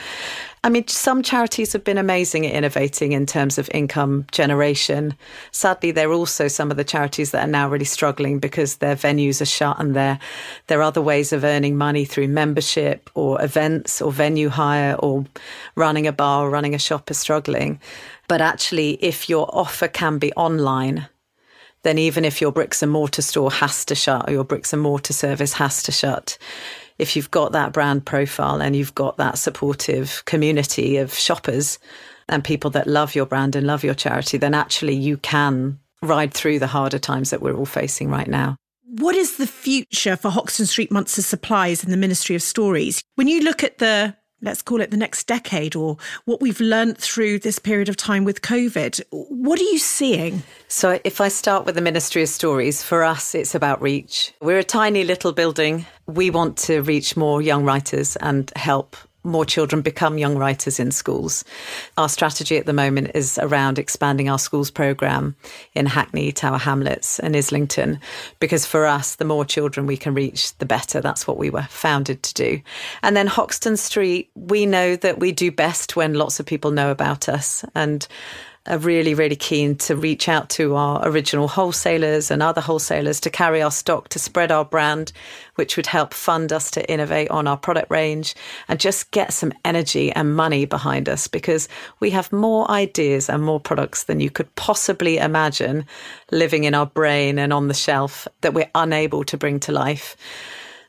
I 0.62 0.68
mean, 0.68 0.86
some 0.88 1.22
charities 1.22 1.72
have 1.72 1.84
been 1.84 1.96
amazing 1.96 2.46
at 2.46 2.52
innovating 2.52 3.12
in 3.12 3.24
terms 3.24 3.56
of 3.56 3.70
income 3.72 4.26
generation. 4.30 5.14
Sadly, 5.52 5.90
there 5.90 6.10
are 6.10 6.12
also 6.12 6.48
some 6.48 6.70
of 6.70 6.76
the 6.76 6.84
charities 6.84 7.30
that 7.30 7.44
are 7.44 7.50
now 7.50 7.70
really 7.70 7.86
struggling 7.86 8.38
because 8.40 8.76
their 8.76 8.94
venues 8.94 9.40
are 9.40 9.46
shut 9.46 9.80
and 9.80 9.96
there 9.96 10.18
are 10.70 10.82
other 10.82 11.00
ways 11.00 11.32
of 11.32 11.44
earning 11.44 11.78
money 11.78 12.04
through 12.04 12.28
membership 12.28 13.08
or 13.14 13.42
events 13.42 14.02
or 14.02 14.12
venue 14.12 14.50
hire 14.50 14.96
or 14.96 15.24
running 15.76 16.06
a 16.06 16.12
bar 16.12 16.44
or 16.44 16.50
running 16.50 16.74
a 16.74 16.78
shop 16.78 17.10
are 17.10 17.14
struggling. 17.14 17.80
But 18.28 18.42
actually, 18.42 19.02
if 19.02 19.30
your 19.30 19.48
offer 19.56 19.88
can 19.88 20.18
be 20.18 20.30
online, 20.34 21.08
then 21.84 21.96
even 21.96 22.26
if 22.26 22.42
your 22.42 22.52
bricks 22.52 22.82
and 22.82 22.92
mortar 22.92 23.22
store 23.22 23.50
has 23.50 23.86
to 23.86 23.94
shut 23.94 24.28
or 24.28 24.32
your 24.34 24.44
bricks 24.44 24.74
and 24.74 24.82
mortar 24.82 25.14
service 25.14 25.54
has 25.54 25.82
to 25.84 25.92
shut, 25.92 26.36
if 27.00 27.16
you've 27.16 27.30
got 27.30 27.52
that 27.52 27.72
brand 27.72 28.04
profile 28.04 28.60
and 28.60 28.76
you've 28.76 28.94
got 28.94 29.16
that 29.16 29.38
supportive 29.38 30.22
community 30.26 30.96
of 30.98 31.14
shoppers 31.14 31.78
and 32.28 32.44
people 32.44 32.70
that 32.70 32.86
love 32.86 33.14
your 33.14 33.26
brand 33.26 33.56
and 33.56 33.66
love 33.66 33.82
your 33.82 33.94
charity, 33.94 34.38
then 34.38 34.54
actually 34.54 34.94
you 34.94 35.16
can 35.16 35.78
ride 36.02 36.32
through 36.32 36.58
the 36.58 36.66
harder 36.66 36.98
times 36.98 37.30
that 37.30 37.42
we're 37.42 37.56
all 37.56 37.66
facing 37.66 38.08
right 38.08 38.28
now. 38.28 38.56
What 38.84 39.14
is 39.14 39.36
the 39.36 39.46
future 39.46 40.16
for 40.16 40.30
Hoxton 40.30 40.66
Street 40.66 40.90
Monster 40.90 41.22
Supplies 41.22 41.84
and 41.84 41.92
the 41.92 41.96
Ministry 41.96 42.34
of 42.34 42.42
Stories? 42.42 43.02
When 43.14 43.28
you 43.28 43.40
look 43.42 43.62
at 43.62 43.78
the 43.78 44.16
let's 44.42 44.62
call 44.62 44.80
it 44.80 44.90
the 44.90 44.96
next 44.96 45.26
decade 45.26 45.76
or 45.76 45.96
what 46.24 46.40
we've 46.40 46.60
learned 46.60 46.98
through 46.98 47.38
this 47.40 47.58
period 47.58 47.88
of 47.88 47.96
time 47.96 48.24
with 48.24 48.42
COVID. 48.42 49.00
What 49.10 49.60
are 49.60 49.64
you 49.64 49.78
seeing? 49.78 50.42
So, 50.68 51.00
if 51.04 51.20
I 51.20 51.28
start 51.28 51.66
with 51.66 51.74
the 51.74 51.80
Ministry 51.80 52.22
of 52.22 52.28
Stories, 52.28 52.82
for 52.82 53.02
us, 53.02 53.34
it's 53.34 53.54
about 53.54 53.82
reach. 53.82 54.32
We're 54.40 54.58
a 54.58 54.64
tiny 54.64 55.04
little 55.04 55.32
building. 55.32 55.86
We 56.06 56.30
want 56.30 56.56
to 56.58 56.82
reach 56.82 57.16
more 57.16 57.42
young 57.42 57.64
writers 57.64 58.16
and 58.16 58.50
help 58.56 58.96
more 59.24 59.44
children 59.44 59.82
become 59.82 60.18
young 60.18 60.36
writers 60.36 60.80
in 60.80 60.90
schools. 60.90 61.44
Our 61.98 62.08
strategy 62.08 62.56
at 62.56 62.66
the 62.66 62.72
moment 62.72 63.10
is 63.14 63.38
around 63.38 63.78
expanding 63.78 64.28
our 64.28 64.38
schools 64.38 64.70
programme 64.70 65.36
in 65.74 65.86
Hackney, 65.86 66.32
Tower 66.32 66.58
Hamlets, 66.58 67.18
and 67.18 67.36
Islington, 67.36 68.00
because 68.38 68.66
for 68.66 68.86
us, 68.86 69.16
the 69.16 69.24
more 69.24 69.44
children 69.44 69.86
we 69.86 69.96
can 69.96 70.14
reach, 70.14 70.56
the 70.58 70.66
better. 70.66 71.00
That's 71.00 71.26
what 71.26 71.38
we 71.38 71.50
were 71.50 71.66
founded 71.70 72.22
to 72.22 72.34
do. 72.34 72.60
And 73.02 73.16
then 73.16 73.26
Hoxton 73.26 73.76
Street, 73.76 74.30
we 74.34 74.66
know 74.66 74.96
that 74.96 75.20
we 75.20 75.32
do 75.32 75.50
best 75.50 75.96
when 75.96 76.14
lots 76.14 76.40
of 76.40 76.46
people 76.46 76.70
know 76.70 76.90
about 76.90 77.28
us. 77.28 77.64
And 77.74 78.06
are 78.70 78.78
really, 78.78 79.14
really 79.14 79.36
keen 79.36 79.74
to 79.76 79.96
reach 79.96 80.28
out 80.28 80.48
to 80.50 80.76
our 80.76 81.06
original 81.06 81.48
wholesalers 81.48 82.30
and 82.30 82.42
other 82.42 82.60
wholesalers 82.60 83.18
to 83.20 83.30
carry 83.30 83.60
our 83.60 83.70
stock, 83.70 84.08
to 84.10 84.18
spread 84.18 84.52
our 84.52 84.64
brand, 84.64 85.12
which 85.56 85.76
would 85.76 85.86
help 85.86 86.14
fund 86.14 86.52
us 86.52 86.70
to 86.70 86.90
innovate 86.90 87.30
on 87.30 87.48
our 87.48 87.56
product 87.56 87.90
range 87.90 88.34
and 88.68 88.78
just 88.78 89.10
get 89.10 89.32
some 89.32 89.52
energy 89.64 90.12
and 90.12 90.36
money 90.36 90.64
behind 90.64 91.08
us 91.08 91.26
because 91.26 91.68
we 91.98 92.10
have 92.10 92.32
more 92.32 92.70
ideas 92.70 93.28
and 93.28 93.42
more 93.42 93.60
products 93.60 94.04
than 94.04 94.20
you 94.20 94.30
could 94.30 94.54
possibly 94.54 95.18
imagine 95.18 95.84
living 96.30 96.64
in 96.64 96.74
our 96.74 96.86
brain 96.86 97.38
and 97.38 97.52
on 97.52 97.68
the 97.68 97.74
shelf 97.74 98.28
that 98.40 98.54
we're 98.54 98.70
unable 98.74 99.24
to 99.24 99.36
bring 99.36 99.58
to 99.58 99.72
life 99.72 100.16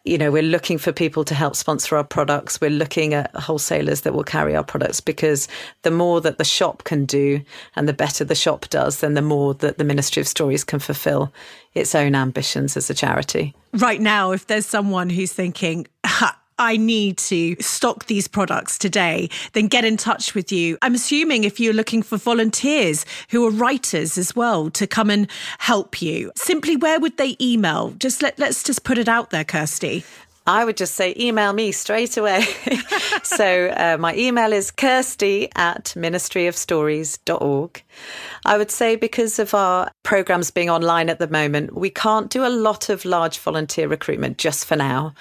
you 0.04 0.18
know, 0.18 0.32
we're 0.32 0.41
looking 0.41 0.78
for 0.78 0.91
people 0.91 1.24
to 1.26 1.36
help 1.36 1.56
sponsor 1.56 1.95
our 1.95 2.04
products. 2.04 2.60
We're 2.60 2.72
looking 2.72 3.14
at 3.14 3.34
wholesalers 3.36 4.02
that 4.02 4.14
will 4.14 4.24
carry 4.24 4.56
our 4.56 4.64
products 4.64 4.99
because 4.99 5.47
the 5.84 5.91
more 5.91 6.22
that 6.22 6.38
the 6.38 6.43
shop 6.43 6.84
can 6.84 7.06
do 7.06 7.41
and 7.76 7.88
the 7.88 7.93
better 7.93 8.24
the 8.24 8.36
shop 8.36 8.68
does, 8.70 9.02
then 9.02 9.14
the 9.14 9.22
more 9.22 9.54
that 9.56 9.78
the 9.78 9.84
Ministry 9.84 10.22
of 10.22 10.28
Stories 10.28 10.64
can 10.64 10.80
fulfill 10.80 11.32
its 11.74 11.93
own 11.93 12.16
ambitions 12.16 12.76
as 12.76 12.89
a 12.89 12.93
charity. 12.93 13.56
Right 13.74 14.02
now, 14.02 14.32
if 14.32 14.47
there's 14.47 14.66
someone 14.66 15.10
who's 15.10 15.34
thinking, 15.34 15.88
I 16.62 16.78
need 16.78 17.18
to 17.18 17.55
stock 17.59 18.05
these 18.05 18.28
products 18.28 18.78
today, 18.78 19.32
then 19.53 19.66
get 19.66 19.84
in 19.84 19.97
touch 19.97 20.36
with 20.36 20.51
you. 20.51 20.78
I'm 20.84 20.93
assuming 20.93 21.43
if 21.43 21.59
you're 21.59 21.74
looking 21.74 22.03
for 22.03 22.18
volunteers 22.20 23.03
who 23.32 23.43
are 23.47 23.49
writers 23.49 24.16
as 24.16 24.36
well 24.36 24.70
to 24.70 24.86
come 24.86 25.09
and 25.09 25.28
help 25.57 26.03
you, 26.03 26.32
simply 26.36 26.76
where 26.76 26.99
would 26.99 27.18
they 27.18 27.36
email? 27.41 27.95
Just 27.97 28.22
let, 28.22 28.38
let's 28.38 28.62
just 28.62 28.84
put 28.84 28.99
it 28.99 29.09
out 29.09 29.32
there, 29.32 29.43
Kirsty. 29.43 30.03
I 30.45 30.64
would 30.64 30.78
just 30.78 30.93
say 30.93 31.16
email 31.20 31.53
me 31.53 31.72
straight 31.72 32.16
away. 32.18 32.45
so 33.24 33.70
uh, 33.70 33.97
my 33.99 34.16
email 34.16 34.53
is 34.53 34.70
kirsty 34.70 35.49
at 35.55 35.93
ministryofstories.org. 35.95 37.84
I 38.45 38.57
would 38.57 38.72
say 38.72 38.95
because 38.95 39.39
of 39.39 39.53
our 39.53 39.91
programs 40.03 40.51
being 40.51 40.70
online 40.70 41.09
at 41.09 41.20
the 41.20 41.28
moment, 41.28 41.76
we 41.76 41.89
can't 41.91 42.30
do 42.30 42.45
a 42.45 42.49
lot 42.49 42.89
of 42.89 43.05
large 43.05 43.38
volunteer 43.38 43.88
recruitment 43.88 44.39
just 44.39 44.66
for 44.66 44.76
now 44.76 45.14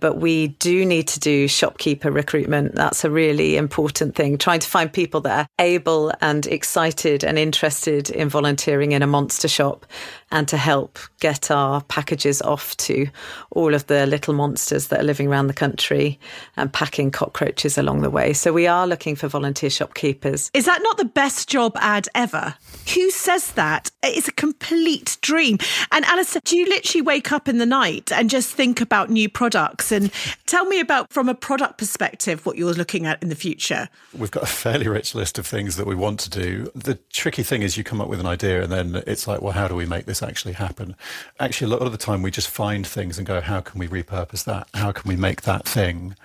but 0.00 0.16
we 0.16 0.48
do 0.48 0.84
need 0.84 1.06
to 1.08 1.20
do 1.20 1.46
shopkeeper 1.46 2.10
recruitment. 2.10 2.74
That's 2.74 3.04
a 3.04 3.10
really 3.10 3.56
important 3.56 4.14
thing, 4.14 4.38
trying 4.38 4.60
to 4.60 4.68
find 4.68 4.92
people 4.92 5.20
that 5.22 5.38
are 5.38 5.64
able 5.64 6.12
and 6.20 6.46
excited 6.46 7.22
and 7.22 7.38
interested 7.38 8.10
in 8.10 8.28
volunteering 8.28 8.92
in 8.92 9.02
a 9.02 9.06
monster 9.06 9.48
shop 9.48 9.86
and 10.30 10.46
to 10.48 10.56
help 10.56 10.98
get 11.20 11.50
our 11.50 11.82
packages 11.82 12.40
off 12.42 12.76
to 12.78 13.06
all 13.50 13.74
of 13.74 13.86
the 13.88 14.06
little 14.06 14.34
monsters 14.34 14.88
that 14.88 15.00
are 15.00 15.04
living 15.04 15.28
around 15.28 15.48
the 15.48 15.54
country 15.54 16.18
and 16.56 16.72
packing 16.72 17.10
cockroaches 17.10 17.76
along 17.76 18.02
the 18.02 18.10
way. 18.10 18.32
So 18.32 18.52
we 18.52 18.66
are 18.66 18.86
looking 18.86 19.16
for 19.16 19.28
volunteer 19.28 19.70
shopkeepers. 19.70 20.50
Is 20.54 20.66
that 20.66 20.82
not 20.82 20.98
the 20.98 21.04
best 21.04 21.48
job 21.48 21.76
ad 21.76 22.08
ever? 22.14 22.54
Who 22.94 23.10
says 23.10 23.52
that? 23.52 23.90
It's 24.02 24.28
a 24.28 24.32
complete 24.32 25.18
dream. 25.20 25.58
And 25.92 26.04
Alistair, 26.04 26.42
do 26.44 26.56
you 26.56 26.66
literally 26.66 27.02
wake 27.02 27.32
up 27.32 27.48
in 27.48 27.58
the 27.58 27.66
night 27.66 28.12
and 28.12 28.30
just 28.30 28.54
think 28.54 28.80
about 28.80 29.10
new 29.10 29.28
products? 29.28 29.92
And 29.92 30.12
tell 30.46 30.64
me 30.64 30.80
about, 30.80 31.12
from 31.12 31.28
a 31.28 31.34
product 31.34 31.78
perspective, 31.78 32.46
what 32.46 32.56
you're 32.56 32.72
looking 32.72 33.06
at 33.06 33.22
in 33.22 33.28
the 33.28 33.34
future. 33.34 33.88
We've 34.16 34.30
got 34.30 34.44
a 34.44 34.46
fairly 34.46 34.88
rich 34.88 35.14
list 35.14 35.38
of 35.38 35.46
things 35.46 35.76
that 35.76 35.86
we 35.86 35.94
want 35.94 36.20
to 36.20 36.30
do. 36.30 36.70
The 36.74 36.94
tricky 37.10 37.42
thing 37.42 37.62
is 37.62 37.76
you 37.76 37.84
come 37.84 38.00
up 38.00 38.08
with 38.08 38.20
an 38.20 38.26
idea 38.26 38.62
and 38.62 38.72
then 38.72 39.02
it's 39.06 39.26
like, 39.26 39.42
well, 39.42 39.52
how 39.52 39.68
do 39.68 39.74
we 39.74 39.86
make 39.86 40.06
this 40.06 40.19
actually 40.22 40.54
happen? 40.54 40.96
Actually, 41.38 41.72
a 41.72 41.76
lot 41.76 41.86
of 41.86 41.92
the 41.92 41.98
time 41.98 42.22
we 42.22 42.30
just 42.30 42.48
find 42.48 42.86
things 42.86 43.18
and 43.18 43.26
go, 43.26 43.40
how 43.40 43.60
can 43.60 43.78
we 43.78 43.88
repurpose 43.88 44.44
that? 44.44 44.68
How 44.74 44.92
can 44.92 45.08
we 45.08 45.16
make 45.16 45.42
that 45.42 45.66
thing? 45.66 46.16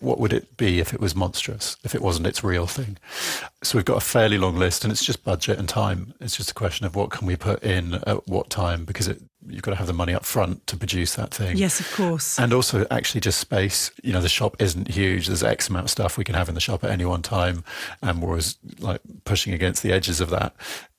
What 0.00 0.18
would 0.20 0.32
it 0.32 0.56
be 0.56 0.80
if 0.80 0.92
it 0.92 1.00
was 1.00 1.14
monstrous, 1.14 1.76
if 1.84 1.94
it 1.94 2.02
wasn't 2.02 2.26
its 2.26 2.44
real 2.44 2.66
thing? 2.66 2.98
So 3.62 3.78
we've 3.78 3.84
got 3.84 3.96
a 3.96 4.00
fairly 4.00 4.38
long 4.38 4.56
list 4.56 4.84
and 4.84 4.92
it's 4.92 5.04
just 5.04 5.24
budget 5.24 5.58
and 5.58 5.68
time. 5.68 6.14
It's 6.20 6.36
just 6.36 6.50
a 6.50 6.54
question 6.54 6.86
of 6.86 6.94
what 6.94 7.10
can 7.10 7.26
we 7.26 7.36
put 7.36 7.62
in 7.62 7.94
at 8.06 8.26
what 8.28 8.50
time 8.50 8.84
because 8.84 9.08
it, 9.08 9.22
you've 9.46 9.62
got 9.62 9.72
to 9.72 9.76
have 9.76 9.86
the 9.86 9.92
money 9.92 10.14
up 10.14 10.24
front 10.24 10.66
to 10.66 10.76
produce 10.76 11.14
that 11.14 11.32
thing. 11.32 11.56
Yes, 11.56 11.80
of 11.80 11.90
course. 11.92 12.38
And 12.38 12.52
also 12.52 12.86
actually 12.90 13.20
just 13.20 13.38
space. 13.38 13.90
You 14.02 14.12
know, 14.12 14.20
the 14.20 14.28
shop 14.28 14.56
isn't 14.60 14.88
huge. 14.88 15.26
There's 15.26 15.42
X 15.42 15.68
amount 15.68 15.84
of 15.84 15.90
stuff 15.90 16.18
we 16.18 16.24
can 16.24 16.34
have 16.34 16.48
in 16.48 16.54
the 16.54 16.60
shop 16.60 16.84
at 16.84 16.90
any 16.90 17.04
one 17.04 17.22
time. 17.22 17.64
And 18.02 18.22
we're 18.22 18.30
always 18.30 18.58
like 18.78 19.00
pushing 19.24 19.52
against 19.52 19.82
the 19.82 19.92
edges 19.92 20.20
of 20.20 20.30
that. 20.30 20.54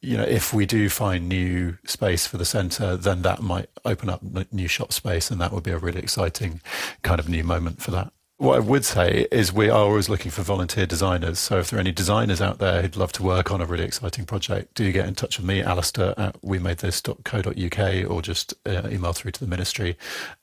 You 0.06 0.18
know, 0.18 0.24
if 0.24 0.53
we 0.53 0.66
do 0.68 0.88
find 0.88 1.28
new 1.28 1.78
space 1.86 2.28
for 2.28 2.38
the 2.38 2.45
centre, 2.45 2.95
then 2.95 3.24
that 3.24 3.41
might 3.41 3.70
open 3.84 4.08
up 4.10 4.22
new 4.51 4.68
shop 4.68 4.93
space 4.93 5.32
and 5.32 5.41
that 5.41 5.51
would 5.51 5.64
be 5.64 5.72
a 5.72 5.80
really 5.80 5.99
exciting 5.99 6.62
kind 7.01 7.20
of 7.20 7.28
new 7.28 7.43
moment 7.43 7.82
for 7.82 7.91
that. 7.91 8.14
What 8.38 8.58
I 8.58 8.60
would 8.60 8.84
say 8.84 9.28
is 9.32 9.54
we 9.54 9.70
are 9.70 9.80
always 9.80 10.10
looking 10.10 10.30
for 10.30 10.42
volunteer 10.42 10.86
designers. 10.86 11.40
So 11.40 11.60
if 11.60 11.70
there 11.70 11.78
are 11.78 11.80
any 11.80 11.94
designers 11.94 12.42
out 12.42 12.60
there 12.60 12.82
who'd 12.82 12.98
love 12.98 13.14
to 13.14 13.24
work 13.24 13.50
on 13.50 13.62
a 13.62 13.66
really 13.66 13.86
exciting 13.86 14.26
project, 14.26 14.74
do 14.74 14.92
get 14.92 15.08
in 15.08 15.16
touch 15.16 15.38
with 15.38 15.48
me, 15.48 15.62
Alistair 15.62 16.14
at 16.18 16.42
wemadethis.co.uk 16.42 18.12
or 18.12 18.22
just 18.22 18.54
uh, 18.66 18.90
email 18.92 19.14
through 19.14 19.32
to 19.32 19.40
the 19.40 19.48
ministry 19.48 19.98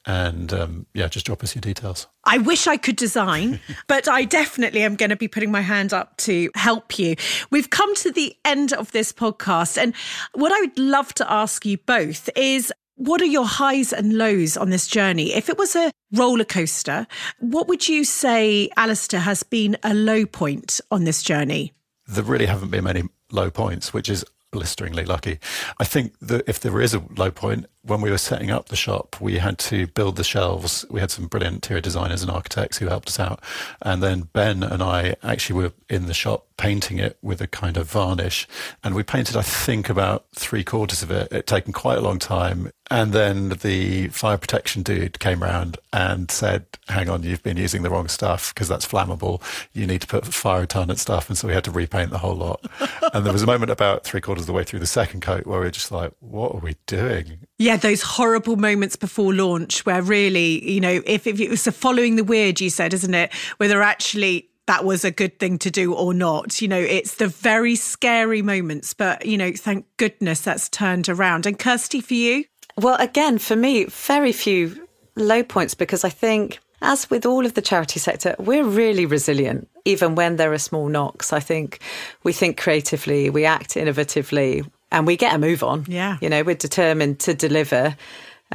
and 0.07 0.55
um, 0.55 0.87
yeah, 0.95 1.07
just 1.07 1.27
drop 1.27 1.43
us 1.43 1.55
your 1.55 1.61
details. 1.61 2.07
I 2.25 2.39
wish 2.39 2.67
I 2.67 2.79
could 2.79 2.97
design, 2.97 3.61
but 3.89 4.09
I 4.09 4.25
definitely 4.25 4.83
am 4.85 4.97
going 4.97 5.11
to 5.11 5.17
be 5.17 5.29
putting 5.29 5.51
my 5.51 5.61
hand 5.61 5.93
up 5.93 6.17
to 6.19 6.51
help 6.55 6.99
you. 6.99 7.17
We've 7.51 7.69
come 7.69 7.95
to 7.97 8.11
the 8.11 8.35
end 8.43 8.73
of 8.73 8.93
this 8.93 9.13
podcast. 9.13 9.77
And 9.77 9.95
what 10.33 10.51
I 10.51 10.61
would 10.61 10.79
love 10.79 11.13
to 11.15 11.31
ask 11.31 11.67
you 11.67 11.77
both 11.77 12.31
is 12.37 12.73
what 12.97 13.21
are 13.23 13.27
your 13.27 13.47
highs 13.47 13.93
and 13.93 14.17
lows 14.17 14.57
on 14.57 14.71
this 14.71 14.87
journey? 14.87 15.33
If 15.33 15.49
it 15.49 15.59
was 15.59 15.75
a 15.75 15.91
roller 16.13 16.45
coaster, 16.45 17.07
what 17.41 17.69
would 17.69 17.89
you 17.89 18.05
say, 18.05 18.69
Alistair, 18.77 19.21
has 19.21 19.43
been 19.43 19.77
a 19.83 19.95
low 19.95 20.27
point 20.27 20.81
on 20.91 21.05
this 21.05 21.23
journey? 21.23 21.73
There 22.07 22.25
really 22.25 22.47
haven't 22.47 22.71
been 22.71 22.85
many 22.85 23.05
low 23.31 23.51
points, 23.51 23.93
which 23.93 24.09
is 24.09 24.25
blisteringly 24.51 25.05
lucky. 25.05 25.39
I 25.79 25.85
think 25.85 26.19
that 26.21 26.45
if 26.47 26.61
there 26.61 26.81
is 26.81 26.95
a 26.95 27.03
low 27.17 27.31
point, 27.31 27.67
when 27.85 28.01
we 28.01 28.11
were 28.11 28.19
setting 28.19 28.51
up 28.51 28.69
the 28.69 28.77
shop, 28.77 29.21
we 29.21 29.39
had 29.39 29.59
to 29.59 29.89
build 29.89 30.17
the 30.17 30.25
shelves. 30.25 30.85
We 30.89 31.01
had 31.01 31.11
some 31.11 31.27
brilliant 31.27 31.57
interior 31.57 31.81
designers 31.81 32.23
and 32.23 32.31
architects 32.31 32.79
who 32.79 32.87
helped 32.87 33.09
us 33.09 33.19
out. 33.19 33.43
And 33.83 34.03
then 34.03 34.29
Ben 34.33 34.63
and 34.63 34.83
I 34.83 35.17
actually 35.23 35.61
were 35.61 35.73
in 35.89 36.07
the 36.07 36.15
shop 36.15 36.47
painting 36.57 36.99
it 36.99 37.19
with 37.23 37.41
a 37.41 37.49
kind 37.49 37.77
of 37.77 37.91
varnish. 37.91 38.47
And 38.85 38.95
we 38.95 39.03
painted, 39.03 39.37
I 39.37 39.43
think, 39.43 39.89
about 39.89 40.27
three 40.33 40.63
quarters 40.63 41.03
of 41.03 41.11
it. 41.11 41.33
It 41.33 41.47
taken 41.49 41.73
quite 41.73 41.99
a 41.99 42.01
long 42.01 42.21
time. 42.21 42.71
And 42.89 43.13
then 43.13 43.49
the 43.49 44.09
fire 44.09 44.39
protection 44.39 44.83
dude 44.83 45.19
came 45.19 45.43
around 45.43 45.79
and 45.93 46.31
said, 46.31 46.67
hang 46.89 47.09
on, 47.09 47.23
you've 47.23 47.43
been 47.43 47.57
using 47.57 47.83
the 47.83 47.91
wrong 47.91 48.07
stuff 48.07 48.55
because 48.55 48.69
that's 48.69 48.87
flammable. 48.87 49.43
You 49.73 49.87
need 49.87 50.03
to 50.03 50.07
put 50.07 50.27
fire 50.27 50.67
retardant 50.67 50.99
stuff. 50.99 51.29
And 51.29 51.37
so 51.37 51.49
we 51.49 51.55
had 51.55 51.65
to 51.65 51.71
repaint 51.71 52.11
the 52.11 52.19
whole 52.19 52.37
lot. 52.37 52.65
and 53.13 53.27
there 53.27 53.33
was 53.33 53.43
a 53.43 53.47
moment 53.47 53.71
about 53.71 54.05
three 54.05 54.21
quarters 54.21 54.43
of 54.43 54.47
the 54.47 54.53
way 54.53 54.63
through 54.63 54.81
the 54.81 54.87
second 54.87 55.23
coat 55.23 55.47
where 55.47 55.59
we 55.59 55.67
were 55.67 55.71
just 55.71 55.91
like, 55.91 56.13
what 56.21 56.55
are 56.55 56.61
we 56.61 56.77
doing? 56.87 57.39
Yeah, 57.59 57.72
those 57.77 58.03
horrible 58.03 58.57
moments 58.57 58.97
before 58.97 59.33
launch 59.35 59.85
where 59.87 60.03
really, 60.03 60.69
you 60.71 60.81
know, 60.81 61.03
if, 61.07 61.27
if 61.27 61.41
it 61.41 61.51
was 61.51 61.67
following 61.69 62.17
the 62.17 62.25
weird, 62.25 62.61
you 62.61 62.71
said, 62.71 62.93
isn't 62.95 63.15
it? 63.15 63.33
Whether 63.57 63.83
actually 63.83 64.49
that 64.67 64.85
was 64.85 65.05
a 65.05 65.11
good 65.11 65.39
thing 65.39 65.59
to 65.59 65.71
do 65.71 65.95
or 65.95 66.15
not. 66.15 66.63
You 66.63 66.69
know, 66.69 66.79
it's 66.79 67.17
the 67.17 67.29
very 67.29 67.77
scary 67.77 68.43
moments, 68.43 68.95
but, 68.95 69.27
you 69.27 69.37
know, 69.37 69.53
thank 69.53 69.87
goodness 69.97 70.41
that's 70.41 70.69
turned 70.69 71.09
around. 71.09 71.47
And 71.47 71.59
Kirsty, 71.59 72.01
for 72.01 72.15
you? 72.15 72.45
Well, 72.79 72.97
again, 73.01 73.39
for 73.39 73.57
me, 73.57 73.85
very 73.85 74.33
few 74.33 74.89
low 75.17 75.43
points 75.43 75.75
because 75.75 76.05
I 76.05 76.09
think, 76.09 76.59
as 76.81 77.11
with 77.11 77.27
all 77.27 77.45
of 77.45 77.55
the 77.55 77.63
charity 77.63 78.01
sector, 78.01 78.35
we're 78.39 78.65
really 78.65 79.07
resilient, 79.07 79.69
even 79.85 80.15
when 80.15 80.37
there 80.37 80.53
are 80.53 80.59
small 80.59 80.89
knocks. 80.89 81.33
I 81.33 81.41
think 81.41 81.81
we 82.23 82.33
think 82.33 82.57
creatively, 82.59 83.31
we 83.31 83.45
act 83.45 83.75
innovatively, 83.75 84.69
and 84.93 85.07
we 85.07 85.17
get 85.17 85.35
a 85.35 85.39
move 85.39 85.65
on. 85.65 85.87
Yeah. 85.89 86.19
You 86.21 86.29
know, 86.29 86.43
we're 86.43 86.55
determined 86.55 87.19
to 87.21 87.35
deliver. 87.35 87.97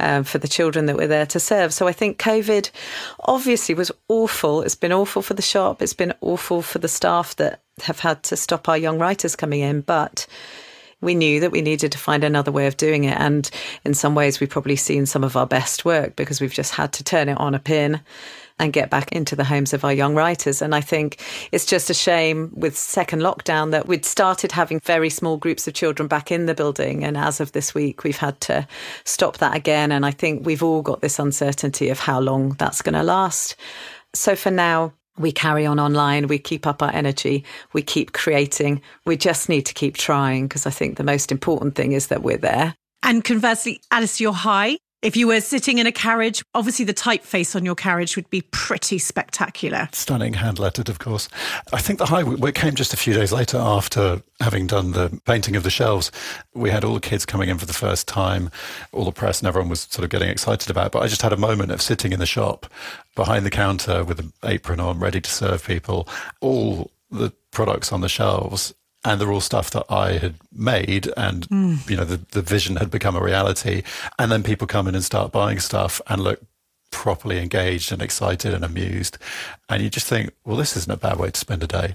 Um, 0.00 0.22
for 0.22 0.38
the 0.38 0.46
children 0.46 0.86
that 0.86 0.96
we're 0.96 1.08
there 1.08 1.26
to 1.26 1.40
serve. 1.40 1.74
So 1.74 1.88
I 1.88 1.92
think 1.92 2.20
COVID 2.20 2.70
obviously 3.18 3.74
was 3.74 3.90
awful. 4.06 4.62
It's 4.62 4.76
been 4.76 4.92
awful 4.92 5.22
for 5.22 5.34
the 5.34 5.42
shop. 5.42 5.82
It's 5.82 5.92
been 5.92 6.14
awful 6.20 6.62
for 6.62 6.78
the 6.78 6.86
staff 6.86 7.34
that 7.34 7.62
have 7.82 7.98
had 7.98 8.22
to 8.22 8.36
stop 8.36 8.68
our 8.68 8.78
young 8.78 9.00
writers 9.00 9.34
coming 9.34 9.58
in. 9.58 9.80
But 9.80 10.28
we 11.00 11.16
knew 11.16 11.40
that 11.40 11.50
we 11.50 11.62
needed 11.62 11.90
to 11.90 11.98
find 11.98 12.22
another 12.22 12.52
way 12.52 12.68
of 12.68 12.76
doing 12.76 13.02
it. 13.02 13.18
And 13.18 13.50
in 13.84 13.92
some 13.92 14.14
ways, 14.14 14.38
we've 14.38 14.48
probably 14.48 14.76
seen 14.76 15.04
some 15.04 15.24
of 15.24 15.36
our 15.36 15.48
best 15.48 15.84
work 15.84 16.14
because 16.14 16.40
we've 16.40 16.52
just 16.52 16.74
had 16.74 16.92
to 16.92 17.02
turn 17.02 17.28
it 17.28 17.38
on 17.38 17.56
a 17.56 17.58
pin 17.58 18.00
and 18.58 18.72
get 18.72 18.90
back 18.90 19.12
into 19.12 19.36
the 19.36 19.44
homes 19.44 19.72
of 19.72 19.84
our 19.84 19.92
young 19.92 20.14
writers. 20.14 20.62
And 20.62 20.74
I 20.74 20.80
think 20.80 21.20
it's 21.52 21.66
just 21.66 21.90
a 21.90 21.94
shame 21.94 22.50
with 22.54 22.76
second 22.76 23.20
lockdown 23.20 23.70
that 23.70 23.86
we'd 23.86 24.04
started 24.04 24.52
having 24.52 24.80
very 24.80 25.10
small 25.10 25.36
groups 25.36 25.68
of 25.68 25.74
children 25.74 26.08
back 26.08 26.30
in 26.30 26.46
the 26.46 26.54
building. 26.54 27.04
And 27.04 27.16
as 27.16 27.40
of 27.40 27.52
this 27.52 27.74
week, 27.74 28.04
we've 28.04 28.16
had 28.16 28.40
to 28.42 28.66
stop 29.04 29.38
that 29.38 29.56
again. 29.56 29.92
And 29.92 30.04
I 30.04 30.10
think 30.10 30.46
we've 30.46 30.62
all 30.62 30.82
got 30.82 31.00
this 31.00 31.18
uncertainty 31.18 31.88
of 31.88 32.00
how 32.00 32.20
long 32.20 32.50
that's 32.58 32.82
going 32.82 32.94
to 32.94 33.02
last. 33.02 33.56
So 34.14 34.34
for 34.34 34.50
now, 34.50 34.92
we 35.18 35.32
carry 35.32 35.66
on 35.66 35.80
online, 35.80 36.28
we 36.28 36.38
keep 36.38 36.66
up 36.66 36.82
our 36.82 36.92
energy, 36.92 37.44
we 37.72 37.82
keep 37.82 38.12
creating. 38.12 38.80
We 39.04 39.16
just 39.16 39.48
need 39.48 39.62
to 39.62 39.74
keep 39.74 39.96
trying 39.96 40.46
because 40.46 40.66
I 40.66 40.70
think 40.70 40.96
the 40.96 41.04
most 41.04 41.32
important 41.32 41.74
thing 41.74 41.92
is 41.92 42.06
that 42.06 42.22
we're 42.22 42.38
there. 42.38 42.74
And 43.02 43.24
conversely, 43.24 43.80
Alice, 43.90 44.20
you're 44.20 44.32
high. 44.32 44.78
If 45.00 45.16
you 45.16 45.28
were 45.28 45.40
sitting 45.40 45.78
in 45.78 45.86
a 45.86 45.92
carriage, 45.92 46.42
obviously 46.56 46.84
the 46.84 46.92
typeface 46.92 47.54
on 47.54 47.64
your 47.64 47.76
carriage 47.76 48.16
would 48.16 48.28
be 48.30 48.40
pretty 48.50 48.98
spectacular. 48.98 49.88
Stunning, 49.92 50.32
hand 50.32 50.58
lettered, 50.58 50.88
of 50.88 50.98
course. 50.98 51.28
I 51.72 51.78
think 51.80 52.00
the 52.00 52.06
high 52.06 52.24
it 52.26 52.54
came 52.56 52.74
just 52.74 52.92
a 52.92 52.96
few 52.96 53.14
days 53.14 53.30
later 53.30 53.58
after 53.58 54.22
having 54.40 54.66
done 54.66 54.90
the 54.90 55.20
painting 55.24 55.54
of 55.54 55.62
the 55.62 55.70
shelves. 55.70 56.10
We 56.52 56.70
had 56.70 56.82
all 56.82 56.94
the 56.94 57.00
kids 57.00 57.24
coming 57.24 57.48
in 57.48 57.58
for 57.58 57.66
the 57.66 57.72
first 57.72 58.08
time, 58.08 58.50
all 58.90 59.04
the 59.04 59.12
press 59.12 59.38
and 59.38 59.46
everyone 59.46 59.70
was 59.70 59.82
sort 59.82 60.02
of 60.02 60.10
getting 60.10 60.30
excited 60.30 60.68
about 60.68 60.86
it. 60.86 60.92
But 60.92 61.04
I 61.04 61.06
just 61.06 61.22
had 61.22 61.32
a 61.32 61.36
moment 61.36 61.70
of 61.70 61.80
sitting 61.80 62.12
in 62.12 62.18
the 62.18 62.26
shop 62.26 62.66
behind 63.14 63.46
the 63.46 63.50
counter 63.50 64.02
with 64.02 64.18
an 64.18 64.32
apron 64.44 64.80
on, 64.80 64.98
ready 64.98 65.20
to 65.20 65.30
serve 65.30 65.64
people, 65.64 66.08
all 66.40 66.90
the 67.08 67.32
products 67.52 67.92
on 67.92 68.00
the 68.00 68.08
shelves 68.08 68.74
and 69.08 69.18
they're 69.18 69.32
all 69.32 69.40
stuff 69.40 69.70
that 69.70 69.86
I 69.88 70.18
had 70.18 70.34
made, 70.52 71.10
and 71.16 71.48
mm. 71.48 71.90
you 71.90 71.96
know 71.96 72.04
the 72.04 72.20
the 72.32 72.42
vision 72.42 72.76
had 72.76 72.90
become 72.90 73.16
a 73.16 73.22
reality. 73.22 73.82
And 74.18 74.30
then 74.30 74.42
people 74.42 74.66
come 74.66 74.86
in 74.86 74.94
and 74.94 75.02
start 75.02 75.32
buying 75.32 75.60
stuff 75.60 76.02
and 76.08 76.22
look 76.22 76.42
properly 76.90 77.38
engaged 77.38 77.90
and 77.90 78.02
excited 78.02 78.52
and 78.52 78.64
amused, 78.64 79.16
and 79.70 79.82
you 79.82 79.88
just 79.88 80.06
think, 80.06 80.30
well, 80.44 80.58
this 80.58 80.76
isn't 80.76 80.92
a 80.92 80.98
bad 80.98 81.18
way 81.18 81.30
to 81.30 81.40
spend 81.40 81.62
a 81.62 81.66
day. 81.66 81.94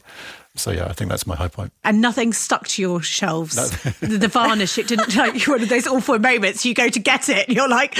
So 0.55 0.71
yeah, 0.71 0.85
I 0.85 0.93
think 0.93 1.11
that's 1.11 1.27
my 1.27 1.35
high 1.35 1.47
point. 1.47 1.71
And 1.83 2.01
nothing 2.01 2.33
stuck 2.33 2.67
to 2.69 2.81
your 2.81 3.01
shelves. 3.01 3.55
No. 3.55 3.91
the, 4.07 4.17
the 4.17 4.27
varnish, 4.27 4.77
it 4.79 4.87
didn't 4.87 5.15
like 5.15 5.43
one 5.47 5.61
of 5.61 5.69
those 5.69 5.85
awful 5.85 6.17
moments. 6.17 6.65
You 6.65 6.73
go 6.73 6.89
to 6.89 6.99
get 6.99 7.29
it, 7.29 7.47
and 7.47 7.55
you're 7.55 7.69
like. 7.69 7.95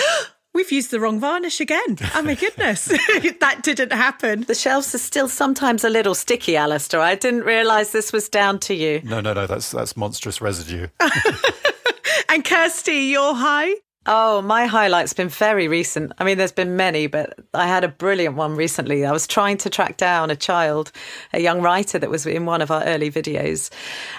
We've 0.54 0.72
used 0.72 0.92
the 0.92 1.00
wrong 1.00 1.20
varnish 1.20 1.60
again. 1.60 1.98
Oh 2.14 2.22
my 2.22 2.36
goodness. 2.36 2.86
that 3.40 3.60
didn't 3.64 3.92
happen. 3.92 4.42
The 4.42 4.54
shelves 4.54 4.94
are 4.94 5.00
still 5.00 5.28
sometimes 5.28 5.84
a 5.84 5.90
little 5.90 6.14
sticky, 6.14 6.56
Alistair. 6.56 7.00
I 7.00 7.16
didn't 7.16 7.42
realise 7.42 7.92
this 7.92 8.14
was 8.14 8.30
down 8.30 8.60
to 8.60 8.76
you. 8.76 9.02
No, 9.04 9.20
no, 9.20 9.34
no. 9.34 9.48
That's 9.48 9.72
that's 9.72 9.98
monstrous 9.98 10.42
residue. 10.42 10.88
and 12.30 12.46
Kirsty, 12.46 13.10
you're 13.12 13.34
high? 13.34 13.74
Oh, 14.06 14.42
my 14.42 14.66
highlight's 14.66 15.14
been 15.14 15.30
very 15.30 15.70
recent. 15.70 16.12
I 16.20 16.26
mean, 16.26 16.38
there's 16.38 16.52
been 16.52 16.76
many, 16.76 17.08
but 17.08 17.40
I 17.54 17.68
had 17.68 17.86
a 17.86 17.88
brilliant 17.88 18.36
one 18.36 18.58
recently. 18.58 19.06
I 19.06 19.14
was 19.14 19.26
trying 19.26 19.58
to 19.60 19.70
track 19.70 19.96
down 19.96 20.30
a 20.30 20.36
child, 20.36 20.92
a 21.32 21.40
young 21.40 21.62
writer 21.62 21.98
that 22.00 22.10
was 22.10 22.26
in 22.26 22.46
one 22.46 22.62
of 22.62 22.70
our 22.70 22.84
early 22.84 23.10
videos, 23.10 23.70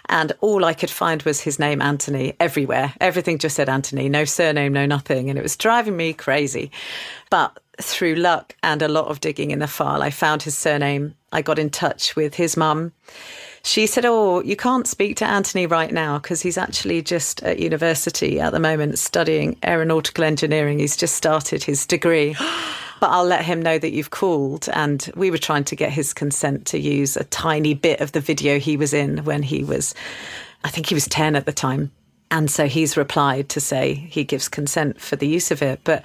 and 0.09 0.33
all 0.41 0.65
I 0.65 0.73
could 0.73 0.89
find 0.89 1.23
was 1.25 1.41
his 1.41 1.59
name, 1.59 1.83
Anthony, 1.83 2.35
everywhere. 2.41 2.95
Everything 2.99 3.37
just 3.39 3.57
said 3.57 3.69
Anthony, 3.69 4.09
no 4.09 4.25
surname, 4.25 4.73
no 4.73 4.87
nothing. 4.87 5.29
And 5.29 5.39
it 5.39 5.43
was 5.43 5.57
driving 5.57 5.99
me 5.99 6.15
crazy. 6.15 6.71
But 7.29 7.59
through 7.79 8.15
luck 8.15 8.57
and 8.63 8.81
a 8.81 8.89
lot 8.89 9.09
of 9.09 9.21
digging 9.21 9.51
in 9.51 9.59
the 9.59 9.67
file, 9.67 10.03
I 10.03 10.09
found 10.09 10.45
his 10.45 10.57
surname. 10.57 11.15
I 11.31 11.43
got 11.43 11.59
in 11.59 11.69
touch 11.69 12.17
with 12.17 12.37
his 12.37 12.57
mum 12.57 12.93
she 13.65 13.87
said, 13.87 14.05
Oh, 14.05 14.43
you 14.43 14.57
can't 14.57 14.87
speak 14.87 15.17
to 15.17 15.25
Anthony 15.25 15.67
right 15.67 15.91
now 15.91 16.19
because 16.19 16.43
he's 16.43 16.59
actually 16.59 17.01
just 17.01 17.43
at 17.43 17.59
university 17.59 18.39
at 18.39 18.53
the 18.53 18.61
moment 18.61 18.99
studying 18.99 19.57
aeronautical 19.65 20.23
engineering. 20.23 20.79
He's 20.79 20.99
just 20.99 21.15
started 21.17 21.65
his 21.65 21.87
degree. 21.87 22.37
but 23.01 23.11
I'll 23.11 23.25
let 23.25 23.45
him 23.45 23.63
know 23.63 23.79
that 23.79 23.93
you've 23.93 24.11
called. 24.11 24.69
And 24.75 25.11
we 25.17 25.31
were 25.31 25.39
trying 25.39 25.65
to 25.65 25.77
get 25.77 25.93
his 25.93 26.13
consent 26.13 26.67
to 26.67 26.79
use 26.79 27.17
a 27.17 27.25
tiny 27.25 27.73
bit 27.73 28.01
of 28.01 28.13
the 28.13 28.21
video 28.21 28.59
he 28.59 28.77
was 28.77 28.93
in 28.93 29.25
when 29.25 29.43
he 29.43 29.65
was, 29.65 29.95
I 30.63 30.69
think 30.69 30.87
he 30.87 30.95
was 30.95 31.09
10 31.09 31.35
at 31.35 31.47
the 31.47 31.53
time. 31.53 31.91
And 32.31 32.51
so 32.51 32.67
he's 32.67 32.99
replied 32.99 33.49
to 33.51 33.61
say 33.61 33.95
he 33.95 34.25
gives 34.25 34.49
consent 34.49 35.01
for 35.01 35.17
the 35.17 35.29
use 35.29 35.51
of 35.51 35.63
it. 35.63 35.81
But 35.85 36.05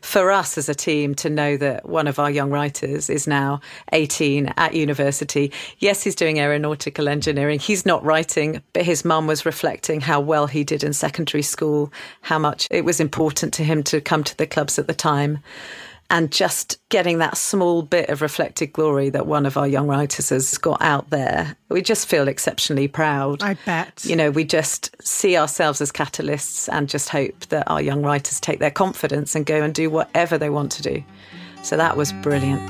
for 0.00 0.30
us 0.30 0.58
as 0.58 0.68
a 0.68 0.74
team 0.74 1.14
to 1.16 1.30
know 1.30 1.56
that 1.56 1.88
one 1.88 2.06
of 2.06 2.18
our 2.18 2.30
young 2.30 2.50
writers 2.50 3.10
is 3.10 3.26
now 3.26 3.60
18 3.92 4.52
at 4.56 4.74
university. 4.74 5.52
Yes, 5.78 6.02
he's 6.02 6.14
doing 6.14 6.38
aeronautical 6.38 7.08
engineering. 7.08 7.58
He's 7.58 7.86
not 7.86 8.04
writing, 8.04 8.62
but 8.72 8.84
his 8.84 9.04
mum 9.04 9.26
was 9.26 9.46
reflecting 9.46 10.00
how 10.00 10.20
well 10.20 10.46
he 10.46 10.64
did 10.64 10.82
in 10.82 10.92
secondary 10.92 11.42
school, 11.42 11.92
how 12.22 12.38
much 12.38 12.66
it 12.70 12.84
was 12.84 13.00
important 13.00 13.52
to 13.54 13.64
him 13.64 13.82
to 13.84 14.00
come 14.00 14.24
to 14.24 14.36
the 14.36 14.46
clubs 14.46 14.78
at 14.78 14.86
the 14.86 14.94
time 14.94 15.40
and 16.10 16.30
just 16.32 16.76
getting 16.88 17.18
that 17.18 17.36
small 17.36 17.82
bit 17.82 18.08
of 18.10 18.20
reflected 18.20 18.72
glory 18.72 19.08
that 19.10 19.26
one 19.26 19.46
of 19.46 19.56
our 19.56 19.66
young 19.66 19.86
writers 19.86 20.28
has 20.30 20.58
got 20.58 20.82
out 20.82 21.10
there, 21.10 21.56
we 21.68 21.80
just 21.80 22.08
feel 22.08 22.28
exceptionally 22.28 22.88
proud. 22.88 23.42
I 23.42 23.54
bet. 23.64 24.04
You 24.04 24.16
know, 24.16 24.30
we 24.30 24.44
just 24.44 24.94
see 25.02 25.36
ourselves 25.36 25.80
as 25.80 25.92
catalysts 25.92 26.68
and 26.70 26.88
just 26.88 27.08
hope 27.08 27.46
that 27.46 27.70
our 27.70 27.80
young 27.80 28.02
writers 28.02 28.40
take 28.40 28.58
their 28.58 28.70
confidence 28.70 29.34
and 29.34 29.46
go 29.46 29.62
and 29.62 29.72
do 29.72 29.88
whatever 29.88 30.36
they 30.36 30.50
want 30.50 30.72
to 30.72 30.82
do. 30.82 31.04
So 31.62 31.76
that 31.76 31.96
was 31.96 32.12
brilliant. 32.14 32.60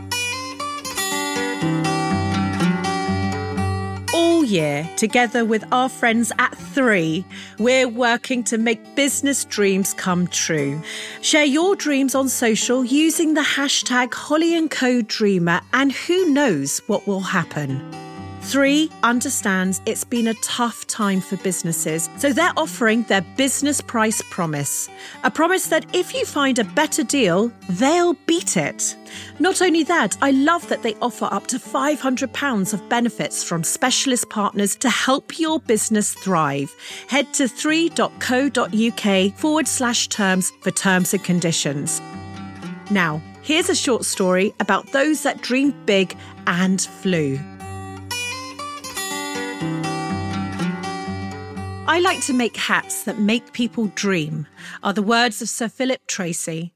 Year, 4.50 4.88
together 4.96 5.44
with 5.44 5.64
our 5.72 5.88
friends 5.88 6.32
at 6.38 6.54
Three, 6.56 7.24
we're 7.58 7.88
working 7.88 8.44
to 8.44 8.58
make 8.58 8.94
business 8.94 9.44
dreams 9.44 9.94
come 9.94 10.26
true. 10.26 10.80
Share 11.22 11.44
your 11.44 11.74
dreams 11.76 12.14
on 12.14 12.28
social 12.28 12.84
using 12.84 13.34
the 13.34 13.40
hashtag 13.40 14.12
Holly 14.12 14.54
and 14.54 14.70
Co 14.70 15.02
Dreamer, 15.02 15.60
and 15.72 15.92
who 15.92 16.32
knows 16.32 16.80
what 16.86 17.06
will 17.06 17.20
happen. 17.20 18.09
Three 18.50 18.90
understands 19.04 19.80
it's 19.86 20.02
been 20.02 20.26
a 20.26 20.34
tough 20.42 20.84
time 20.88 21.20
for 21.20 21.36
businesses, 21.36 22.10
so 22.16 22.32
they're 22.32 22.52
offering 22.56 23.04
their 23.04 23.20
business 23.36 23.80
price 23.80 24.20
promise. 24.28 24.88
A 25.22 25.30
promise 25.30 25.68
that 25.68 25.86
if 25.94 26.12
you 26.12 26.26
find 26.26 26.58
a 26.58 26.64
better 26.64 27.04
deal, 27.04 27.52
they'll 27.68 28.14
beat 28.26 28.56
it. 28.56 28.96
Not 29.38 29.62
only 29.62 29.84
that, 29.84 30.16
I 30.20 30.32
love 30.32 30.68
that 30.68 30.82
they 30.82 30.96
offer 30.96 31.26
up 31.26 31.46
to 31.46 31.60
£500 31.60 32.74
of 32.74 32.88
benefits 32.88 33.44
from 33.44 33.62
specialist 33.62 34.28
partners 34.30 34.74
to 34.78 34.90
help 34.90 35.38
your 35.38 35.60
business 35.60 36.12
thrive. 36.12 36.74
Head 37.06 37.32
to 37.34 37.44
3.co.uk 37.44 39.38
forward 39.38 39.68
slash 39.68 40.08
terms 40.08 40.50
for 40.60 40.72
terms 40.72 41.14
and 41.14 41.22
conditions. 41.22 42.02
Now, 42.90 43.22
here's 43.42 43.68
a 43.68 43.76
short 43.76 44.04
story 44.04 44.52
about 44.58 44.90
those 44.90 45.22
that 45.22 45.40
dreamed 45.40 45.86
big 45.86 46.16
and 46.48 46.80
flew. 46.80 47.38
I 51.90 51.98
like 51.98 52.20
to 52.26 52.32
make 52.32 52.56
hats 52.56 53.02
that 53.02 53.18
make 53.18 53.52
people 53.52 53.90
dream, 53.96 54.46
are 54.82 54.92
the 54.92 55.02
words 55.02 55.42
of 55.42 55.48
Sir 55.48 55.68
Philip 55.68 56.06
Treacy. 56.06 56.70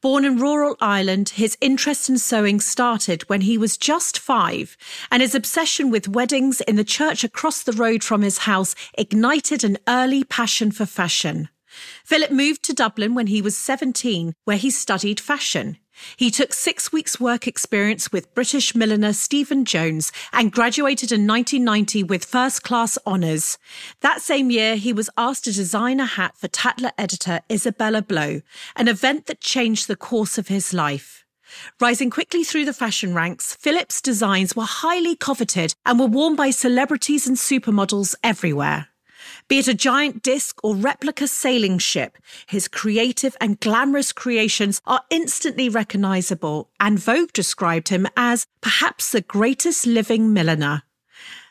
Born 0.00 0.24
in 0.24 0.38
rural 0.38 0.76
Ireland, 0.80 1.30
his 1.30 1.58
interest 1.60 2.08
in 2.08 2.18
sewing 2.18 2.60
started 2.60 3.28
when 3.28 3.40
he 3.40 3.58
was 3.58 3.76
just 3.76 4.18
five, 4.18 4.76
and 5.10 5.22
his 5.22 5.34
obsession 5.34 5.90
with 5.90 6.06
weddings 6.06 6.60
in 6.60 6.76
the 6.76 6.84
church 6.84 7.24
across 7.24 7.64
the 7.64 7.72
road 7.72 8.04
from 8.04 8.22
his 8.22 8.38
house 8.38 8.76
ignited 8.96 9.64
an 9.64 9.76
early 9.88 10.22
passion 10.22 10.70
for 10.70 10.86
fashion. 10.86 11.48
Philip 12.04 12.30
moved 12.30 12.62
to 12.62 12.72
Dublin 12.72 13.14
when 13.14 13.26
he 13.26 13.42
was 13.42 13.56
17, 13.56 14.34
where 14.44 14.56
he 14.56 14.70
studied 14.70 15.18
fashion. 15.18 15.78
He 16.16 16.30
took 16.30 16.52
six 16.52 16.92
weeks' 16.92 17.20
work 17.20 17.46
experience 17.46 18.12
with 18.12 18.34
British 18.34 18.74
milliner 18.74 19.12
Stephen 19.12 19.64
Jones 19.64 20.12
and 20.32 20.52
graduated 20.52 21.12
in 21.12 21.26
1990 21.26 22.04
with 22.04 22.24
first 22.24 22.62
class 22.62 22.98
honours. 23.06 23.58
That 24.00 24.20
same 24.20 24.50
year, 24.50 24.76
he 24.76 24.92
was 24.92 25.10
asked 25.16 25.44
to 25.44 25.52
design 25.52 26.00
a 26.00 26.06
hat 26.06 26.36
for 26.36 26.48
Tatler 26.48 26.92
editor 26.98 27.40
Isabella 27.50 28.02
Blow, 28.02 28.42
an 28.76 28.88
event 28.88 29.26
that 29.26 29.40
changed 29.40 29.88
the 29.88 29.96
course 29.96 30.38
of 30.38 30.48
his 30.48 30.74
life. 30.74 31.24
Rising 31.80 32.10
quickly 32.10 32.44
through 32.44 32.64
the 32.64 32.72
fashion 32.72 33.14
ranks, 33.14 33.54
Philip's 33.56 34.00
designs 34.00 34.54
were 34.54 34.64
highly 34.64 35.16
coveted 35.16 35.74
and 35.84 35.98
were 35.98 36.06
worn 36.06 36.36
by 36.36 36.50
celebrities 36.50 37.26
and 37.26 37.36
supermodels 37.36 38.14
everywhere. 38.22 38.89
Be 39.50 39.58
it 39.58 39.66
a 39.66 39.74
giant 39.74 40.22
disc 40.22 40.60
or 40.62 40.76
replica 40.76 41.26
sailing 41.26 41.78
ship, 41.78 42.16
his 42.46 42.68
creative 42.68 43.36
and 43.40 43.58
glamorous 43.58 44.12
creations 44.12 44.80
are 44.86 45.02
instantly 45.10 45.68
recognizable, 45.68 46.70
and 46.78 47.00
Vogue 47.00 47.32
described 47.32 47.88
him 47.88 48.06
as 48.16 48.46
perhaps 48.60 49.10
the 49.10 49.22
greatest 49.22 49.88
living 49.88 50.32
milliner. 50.32 50.84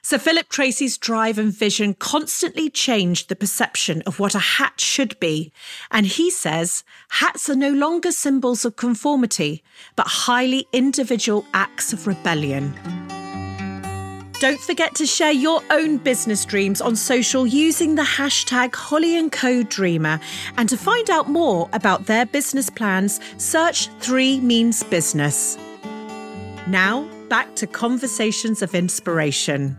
Sir 0.01 0.17
Philip 0.17 0.47
Treacy's 0.47 0.97
drive 0.97 1.37
and 1.37 1.53
vision 1.53 1.93
constantly 1.93 2.69
changed 2.69 3.27
the 3.27 3.35
perception 3.35 4.01
of 4.03 4.17
what 4.17 4.33
a 4.33 4.39
hat 4.39 4.79
should 4.79 5.19
be, 5.19 5.51
and 5.91 6.05
he 6.05 6.29
says 6.29 6.85
hats 7.09 7.49
are 7.49 7.55
no 7.55 7.73
longer 7.73 8.13
symbols 8.13 8.63
of 8.63 8.77
conformity, 8.77 9.61
but 9.97 10.07
highly 10.07 10.65
individual 10.71 11.45
acts 11.53 11.91
of 11.91 12.07
rebellion. 12.07 12.73
Don't 14.39 14.61
forget 14.61 14.95
to 14.95 15.05
share 15.05 15.33
your 15.33 15.61
own 15.69 15.97
business 15.97 16.45
dreams 16.45 16.79
on 16.79 16.95
social 16.95 17.45
using 17.45 17.95
the 17.95 18.03
hashtag 18.03 18.73
Holly 18.73 19.17
and 19.17 19.29
Co 19.29 19.63
Dreamer. 19.63 20.17
And 20.55 20.69
to 20.69 20.77
find 20.77 21.09
out 21.09 21.29
more 21.29 21.69
about 21.73 22.05
their 22.05 22.25
business 22.25 22.69
plans, 22.69 23.19
search 23.35 23.89
Three 23.99 24.39
Means 24.39 24.81
Business. 24.83 25.57
Now, 26.67 27.09
back 27.27 27.53
to 27.57 27.67
Conversations 27.67 28.61
of 28.61 28.73
Inspiration. 28.73 29.75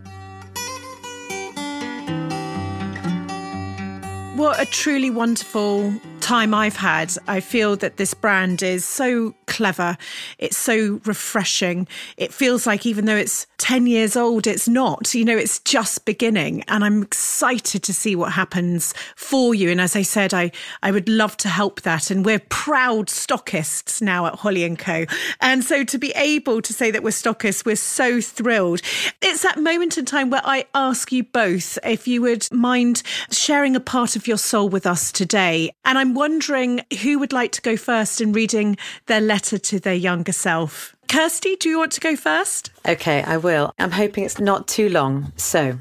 What 4.36 4.60
a 4.60 4.66
truly 4.66 5.08
wonderful 5.08 5.90
time 6.20 6.54
I've 6.54 6.76
had. 6.76 7.12
I 7.26 7.40
feel 7.40 7.76
that 7.76 7.96
this 7.96 8.14
brand 8.14 8.62
is 8.62 8.84
so 8.84 9.34
clever. 9.46 9.96
It's 10.38 10.56
so 10.56 11.00
refreshing. 11.04 11.88
It 12.16 12.32
feels 12.32 12.66
like 12.66 12.86
even 12.86 13.06
though 13.06 13.16
it's 13.16 13.46
10 13.58 13.86
years 13.86 14.16
old, 14.16 14.46
it's 14.46 14.68
not. 14.68 15.12
You 15.14 15.24
know, 15.24 15.36
it's 15.36 15.58
just 15.60 16.04
beginning. 16.04 16.62
And 16.68 16.84
I'm 16.84 17.02
excited 17.02 17.82
to 17.82 17.92
see 17.92 18.16
what 18.16 18.32
happens 18.32 18.94
for 19.16 19.54
you. 19.54 19.70
And 19.70 19.80
as 19.80 19.96
I 19.96 20.02
said, 20.02 20.32
I, 20.32 20.52
I 20.82 20.90
would 20.90 21.08
love 21.08 21.36
to 21.38 21.48
help 21.48 21.82
that. 21.82 22.10
And 22.10 22.24
we're 22.24 22.38
proud 22.48 23.08
stockists 23.08 24.00
now 24.00 24.26
at 24.26 24.36
Holly 24.36 24.60
Co. 24.76 25.06
And 25.40 25.64
so 25.64 25.84
to 25.84 25.98
be 25.98 26.12
able 26.16 26.62
to 26.62 26.72
say 26.72 26.90
that 26.90 27.02
we're 27.02 27.10
stockists, 27.10 27.64
we're 27.64 27.76
so 27.76 28.20
thrilled. 28.20 28.82
It's 29.22 29.42
that 29.42 29.58
moment 29.58 29.98
in 29.98 30.04
time 30.04 30.30
where 30.30 30.42
I 30.44 30.66
ask 30.74 31.10
you 31.12 31.24
both 31.24 31.78
if 31.84 32.06
you 32.06 32.22
would 32.22 32.46
mind 32.52 33.02
sharing 33.30 33.74
a 33.74 33.80
part 33.80 34.16
of 34.16 34.26
your 34.26 34.38
soul 34.38 34.68
with 34.68 34.86
us 34.86 35.12
today. 35.12 35.70
And 35.84 35.98
I'm 35.98 36.09
wondering 36.14 36.80
who 37.02 37.18
would 37.18 37.32
like 37.32 37.52
to 37.52 37.62
go 37.62 37.76
first 37.76 38.20
in 38.20 38.32
reading 38.32 38.76
their 39.06 39.20
letter 39.20 39.58
to 39.58 39.80
their 39.80 39.94
younger 39.94 40.32
self. 40.32 40.94
Kirsty, 41.08 41.56
do 41.56 41.68
you 41.68 41.78
want 41.78 41.92
to 41.92 42.00
go 42.00 42.16
first? 42.16 42.70
Okay, 42.86 43.22
I 43.22 43.36
will. 43.36 43.74
I'm 43.78 43.90
hoping 43.90 44.24
it's 44.24 44.38
not 44.38 44.68
too 44.68 44.88
long. 44.88 45.32
So, 45.36 45.78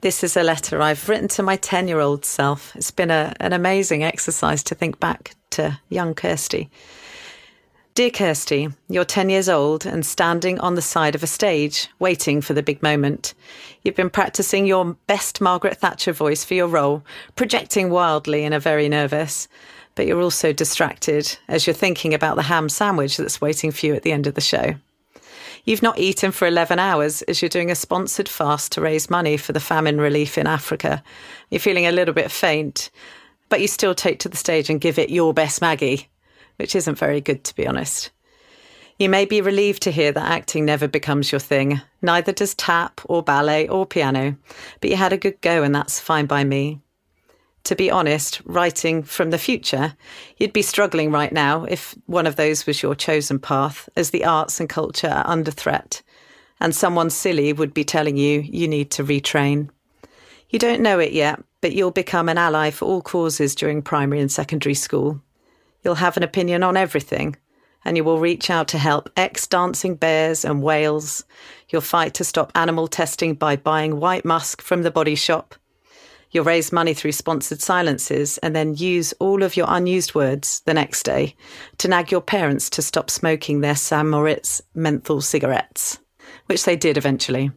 this 0.00 0.22
is 0.22 0.36
a 0.36 0.42
letter 0.44 0.80
I've 0.80 1.08
written 1.08 1.28
to 1.28 1.42
my 1.42 1.56
10 1.56 1.88
year 1.88 2.00
old 2.00 2.24
self. 2.24 2.74
It's 2.76 2.92
been 2.92 3.10
a, 3.10 3.34
an 3.40 3.52
amazing 3.52 4.04
exercise 4.04 4.62
to 4.64 4.74
think 4.74 5.00
back 5.00 5.34
to 5.50 5.80
young 5.88 6.14
Kirsty. 6.14 6.70
Dear 7.98 8.10
Kirsty, 8.10 8.68
you're 8.88 9.04
10 9.04 9.28
years 9.28 9.48
old 9.48 9.84
and 9.84 10.06
standing 10.06 10.60
on 10.60 10.76
the 10.76 10.80
side 10.80 11.16
of 11.16 11.24
a 11.24 11.26
stage, 11.26 11.88
waiting 11.98 12.40
for 12.40 12.54
the 12.54 12.62
big 12.62 12.80
moment. 12.80 13.34
You've 13.82 13.96
been 13.96 14.08
practicing 14.08 14.66
your 14.66 14.96
best 15.08 15.40
Margaret 15.40 15.78
Thatcher 15.78 16.12
voice 16.12 16.44
for 16.44 16.54
your 16.54 16.68
role, 16.68 17.02
projecting 17.34 17.90
wildly 17.90 18.44
and 18.44 18.54
are 18.54 18.60
very 18.60 18.88
nervous. 18.88 19.48
But 19.96 20.06
you're 20.06 20.22
also 20.22 20.52
distracted 20.52 21.36
as 21.48 21.66
you're 21.66 21.74
thinking 21.74 22.14
about 22.14 22.36
the 22.36 22.44
ham 22.44 22.68
sandwich 22.68 23.16
that's 23.16 23.40
waiting 23.40 23.72
for 23.72 23.86
you 23.86 23.94
at 23.94 24.04
the 24.04 24.12
end 24.12 24.28
of 24.28 24.34
the 24.34 24.40
show. 24.40 24.76
You've 25.64 25.82
not 25.82 25.98
eaten 25.98 26.30
for 26.30 26.46
11 26.46 26.78
hours 26.78 27.22
as 27.22 27.42
you're 27.42 27.48
doing 27.48 27.72
a 27.72 27.74
sponsored 27.74 28.28
fast 28.28 28.70
to 28.70 28.80
raise 28.80 29.10
money 29.10 29.36
for 29.36 29.50
the 29.50 29.58
famine 29.58 30.00
relief 30.00 30.38
in 30.38 30.46
Africa. 30.46 31.02
You're 31.50 31.58
feeling 31.58 31.88
a 31.88 31.90
little 31.90 32.14
bit 32.14 32.30
faint, 32.30 32.92
but 33.48 33.60
you 33.60 33.66
still 33.66 33.96
take 33.96 34.20
to 34.20 34.28
the 34.28 34.36
stage 34.36 34.70
and 34.70 34.80
give 34.80 35.00
it 35.00 35.10
your 35.10 35.34
best 35.34 35.60
Maggie 35.60 36.08
which 36.58 36.76
isn't 36.76 36.98
very 36.98 37.20
good, 37.20 37.42
to 37.44 37.56
be 37.56 37.66
honest. 37.66 38.10
You 38.98 39.08
may 39.08 39.24
be 39.24 39.40
relieved 39.40 39.82
to 39.84 39.92
hear 39.92 40.10
that 40.10 40.30
acting 40.30 40.64
never 40.64 40.88
becomes 40.88 41.30
your 41.30 41.38
thing. 41.38 41.80
Neither 42.02 42.32
does 42.32 42.54
tap 42.54 43.00
or 43.04 43.22
ballet 43.22 43.68
or 43.68 43.86
piano, 43.86 44.36
but 44.80 44.90
you 44.90 44.96
had 44.96 45.12
a 45.12 45.16
good 45.16 45.40
go 45.40 45.62
and 45.62 45.72
that's 45.72 46.00
fine 46.00 46.26
by 46.26 46.42
me. 46.42 46.80
To 47.64 47.76
be 47.76 47.90
honest, 47.90 48.40
writing 48.44 49.02
from 49.02 49.30
the 49.30 49.38
future, 49.38 49.94
you'd 50.38 50.52
be 50.52 50.62
struggling 50.62 51.12
right 51.12 51.32
now 51.32 51.64
if 51.64 51.94
one 52.06 52.26
of 52.26 52.36
those 52.36 52.66
was 52.66 52.82
your 52.82 52.94
chosen 52.94 53.38
path, 53.38 53.88
as 53.94 54.10
the 54.10 54.24
arts 54.24 54.58
and 54.58 54.68
culture 54.68 55.08
are 55.08 55.26
under 55.28 55.50
threat, 55.50 56.02
and 56.60 56.74
someone 56.74 57.10
silly 57.10 57.52
would 57.52 57.74
be 57.74 57.84
telling 57.84 58.16
you 58.16 58.40
you 58.40 58.66
need 58.66 58.90
to 58.92 59.04
retrain. 59.04 59.68
You 60.50 60.58
don't 60.58 60.80
know 60.80 60.98
it 60.98 61.12
yet, 61.12 61.42
but 61.60 61.72
you'll 61.72 61.90
become 61.90 62.28
an 62.28 62.38
ally 62.38 62.70
for 62.70 62.86
all 62.86 63.02
causes 63.02 63.54
during 63.54 63.82
primary 63.82 64.20
and 64.20 64.32
secondary 64.32 64.74
school. 64.74 65.20
You'll 65.82 65.96
have 65.96 66.16
an 66.16 66.22
opinion 66.22 66.62
on 66.62 66.76
everything, 66.76 67.36
and 67.84 67.96
you 67.96 68.04
will 68.04 68.18
reach 68.18 68.50
out 68.50 68.68
to 68.68 68.78
help 68.78 69.10
ex 69.16 69.46
dancing 69.46 69.94
bears 69.94 70.44
and 70.44 70.62
whales. 70.62 71.24
You'll 71.68 71.82
fight 71.82 72.14
to 72.14 72.24
stop 72.24 72.52
animal 72.54 72.88
testing 72.88 73.34
by 73.34 73.56
buying 73.56 74.00
white 74.00 74.24
musk 74.24 74.60
from 74.60 74.82
the 74.82 74.90
body 74.90 75.14
shop. 75.14 75.54
You'll 76.30 76.44
raise 76.44 76.72
money 76.72 76.92
through 76.92 77.12
sponsored 77.12 77.62
silences 77.62 78.36
and 78.38 78.54
then 78.54 78.74
use 78.74 79.14
all 79.14 79.42
of 79.42 79.56
your 79.56 79.66
unused 79.68 80.14
words 80.14 80.60
the 80.66 80.74
next 80.74 81.04
day 81.04 81.34
to 81.78 81.88
nag 81.88 82.10
your 82.10 82.20
parents 82.20 82.68
to 82.70 82.82
stop 82.82 83.08
smoking 83.08 83.60
their 83.60 83.76
St. 83.76 84.06
Moritz 84.06 84.60
menthol 84.74 85.22
cigarettes, 85.22 85.98
which 86.46 86.64
they 86.64 86.76
did 86.76 86.98
eventually. 86.98 87.50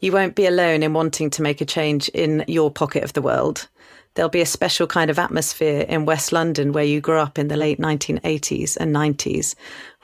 You 0.00 0.12
won't 0.12 0.34
be 0.34 0.46
alone 0.46 0.82
in 0.82 0.94
wanting 0.94 1.30
to 1.30 1.42
make 1.42 1.60
a 1.60 1.66
change 1.66 2.08
in 2.10 2.44
your 2.48 2.70
pocket 2.70 3.02
of 3.02 3.12
the 3.12 3.22
world 3.22 3.68
there'll 4.16 4.30
be 4.30 4.40
a 4.40 4.46
special 4.46 4.86
kind 4.86 5.10
of 5.10 5.18
atmosphere 5.18 5.82
in 5.82 6.06
West 6.06 6.32
London 6.32 6.72
where 6.72 6.84
you 6.84 7.00
grew 7.00 7.18
up 7.18 7.38
in 7.38 7.48
the 7.48 7.56
late 7.56 7.78
1980s 7.78 8.76
and 8.76 8.94
90s, 8.94 9.54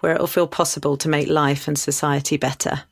where 0.01 0.15
it'll 0.15 0.27
feel 0.27 0.47
possible 0.47 0.97
to 0.99 1.09
make 1.09 1.29
life 1.29 1.67
and 1.67 1.79
society 1.79 2.37
better. 2.37 2.85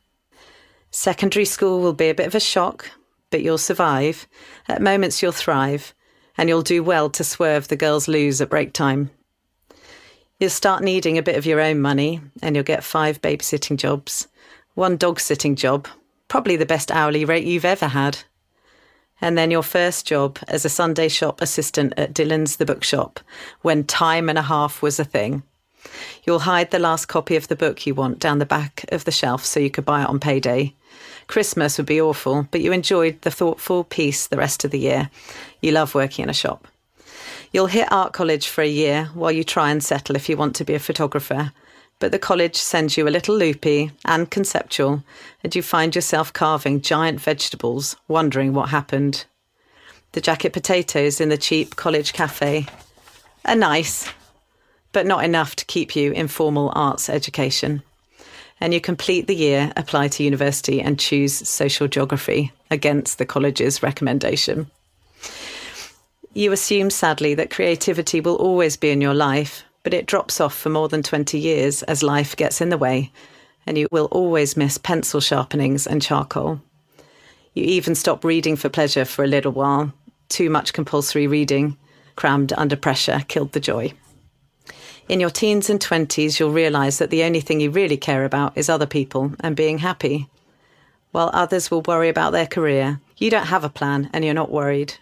Secondary 0.89 1.45
school 1.45 1.79
will 1.79 1.93
be 1.93 2.09
a 2.09 2.15
bit 2.15 2.27
of 2.27 2.35
a 2.35 2.39
shock, 2.39 2.91
but 3.29 3.43
you'll 3.43 3.59
survive. 3.59 4.27
At 4.67 4.81
moments, 4.81 5.21
you'll 5.21 5.31
thrive, 5.31 5.93
and 6.37 6.49
you'll 6.49 6.63
do 6.63 6.83
well 6.83 7.09
to 7.11 7.23
swerve 7.23 7.67
the 7.67 7.77
girls' 7.77 8.07
loos 8.07 8.41
at 8.41 8.49
break 8.49 8.73
time. 8.73 9.11
You'll 10.39 10.49
start 10.49 10.83
needing 10.83 11.17
a 11.17 11.23
bit 11.23 11.37
of 11.37 11.45
your 11.45 11.61
own 11.61 11.81
money, 11.81 12.19
and 12.41 12.55
you'll 12.55 12.63
get 12.63 12.83
five 12.83 13.21
babysitting 13.21 13.77
jobs, 13.77 14.27
one 14.73 14.97
dog 14.97 15.19
sitting 15.19 15.55
job, 15.55 15.87
probably 16.27 16.55
the 16.55 16.65
best 16.65 16.91
hourly 16.91 17.25
rate 17.25 17.45
you've 17.45 17.63
ever 17.63 17.87
had 17.87 18.17
and 19.21 19.37
then 19.37 19.51
your 19.51 19.63
first 19.63 20.05
job 20.05 20.39
as 20.47 20.65
a 20.65 20.69
Sunday 20.69 21.07
shop 21.07 21.41
assistant 21.41 21.93
at 21.95 22.13
Dillons 22.13 22.57
The 22.57 22.65
Bookshop 22.65 23.19
when 23.61 23.83
time 23.83 24.27
and 24.27 24.37
a 24.37 24.43
half 24.43 24.81
was 24.81 24.99
a 24.99 25.05
thing. 25.05 25.43
You'll 26.25 26.39
hide 26.39 26.71
the 26.71 26.79
last 26.79 27.05
copy 27.05 27.35
of 27.35 27.47
the 27.47 27.55
book 27.55 27.85
you 27.85 27.95
want 27.95 28.19
down 28.19 28.39
the 28.39 28.45
back 28.45 28.85
of 28.89 29.05
the 29.05 29.11
shelf 29.11 29.45
so 29.45 29.59
you 29.59 29.69
could 29.69 29.85
buy 29.85 30.01
it 30.01 30.09
on 30.09 30.19
payday. 30.19 30.73
Christmas 31.27 31.77
would 31.77 31.87
be 31.87 32.01
awful, 32.01 32.47
but 32.51 32.61
you 32.61 32.71
enjoyed 32.71 33.21
the 33.21 33.31
thoughtful 33.31 33.83
peace 33.83 34.27
the 34.27 34.37
rest 34.37 34.65
of 34.65 34.71
the 34.71 34.79
year. 34.79 35.09
You 35.61 35.71
love 35.71 35.95
working 35.95 36.23
in 36.23 36.29
a 36.29 36.33
shop. 36.33 36.67
You'll 37.51 37.67
hit 37.67 37.91
art 37.91 38.13
college 38.13 38.47
for 38.47 38.61
a 38.61 38.67
year 38.67 39.09
while 39.13 39.31
you 39.31 39.43
try 39.43 39.71
and 39.71 39.83
settle 39.83 40.15
if 40.15 40.29
you 40.29 40.37
want 40.37 40.55
to 40.55 40.65
be 40.65 40.73
a 40.73 40.79
photographer 40.79 41.51
but 42.01 42.11
the 42.11 42.19
college 42.19 42.55
sends 42.55 42.97
you 42.97 43.07
a 43.07 43.09
little 43.09 43.37
loopy 43.37 43.91
and 44.05 44.31
conceptual, 44.31 45.03
and 45.43 45.55
you 45.55 45.61
find 45.61 45.95
yourself 45.95 46.33
carving 46.33 46.81
giant 46.81 47.21
vegetables, 47.21 47.95
wondering 48.07 48.53
what 48.53 48.69
happened. 48.69 49.25
The 50.13 50.19
jacket 50.19 50.51
potatoes 50.51 51.21
in 51.21 51.29
the 51.29 51.37
cheap 51.37 51.75
college 51.75 52.11
cafe 52.11 52.65
are 53.45 53.55
nice, 53.55 54.11
but 54.91 55.05
not 55.05 55.23
enough 55.23 55.55
to 55.57 55.65
keep 55.65 55.95
you 55.95 56.11
in 56.11 56.27
formal 56.27 56.73
arts 56.75 57.07
education. 57.07 57.83
And 58.59 58.73
you 58.73 58.81
complete 58.81 59.27
the 59.27 59.35
year, 59.35 59.71
apply 59.77 60.07
to 60.09 60.23
university, 60.23 60.81
and 60.81 60.99
choose 60.99 61.47
social 61.47 61.87
geography 61.87 62.51
against 62.71 63.19
the 63.19 63.27
college's 63.27 63.83
recommendation. 63.83 64.71
You 66.33 66.51
assume, 66.51 66.89
sadly, 66.89 67.35
that 67.35 67.51
creativity 67.51 68.21
will 68.21 68.35
always 68.35 68.75
be 68.75 68.89
in 68.89 69.01
your 69.01 69.13
life, 69.13 69.63
but 69.83 69.93
it 69.93 70.05
drops 70.05 70.39
off 70.39 70.55
for 70.55 70.69
more 70.69 70.89
than 70.89 71.03
20 71.03 71.37
years 71.37 71.83
as 71.83 72.03
life 72.03 72.35
gets 72.35 72.61
in 72.61 72.69
the 72.69 72.77
way, 72.77 73.11
and 73.65 73.77
you 73.77 73.87
will 73.91 74.05
always 74.11 74.57
miss 74.57 74.77
pencil 74.77 75.19
sharpenings 75.19 75.87
and 75.87 76.01
charcoal. 76.01 76.61
You 77.53 77.63
even 77.63 77.95
stop 77.95 78.23
reading 78.23 78.55
for 78.55 78.69
pleasure 78.69 79.05
for 79.05 79.23
a 79.23 79.27
little 79.27 79.51
while. 79.51 79.93
Too 80.29 80.49
much 80.49 80.73
compulsory 80.73 81.27
reading, 81.27 81.77
crammed 82.15 82.53
under 82.53 82.75
pressure, 82.75 83.23
killed 83.27 83.51
the 83.51 83.59
joy. 83.59 83.93
In 85.09 85.19
your 85.19 85.29
teens 85.29 85.69
and 85.69 85.79
20s, 85.79 86.39
you'll 86.39 86.51
realise 86.51 86.97
that 86.99 87.09
the 87.09 87.23
only 87.23 87.41
thing 87.41 87.59
you 87.59 87.69
really 87.69 87.97
care 87.97 88.23
about 88.23 88.57
is 88.57 88.69
other 88.69 88.85
people 88.85 89.33
and 89.41 89.55
being 89.55 89.79
happy. 89.79 90.29
While 91.11 91.31
others 91.33 91.69
will 91.69 91.81
worry 91.81 92.07
about 92.07 92.31
their 92.31 92.47
career, 92.47 93.01
you 93.17 93.29
don't 93.29 93.47
have 93.47 93.65
a 93.65 93.69
plan 93.69 94.09
and 94.13 94.23
you're 94.23 94.33
not 94.33 94.51
worried. 94.51 94.93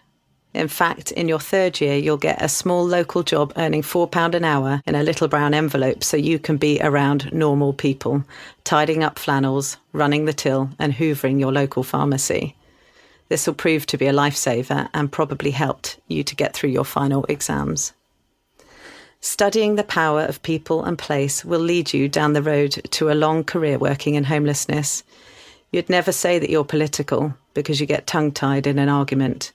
In 0.52 0.66
fact, 0.66 1.12
in 1.12 1.28
your 1.28 1.38
third 1.38 1.80
year, 1.80 1.96
you'll 1.96 2.16
get 2.16 2.42
a 2.42 2.48
small 2.48 2.84
local 2.84 3.22
job 3.22 3.52
earning 3.56 3.82
£4 3.82 4.34
an 4.34 4.44
hour 4.44 4.82
in 4.84 4.96
a 4.96 5.02
little 5.02 5.28
brown 5.28 5.54
envelope 5.54 6.02
so 6.02 6.16
you 6.16 6.40
can 6.40 6.56
be 6.56 6.80
around 6.80 7.32
normal 7.32 7.72
people, 7.72 8.24
tidying 8.64 9.04
up 9.04 9.16
flannels, 9.16 9.76
running 9.92 10.24
the 10.24 10.32
till, 10.32 10.70
and 10.80 10.92
hoovering 10.92 11.38
your 11.38 11.52
local 11.52 11.84
pharmacy. 11.84 12.56
This 13.28 13.46
will 13.46 13.54
prove 13.54 13.86
to 13.86 13.98
be 13.98 14.08
a 14.08 14.12
lifesaver 14.12 14.88
and 14.92 15.12
probably 15.12 15.52
helped 15.52 16.00
you 16.08 16.24
to 16.24 16.34
get 16.34 16.52
through 16.52 16.70
your 16.70 16.84
final 16.84 17.24
exams. 17.28 17.92
Studying 19.20 19.76
the 19.76 19.84
power 19.84 20.22
of 20.22 20.42
people 20.42 20.82
and 20.82 20.98
place 20.98 21.44
will 21.44 21.60
lead 21.60 21.92
you 21.92 22.08
down 22.08 22.32
the 22.32 22.42
road 22.42 22.72
to 22.90 23.10
a 23.10 23.14
long 23.14 23.44
career 23.44 23.78
working 23.78 24.16
in 24.16 24.24
homelessness. 24.24 25.04
You'd 25.70 25.90
never 25.90 26.10
say 26.10 26.40
that 26.40 26.50
you're 26.50 26.64
political 26.64 27.34
because 27.54 27.80
you 27.80 27.86
get 27.86 28.08
tongue 28.08 28.32
tied 28.32 28.66
in 28.66 28.80
an 28.80 28.88
argument 28.88 29.52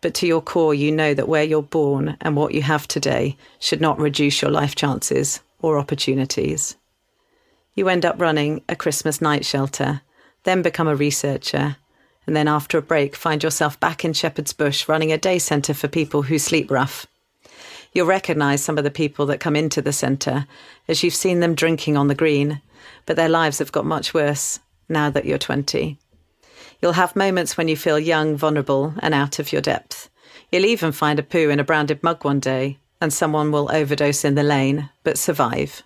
but 0.00 0.14
to 0.14 0.26
your 0.26 0.40
core, 0.40 0.74
you 0.74 0.90
know 0.90 1.14
that 1.14 1.28
where 1.28 1.44
you're 1.44 1.62
born 1.62 2.16
and 2.20 2.36
what 2.36 2.54
you 2.54 2.62
have 2.62 2.88
today 2.88 3.36
should 3.58 3.80
not 3.80 3.98
reduce 3.98 4.40
your 4.40 4.50
life 4.50 4.74
chances 4.74 5.40
or 5.60 5.78
opportunities. 5.78 6.76
You 7.74 7.88
end 7.88 8.04
up 8.04 8.20
running 8.20 8.62
a 8.68 8.76
Christmas 8.76 9.20
night 9.20 9.44
shelter, 9.44 10.02
then 10.44 10.62
become 10.62 10.88
a 10.88 10.96
researcher, 10.96 11.76
and 12.26 12.36
then 12.36 12.48
after 12.48 12.78
a 12.78 12.82
break, 12.82 13.16
find 13.16 13.42
yourself 13.42 13.78
back 13.80 14.04
in 14.04 14.12
Shepherd's 14.12 14.52
Bush 14.52 14.88
running 14.88 15.12
a 15.12 15.18
day 15.18 15.38
centre 15.38 15.74
for 15.74 15.88
people 15.88 16.22
who 16.22 16.38
sleep 16.38 16.70
rough. 16.70 17.06
You'll 17.92 18.06
recognise 18.06 18.62
some 18.62 18.78
of 18.78 18.84
the 18.84 18.90
people 18.90 19.26
that 19.26 19.40
come 19.40 19.56
into 19.56 19.82
the 19.82 19.92
centre 19.92 20.46
as 20.86 21.02
you've 21.02 21.14
seen 21.14 21.40
them 21.40 21.54
drinking 21.54 21.96
on 21.96 22.08
the 22.08 22.14
green, 22.14 22.60
but 23.04 23.16
their 23.16 23.28
lives 23.28 23.58
have 23.58 23.72
got 23.72 23.84
much 23.84 24.14
worse 24.14 24.60
now 24.88 25.10
that 25.10 25.24
you're 25.24 25.38
20. 25.38 25.98
You'll 26.80 26.92
have 26.92 27.14
moments 27.14 27.56
when 27.56 27.68
you 27.68 27.76
feel 27.76 27.98
young, 27.98 28.36
vulnerable, 28.36 28.94
and 29.00 29.12
out 29.12 29.38
of 29.38 29.52
your 29.52 29.60
depth. 29.60 30.08
You'll 30.50 30.64
even 30.64 30.92
find 30.92 31.18
a 31.18 31.22
poo 31.22 31.50
in 31.50 31.60
a 31.60 31.64
branded 31.64 32.02
mug 32.02 32.24
one 32.24 32.40
day, 32.40 32.78
and 33.00 33.12
someone 33.12 33.52
will 33.52 33.70
overdose 33.72 34.24
in 34.24 34.34
the 34.34 34.42
lane, 34.42 34.90
but 35.04 35.18
survive. 35.18 35.82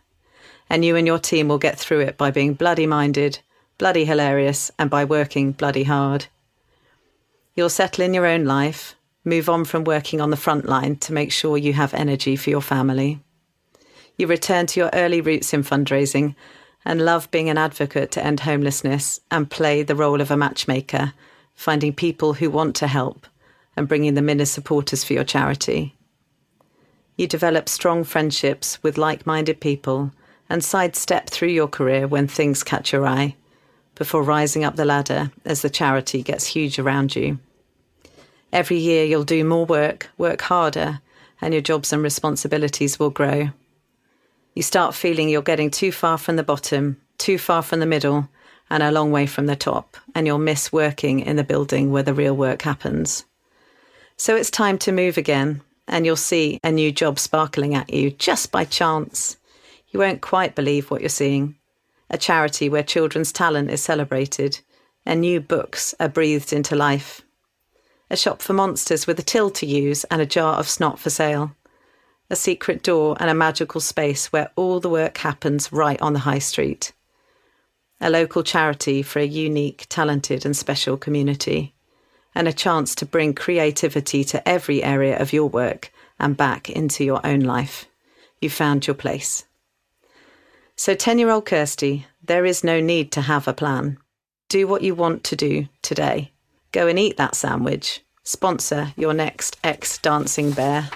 And 0.71 0.85
you 0.85 0.97
and 0.97 1.07
your 1.07 1.19
team 1.19 1.49
will 1.49 1.59
get 1.59 1.79
through 1.79 2.01
it 2.01 2.17
by 2.17 2.31
being 2.31 2.55
bloody 2.55 2.87
minded, 2.87 3.41
bloody 3.79 4.05
hilarious, 4.05 4.71
and 4.79 4.89
by 4.89 5.05
working 5.05 5.53
bloody 5.53 5.85
hard. 5.85 6.27
You'll 7.55 7.69
settle 7.69 8.05
in 8.05 8.15
your 8.15 8.27
own 8.27 8.45
life, 8.45 8.95
move 9.25 9.49
on 9.49 9.65
from 9.65 9.85
working 9.85 10.21
on 10.21 10.31
the 10.31 10.37
front 10.37 10.65
line 10.65 10.97
to 10.97 11.13
make 11.13 11.33
sure 11.33 11.59
you 11.59 11.73
have 11.73 11.95
energy 11.95 12.37
for 12.37 12.51
your 12.51 12.63
family. 12.63 13.21
You 14.17 14.27
return 14.29 14.67
to 14.69 14.81
your 14.81 14.91
early 14.93 15.21
roots 15.21 15.53
in 15.53 15.65
fundraising 15.65 16.35
and 16.85 17.05
love 17.05 17.31
being 17.31 17.49
an 17.49 17.59
advocate 17.59 18.11
to 18.13 18.25
end 18.25 18.41
homelessness 18.41 19.21
and 19.31 19.51
play 19.51 19.83
the 19.83 19.97
role 19.97 20.21
of 20.21 20.31
a 20.31 20.37
matchmaker, 20.37 21.13
finding 21.55 21.93
people 21.93 22.35
who 22.35 22.51
want 22.51 22.77
to 22.77 22.87
help 22.87 23.27
and 23.77 23.89
bringing 23.89 24.15
them 24.15 24.29
in 24.29 24.41
as 24.41 24.51
supporters 24.51 25.03
for 25.03 25.13
your 25.15 25.25
charity. 25.25 25.95
You 27.17 27.27
develop 27.27 27.69
strong 27.69 28.05
friendships 28.05 28.83
with 28.83 28.99
like 28.99 29.27
minded 29.27 29.61
people 29.61 30.13
and 30.49 30.63
sidestep 30.63 31.31
through 31.31 31.49
your 31.49 31.69
career 31.69 32.07
when 32.07 32.29
things 32.29 32.63
catch 32.63 32.93
your 32.93 33.07
eye 33.07 33.37
before 33.95 34.23
rising 34.23 34.65
up 34.65 34.77
the 34.77 34.85
ladder 34.85 35.31
as 35.45 35.63
the 35.63 35.71
charity 35.71 36.23
gets 36.23 36.47
huge 36.47 36.79
around 36.79 37.15
you. 37.15 37.39
Every 38.53 38.77
year 38.77 39.05
you'll 39.05 39.25
do 39.25 39.45
more 39.45 39.65
work, 39.65 40.11
work 40.19 40.43
harder, 40.43 41.01
and 41.41 41.55
your 41.55 41.63
jobs 41.63 41.93
and 41.93 42.03
responsibilities 42.03 42.99
will 42.99 43.11
grow. 43.11 43.51
You 44.55 44.63
start 44.63 44.95
feeling 44.95 45.29
you're 45.29 45.43
getting 45.43 45.71
too 45.71 45.93
far 45.93 46.17
from 46.17 46.37
the 46.37 46.43
bottom, 46.43 47.01
too 47.19 47.39
far 47.39 47.63
from 47.63 47.81
the 47.81 47.87
middle, 47.87 48.29
and 48.71 48.83
a 48.83 48.93
long 48.93 49.11
way 49.11 49.27
from 49.27 49.47
the 49.47 49.57
top, 49.57 49.97
and 50.15 50.27
you'll 50.27 50.39
miss 50.39 50.73
working 50.73 51.21
in 51.21 51.37
the 51.37 51.45
building 51.45 51.91
where 51.91 52.03
the 52.03 52.15
real 52.15 52.37
work 52.37 52.63
happens. 52.63 53.25
So 54.17 54.37
it's 54.37 54.51
time 54.51 54.79
to 54.79 54.93
move 54.93 55.19
again, 55.19 55.61
and 55.89 56.07
you'll 56.07 56.17
see 56.17 56.61
a 56.63 56.71
new 56.71 56.93
job 56.93 57.19
sparkling 57.19 57.75
at 57.75 57.93
you 57.93 58.13
just 58.13 58.53
by 58.53 58.65
chance. 58.65 59.37
You 59.89 60.01
won't 60.01 60.23
quite 60.23 60.55
believe 60.55 60.91
what 60.91 61.01
you're 61.01 61.09
seeing. 61.09 61.57
A 62.11 62.17
charity 62.17 62.69
where 62.69 62.83
children's 62.83 63.33
talent 63.33 63.71
is 63.71 63.83
celebrated 63.83 64.61
and 65.05 65.21
new 65.21 65.41
books 65.41 65.95
are 66.01 66.09
breathed 66.09 66.53
into 66.53 66.77
life. 66.77 67.23
A 68.11 68.17
shop 68.17 68.41
for 68.41 68.53
monsters 68.53 69.07
with 69.07 69.19
a 69.19 69.23
till 69.23 69.51
to 69.51 69.67
use 69.67 70.05
and 70.05 70.23
a 70.23 70.27
jar 70.27 70.55
of 70.55 70.69
snot 70.69 70.99
for 70.99 71.11
sale. 71.11 71.57
A 72.31 72.37
secret 72.37 72.83
door 72.83 73.17
and 73.21 73.29
a 73.29 73.35
magical 73.35 73.81
space 73.81 74.33
where 74.33 74.51
all 74.57 74.81
the 74.81 74.89
work 74.89 75.19
happens 75.19 75.73
right 75.73 76.01
on 76.01 76.15
the 76.15 76.21
high 76.21 76.39
street. 76.39 76.93
A 78.01 78.09
local 78.09 78.43
charity 78.43 79.03
for 79.03 79.19
a 79.19 79.27
unique, 79.27 79.87
talented, 79.89 80.45
and 80.45 80.57
special 80.57 80.97
community. 80.97 81.75
And 82.35 82.49
a 82.49 82.53
chance 82.53 82.95
to 82.97 83.07
bring 83.07 83.35
creativity 83.35 84.25
to 84.25 84.49
every 84.49 84.83
area 84.83 85.19
of 85.19 85.33
your 85.33 85.49
work 85.49 85.93
and 86.19 86.37
back 86.37 86.71
into 86.71 87.05
your 87.05 87.25
own 87.25 87.41
life. 87.41 87.87
You 88.41 88.51
found 88.51 88.87
your 88.87 88.95
place. 88.95 89.45
So, 90.77 90.95
10 90.95 91.19
year 91.19 91.31
old 91.31 91.47
Kirsty, 91.47 92.07
there 92.23 92.45
is 92.45 92.65
no 92.65 92.81
need 92.81 93.13
to 93.13 93.21
have 93.21 93.47
a 93.47 93.53
plan. 93.53 93.99
Do 94.49 94.67
what 94.67 94.83
you 94.83 94.95
want 94.95 95.25
to 95.25 95.37
do 95.37 95.69
today. 95.83 96.33
Go 96.73 96.89
and 96.89 96.99
eat 96.99 97.17
that 97.19 97.37
sandwich. 97.37 98.01
Sponsor 98.25 98.93
your 98.97 99.15
next 99.15 99.57
ex 99.63 99.99
dancing 99.99 100.51
bear. 100.51 100.91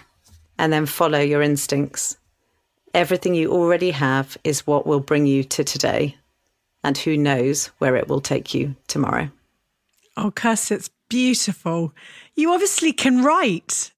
And 0.58 0.72
then 0.72 0.86
follow 0.86 1.20
your 1.20 1.42
instincts. 1.42 2.16
Everything 2.94 3.34
you 3.34 3.52
already 3.52 3.92
have 3.92 4.36
is 4.44 4.66
what 4.66 4.86
will 4.86 5.00
bring 5.00 5.26
you 5.26 5.44
to 5.44 5.64
today. 5.64 6.16
And 6.82 6.96
who 6.96 7.16
knows 7.16 7.66
where 7.78 7.96
it 7.96 8.08
will 8.08 8.20
take 8.20 8.54
you 8.54 8.76
tomorrow. 8.86 9.30
Oh, 10.16 10.30
Kirsty, 10.30 10.74
it's 10.74 10.90
beautiful. 11.08 11.92
You 12.34 12.52
obviously 12.52 12.92
can 12.92 13.22
write. 13.22 13.92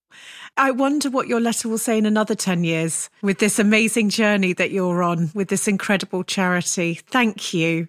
I 0.57 0.71
wonder 0.71 1.09
what 1.09 1.29
your 1.29 1.41
letter 1.41 1.69
will 1.69 1.79
say 1.79 1.97
in 1.97 2.05
another 2.05 2.35
10 2.35 2.65
years 2.65 3.09
with 3.23 3.39
this 3.39 3.59
amazing 3.59 4.11
journey 4.11 4.53
that 4.55 4.71
you're 4.71 5.03
on 5.03 5.31
with 5.35 5.49
this 5.49 5.67
incredible 5.67 6.25
charity. 6.25 6.95
Thank 6.95 7.55
you. 7.55 7.89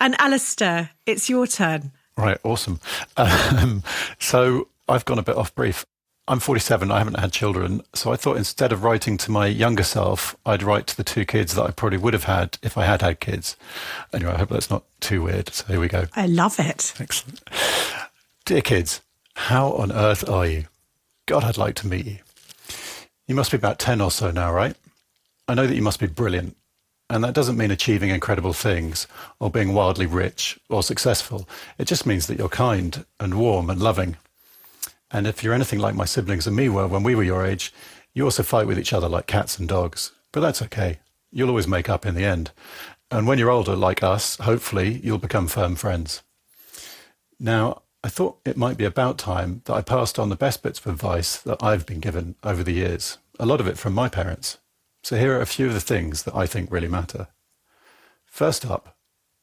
And 0.00 0.18
Alistair, 0.18 0.90
it's 1.04 1.28
your 1.28 1.46
turn. 1.46 1.92
Right, 2.16 2.38
awesome. 2.44 2.80
Um, 3.18 3.82
so 4.18 4.68
I've 4.88 5.04
gone 5.04 5.18
a 5.18 5.22
bit 5.22 5.36
off 5.36 5.54
brief. 5.54 5.84
I'm 6.28 6.40
47, 6.40 6.90
I 6.90 6.98
haven't 6.98 7.20
had 7.20 7.32
children. 7.32 7.82
So 7.94 8.12
I 8.12 8.16
thought 8.16 8.36
instead 8.36 8.72
of 8.72 8.82
writing 8.82 9.16
to 9.18 9.30
my 9.30 9.46
younger 9.46 9.84
self, 9.84 10.36
I'd 10.44 10.62
write 10.62 10.88
to 10.88 10.96
the 10.96 11.04
two 11.04 11.24
kids 11.24 11.54
that 11.54 11.62
I 11.62 11.70
probably 11.70 11.98
would 11.98 12.14
have 12.14 12.24
had 12.24 12.58
if 12.62 12.76
I 12.76 12.84
had 12.84 13.00
had 13.00 13.20
kids. 13.20 13.56
Anyway, 14.12 14.32
I 14.32 14.38
hope 14.38 14.48
that's 14.48 14.70
not 14.70 14.84
too 14.98 15.22
weird. 15.22 15.50
So 15.54 15.66
here 15.66 15.78
we 15.78 15.86
go. 15.86 16.06
I 16.16 16.26
love 16.26 16.58
it. 16.58 16.94
Excellent. 16.98 17.40
Dear 18.44 18.60
kids, 18.60 19.02
how 19.34 19.72
on 19.74 19.92
earth 19.92 20.28
are 20.28 20.46
you? 20.46 20.64
God, 21.26 21.44
I'd 21.44 21.58
like 21.58 21.76
to 21.76 21.86
meet 21.86 22.06
you. 22.06 22.18
You 23.28 23.36
must 23.36 23.52
be 23.52 23.56
about 23.56 23.78
10 23.78 24.00
or 24.00 24.10
so 24.10 24.32
now, 24.32 24.52
right? 24.52 24.76
I 25.46 25.54
know 25.54 25.66
that 25.66 25.76
you 25.76 25.82
must 25.82 26.00
be 26.00 26.06
brilliant. 26.06 26.56
And 27.08 27.22
that 27.22 27.34
doesn't 27.34 27.56
mean 27.56 27.70
achieving 27.70 28.10
incredible 28.10 28.52
things 28.52 29.06
or 29.38 29.48
being 29.48 29.74
wildly 29.74 30.06
rich 30.06 30.58
or 30.68 30.82
successful. 30.82 31.48
It 31.78 31.86
just 31.86 32.04
means 32.04 32.26
that 32.26 32.36
you're 32.36 32.48
kind 32.48 33.04
and 33.20 33.34
warm 33.34 33.70
and 33.70 33.80
loving. 33.80 34.16
And 35.10 35.26
if 35.26 35.42
you're 35.42 35.54
anything 35.54 35.78
like 35.78 35.94
my 35.94 36.04
siblings 36.04 36.46
and 36.46 36.56
me 36.56 36.68
were 36.68 36.86
when 36.86 37.02
we 37.02 37.14
were 37.14 37.22
your 37.22 37.44
age, 37.44 37.72
you 38.12 38.24
also 38.24 38.42
fight 38.42 38.66
with 38.66 38.78
each 38.78 38.92
other 38.92 39.08
like 39.08 39.26
cats 39.26 39.58
and 39.58 39.68
dogs. 39.68 40.12
But 40.32 40.40
that's 40.40 40.62
okay. 40.62 40.98
You'll 41.30 41.48
always 41.48 41.68
make 41.68 41.88
up 41.88 42.04
in 42.04 42.14
the 42.14 42.24
end. 42.24 42.50
And 43.10 43.26
when 43.26 43.38
you're 43.38 43.50
older, 43.50 43.76
like 43.76 44.02
us, 44.02 44.36
hopefully 44.36 45.00
you'll 45.02 45.18
become 45.18 45.46
firm 45.46 45.76
friends. 45.76 46.22
Now, 47.38 47.82
I 48.02 48.08
thought 48.08 48.38
it 48.44 48.56
might 48.56 48.76
be 48.76 48.84
about 48.84 49.18
time 49.18 49.62
that 49.64 49.74
I 49.74 49.82
passed 49.82 50.18
on 50.18 50.28
the 50.28 50.36
best 50.36 50.62
bits 50.62 50.78
of 50.78 50.86
advice 50.86 51.38
that 51.38 51.62
I've 51.62 51.86
been 51.86 52.00
given 52.00 52.36
over 52.42 52.62
the 52.62 52.72
years, 52.72 53.18
a 53.38 53.46
lot 53.46 53.60
of 53.60 53.66
it 53.66 53.78
from 53.78 53.94
my 53.94 54.08
parents. 54.08 54.58
So 55.02 55.16
here 55.16 55.36
are 55.36 55.40
a 55.40 55.46
few 55.46 55.66
of 55.66 55.74
the 55.74 55.80
things 55.80 56.24
that 56.24 56.34
I 56.34 56.46
think 56.46 56.70
really 56.70 56.88
matter. 56.88 57.28
First 58.24 58.66
up, 58.66 58.95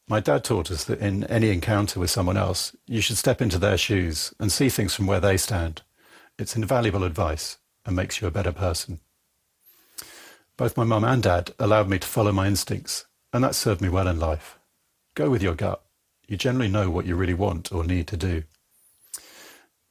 my 0.07 0.19
dad 0.19 0.43
taught 0.43 0.69
us 0.69 0.83
that 0.85 0.99
in 0.99 1.23
any 1.25 1.49
encounter 1.49 1.99
with 1.99 2.09
someone 2.09 2.35
else, 2.35 2.75
you 2.85 2.99
should 2.99 3.17
step 3.17 3.41
into 3.41 3.57
their 3.57 3.77
shoes 3.77 4.33
and 4.39 4.51
see 4.51 4.69
things 4.69 4.93
from 4.93 5.07
where 5.07 5.21
they 5.21 5.37
stand. 5.37 5.81
It's 6.37 6.55
invaluable 6.55 7.03
advice 7.03 7.57
and 7.85 7.95
makes 7.95 8.19
you 8.19 8.27
a 8.27 8.31
better 8.31 8.51
person. 8.51 8.99
Both 10.57 10.77
my 10.77 10.83
mum 10.83 11.03
and 11.03 11.23
dad 11.23 11.51
allowed 11.57 11.89
me 11.89 11.99
to 11.99 12.07
follow 12.07 12.31
my 12.31 12.47
instincts, 12.47 13.05
and 13.31 13.43
that 13.43 13.55
served 13.55 13.81
me 13.81 13.89
well 13.89 14.07
in 14.07 14.19
life. 14.19 14.59
Go 15.15 15.29
with 15.29 15.41
your 15.41 15.55
gut. 15.55 15.81
You 16.27 16.37
generally 16.37 16.69
know 16.69 16.89
what 16.89 17.05
you 17.05 17.15
really 17.15 17.33
want 17.33 17.71
or 17.71 17.83
need 17.83 18.07
to 18.07 18.17
do. 18.17 18.43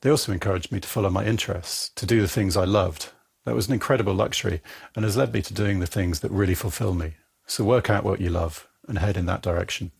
They 0.03 0.11
also 0.11 0.33
encouraged 0.33 0.73
me 0.73 0.81
to 0.81 0.89
follow 0.89 1.11
my 1.11 1.25
interests, 1.25 1.91
to 1.97 2.07
do 2.07 2.21
the 2.21 2.29
things 2.29 2.57
I 2.57 2.65
loved. 2.65 3.11
That 3.45 3.55
was 3.55 3.69
an 3.69 3.75
incredible 3.75 4.15
luxury 4.15 4.61
and 4.95 5.05
has 5.05 5.17
led 5.17 5.33
me 5.33 5.43
to 5.43 5.55
doing 5.55 5.81
the 5.81 5.87
things 5.87 6.21
that 6.21 6.31
really 6.31 6.55
fulfill 6.55 6.95
me. 6.95 7.15
So 7.47 7.65
work 7.65 7.89
out 7.89 8.05
what 8.05 8.21
you 8.21 8.29
love 8.29 8.69
and 8.89 8.99
head 8.99 9.17
in 9.17 9.27
that 9.27 9.43
direction. 9.43 9.91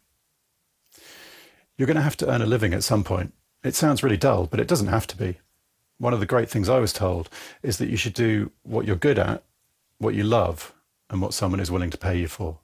You're 1.77 1.87
going 1.87 1.97
to 1.97 2.03
have 2.03 2.17
to 2.19 2.31
earn 2.31 2.43
a 2.43 2.47
living 2.47 2.75
at 2.75 2.85
some 2.85 3.05
point. 3.05 3.33
It 3.65 3.75
sounds 3.75 4.03
really 4.03 4.17
dull, 4.17 4.47
but 4.47 4.61
it 4.61 4.69
doesn't 4.69 4.89
have 4.89 5.07
to 5.09 5.17
be. 5.17 5.39
One 5.99 6.13
of 6.13 6.21
the 6.21 6.27
great 6.27 6.51
things 6.51 6.69
I 6.69 6.81
was 6.81 6.93
told 6.93 7.31
is 7.63 7.79
that 7.79 7.89
you 7.89 7.97
should 7.97 8.15
do 8.15 8.51
what 8.63 8.87
you're 8.87 8.97
good 8.97 9.19
at, 9.19 9.43
what 9.99 10.15
you 10.15 10.25
love, 10.25 10.75
and 11.09 11.23
what 11.23 11.35
someone 11.35 11.61
is 11.61 11.71
willing 11.71 11.91
to 11.91 11.99
pay 11.99 12.19
you 12.19 12.29
for. 12.29 12.59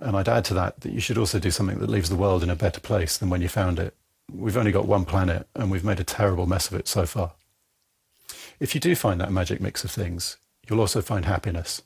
And 0.00 0.16
I'd 0.16 0.28
add 0.28 0.44
to 0.46 0.54
that 0.54 0.80
that 0.80 0.92
you 0.92 1.00
should 1.00 1.18
also 1.18 1.38
do 1.38 1.50
something 1.50 1.78
that 1.78 1.90
leaves 1.90 2.08
the 2.08 2.16
world 2.16 2.42
in 2.42 2.50
a 2.50 2.56
better 2.56 2.80
place 2.80 3.18
than 3.18 3.30
when 3.30 3.42
you 3.42 3.48
found 3.48 3.78
it. 3.78 3.94
We've 4.32 4.56
only 4.56 4.72
got 4.72 4.86
one 4.86 5.04
planet 5.04 5.46
and 5.54 5.70
we've 5.70 5.84
made 5.84 6.00
a 6.00 6.04
terrible 6.04 6.46
mess 6.46 6.68
of 6.68 6.74
it 6.74 6.88
so 6.88 7.06
far. 7.06 7.32
If 8.58 8.74
you 8.74 8.80
do 8.80 8.94
find 8.94 9.20
that 9.20 9.32
magic 9.32 9.60
mix 9.60 9.84
of 9.84 9.90
things, 9.90 10.38
you'll 10.68 10.80
also 10.80 11.02
find 11.02 11.24
happiness. 11.24 11.82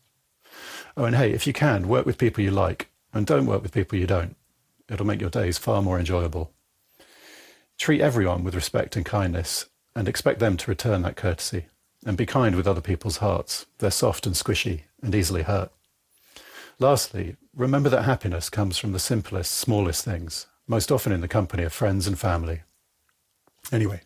Oh, 0.97 1.05
and 1.05 1.17
hey, 1.17 1.33
if 1.33 1.47
you 1.47 1.53
can, 1.53 1.89
work 1.89 2.07
with 2.07 2.19
people 2.19 2.43
you 2.43 2.51
like 2.51 2.89
and 3.13 3.27
don't 3.27 3.47
work 3.47 3.63
with 3.63 3.73
people 3.73 3.99
you 3.99 4.07
don't. 4.07 4.37
It'll 4.89 5.07
make 5.07 5.21
your 5.21 5.31
days 5.31 5.59
far 5.59 5.83
more 5.83 5.99
enjoyable. 5.99 6.53
Treat 7.79 8.01
everyone 8.01 8.45
with 8.45 8.55
respect 8.55 8.97
and 8.97 9.05
kindness 9.05 9.67
and 9.95 10.09
expect 10.09 10.39
them 10.39 10.57
to 10.57 10.71
return 10.71 11.03
that 11.03 11.17
courtesy. 11.17 11.67
And 12.05 12.17
be 12.17 12.27
kind 12.27 12.55
with 12.55 12.69
other 12.69 12.81
people's 12.81 13.17
hearts. 13.17 13.67
They're 13.79 13.91
soft 13.91 14.27
and 14.27 14.37
squishy 14.37 14.83
and 15.03 15.15
easily 15.15 15.43
hurt. 15.43 15.73
Lastly, 16.79 17.37
remember 17.55 17.89
that 17.89 18.05
happiness 18.05 18.49
comes 18.49 18.79
from 18.79 18.93
the 18.93 18.99
simplest, 18.99 19.53
smallest 19.53 20.05
things 20.05 20.47
most 20.69 20.91
often 20.91 21.13
in 21.13 21.21
the 21.21 21.29
company 21.29 21.63
of 21.63 21.73
friends 21.73 22.07
and 22.07 22.19
family. 22.19 22.63
Anyway, 23.73 24.03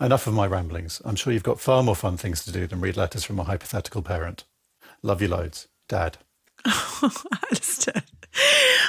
enough 0.00 0.26
of 0.26 0.34
my 0.34 0.46
ramblings. 0.46 1.02
I'm 1.04 1.16
sure 1.16 1.32
you've 1.32 1.42
got 1.42 1.60
far 1.60 1.82
more 1.82 1.96
fun 1.96 2.16
things 2.16 2.44
to 2.44 2.52
do 2.52 2.66
than 2.66 2.80
read 2.80 2.96
letters 2.96 3.24
from 3.24 3.38
a 3.38 3.44
hypothetical 3.44 4.02
parent. 4.02 4.44
Love 5.02 5.20
you 5.20 5.28
loads. 5.28 5.68
Dad. 5.88 6.18
Alistair. 7.02 8.02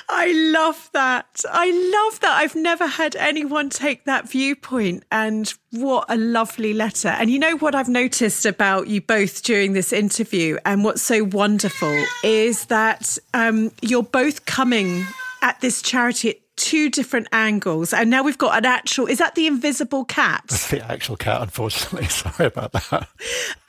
I 0.09 0.31
love 0.51 0.89
that. 0.93 1.41
I 1.49 1.71
love 1.71 2.19
that. 2.19 2.37
I've 2.37 2.55
never 2.55 2.85
had 2.85 3.15
anyone 3.15 3.69
take 3.69 4.03
that 4.05 4.29
viewpoint. 4.29 5.03
And 5.11 5.53
what 5.71 6.05
a 6.09 6.17
lovely 6.17 6.73
letter. 6.73 7.09
And 7.09 7.29
you 7.29 7.39
know 7.39 7.55
what 7.57 7.75
I've 7.75 7.89
noticed 7.89 8.45
about 8.45 8.87
you 8.87 9.01
both 9.01 9.43
during 9.43 9.73
this 9.73 9.93
interview, 9.93 10.57
and 10.65 10.83
what's 10.83 11.01
so 11.01 11.23
wonderful 11.23 12.03
is 12.23 12.65
that 12.65 13.17
um, 13.33 13.71
you're 13.81 14.03
both 14.03 14.45
coming 14.45 15.05
at 15.41 15.61
this 15.61 15.81
charity 15.81 16.41
two 16.57 16.89
different 16.89 17.27
angles. 17.31 17.93
And 17.93 18.09
now 18.09 18.23
we've 18.23 18.37
got 18.37 18.57
an 18.57 18.65
actual, 18.65 19.07
is 19.07 19.19
that 19.19 19.35
the 19.35 19.47
invisible 19.47 20.03
cat? 20.03 20.43
That's 20.47 20.69
the 20.69 20.83
actual 20.91 21.15
cat, 21.15 21.41
unfortunately. 21.41 22.07
Sorry 22.09 22.47
about 22.47 22.73
that. 22.73 23.07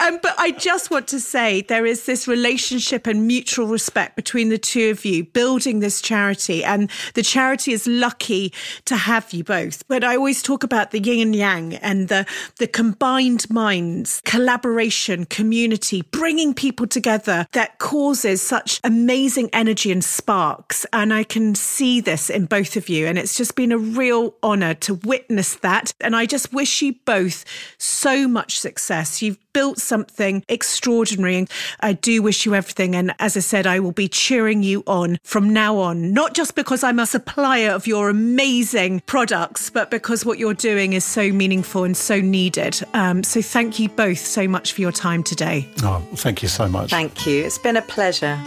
Um, 0.01 0.19
but 0.23 0.35
I 0.39 0.51
just 0.53 0.91
want 0.91 1.07
to 1.09 1.21
say 1.21 1.63
there 1.63 1.87
is 1.87 2.07
this 2.07 2.27
relationship 2.27 3.07
and 3.07 3.27
mutual 3.27 3.67
respect 3.67 4.17
between 4.17 4.49
the 4.49 4.59
two 4.59 4.91
of 4.91 5.05
you 5.05 5.25
building 5.25 5.81
this 5.81 6.01
charity. 6.01 6.65
And 6.65 6.91
the 7.15 7.23
charity 7.23 7.73
is 7.73 7.87
lucky 7.87 8.53
to 8.87 8.97
have 8.97 9.33
you 9.33 9.45
both. 9.45 9.87
But 9.87 10.03
I 10.03 10.17
always 10.17 10.43
talk 10.43 10.65
about 10.65 10.91
the 10.91 11.01
yin 11.01 11.21
and 11.21 11.37
yang 11.37 11.75
and 11.77 12.09
the, 12.09 12.27
the 12.59 12.67
combined 12.67 13.49
minds, 13.51 14.23
collaboration, 14.25 15.27
community, 15.27 16.03
bringing 16.11 16.55
people 16.55 16.87
together 16.87 17.47
that 17.53 17.79
causes 17.79 18.41
such 18.41 18.81
amazing 18.83 19.51
energy 19.53 19.93
and 19.93 20.03
sparks. 20.03 20.87
And 20.93 21.13
I 21.13 21.25
can 21.25 21.55
see 21.55 22.01
this 22.01 22.31
in 22.31 22.47
both 22.47 22.78
of 22.79 22.89
you. 22.89 23.07
And 23.07 23.19
it's 23.19 23.37
just 23.37 23.55
been 23.55 23.73
a 23.73 23.79
real 23.79 24.35
honour 24.43 24.73
to 24.75 24.95
witness 24.95 25.57
that. 25.57 25.93
And 26.01 26.17
I 26.17 26.25
just 26.25 26.53
wish 26.53 26.81
you 26.81 26.95
both 27.05 27.45
so 27.77 28.27
much 28.27 28.59
success. 28.59 29.21
You've 29.21 29.39
built 29.53 29.79
something 29.79 30.45
extraordinary. 30.49 31.37
And 31.37 31.51
I 31.81 31.93
do 31.93 32.23
wish 32.23 32.47
you 32.47 32.55
everything. 32.55 32.95
And 32.95 33.13
as 33.19 33.37
I 33.37 33.41
said, 33.41 33.67
I 33.67 33.81
will 33.81 33.93
be 33.93 34.09
cheering 34.09 34.63
you 34.63 34.83
on 34.87 35.19
from 35.25 35.53
now 35.53 35.77
on, 35.79 36.13
not 36.13 36.35
just 36.35 36.55
because 36.55 36.83
I'm 36.83 36.99
a 36.99 37.07
supplier 37.07 37.71
of 37.71 37.87
your 37.87 38.09
amazing 38.09 39.01
products, 39.01 39.69
but 39.69 39.91
because 39.91 40.25
what 40.25 40.39
you're 40.39 40.55
doing 40.55 40.93
is 40.93 41.05
so 41.05 41.33
meaningful 41.33 41.85
and 41.85 41.97
so 41.97 42.21
needed. 42.21 42.81
Um, 42.95 43.25
so 43.25 43.43
thank 43.43 43.79
you 43.79 43.89
both 43.89 44.19
so 44.19 44.47
much 44.47 44.73
for 44.73 44.81
your 44.81 44.93
time 44.93 45.23
today. 45.23 45.69
Oh, 45.83 46.07
thank 46.15 46.43
you 46.43 46.49
so 46.49 46.69
much. 46.69 46.91
Thank 46.91 47.27
you. 47.27 47.45
It's 47.45 47.59
been 47.59 47.77
a 47.77 47.83
pleasure. 47.83 48.39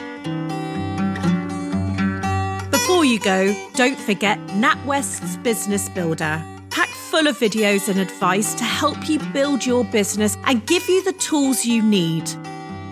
Before 2.81 3.05
you 3.05 3.19
go, 3.19 3.55
don't 3.75 3.99
forget 3.99 4.39
NatWest's 4.57 5.37
Business 5.37 5.87
Builder. 5.87 6.43
Packed 6.71 6.95
full 6.95 7.27
of 7.27 7.37
videos 7.37 7.89
and 7.89 7.99
advice 7.99 8.55
to 8.55 8.63
help 8.63 9.07
you 9.07 9.19
build 9.33 9.63
your 9.63 9.85
business 9.85 10.35
and 10.45 10.65
give 10.65 10.89
you 10.89 11.03
the 11.03 11.13
tools 11.13 11.63
you 11.63 11.83
need. 11.83 12.25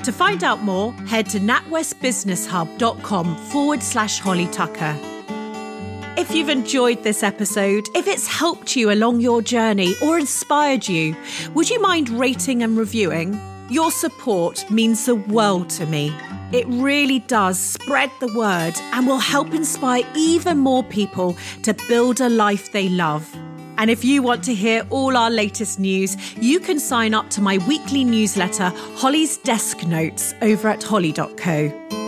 To 0.03 0.11
find 0.11 0.43
out 0.43 0.61
more, 0.61 0.93
head 1.07 1.27
to 1.31 1.39
natwestbusinesshub.com 1.39 3.35
forward 3.47 3.81
slash 3.81 4.19
Holly 4.19 4.45
Tucker. 4.49 4.95
If 6.19 6.35
you've 6.35 6.49
enjoyed 6.49 7.01
this 7.01 7.23
episode, 7.23 7.87
if 7.95 8.05
it's 8.07 8.27
helped 8.27 8.75
you 8.75 8.91
along 8.91 9.21
your 9.21 9.41
journey 9.41 9.95
or 10.03 10.19
inspired 10.19 10.87
you, 10.87 11.15
would 11.55 11.67
you 11.67 11.81
mind 11.81 12.11
rating 12.11 12.61
and 12.61 12.77
reviewing? 12.77 13.41
Your 13.69 13.91
support 13.91 14.69
means 14.71 15.05
the 15.05 15.13
world 15.13 15.69
to 15.71 15.85
me. 15.85 16.11
It 16.51 16.65
really 16.67 17.19
does 17.19 17.59
spread 17.59 18.09
the 18.19 18.33
word 18.33 18.73
and 18.93 19.05
will 19.05 19.19
help 19.19 19.53
inspire 19.53 20.03
even 20.15 20.57
more 20.57 20.83
people 20.83 21.37
to 21.61 21.75
build 21.87 22.19
a 22.19 22.29
life 22.29 22.71
they 22.71 22.89
love. 22.89 23.29
And 23.77 23.91
if 23.91 24.03
you 24.03 24.23
want 24.23 24.43
to 24.45 24.55
hear 24.55 24.87
all 24.89 25.15
our 25.15 25.29
latest 25.29 25.79
news, 25.79 26.17
you 26.35 26.59
can 26.59 26.79
sign 26.79 27.13
up 27.13 27.29
to 27.29 27.41
my 27.41 27.59
weekly 27.67 28.03
newsletter, 28.03 28.73
Holly's 28.95 29.37
Desk 29.37 29.85
Notes, 29.85 30.33
over 30.41 30.67
at 30.67 30.81
holly.co. 30.81 31.98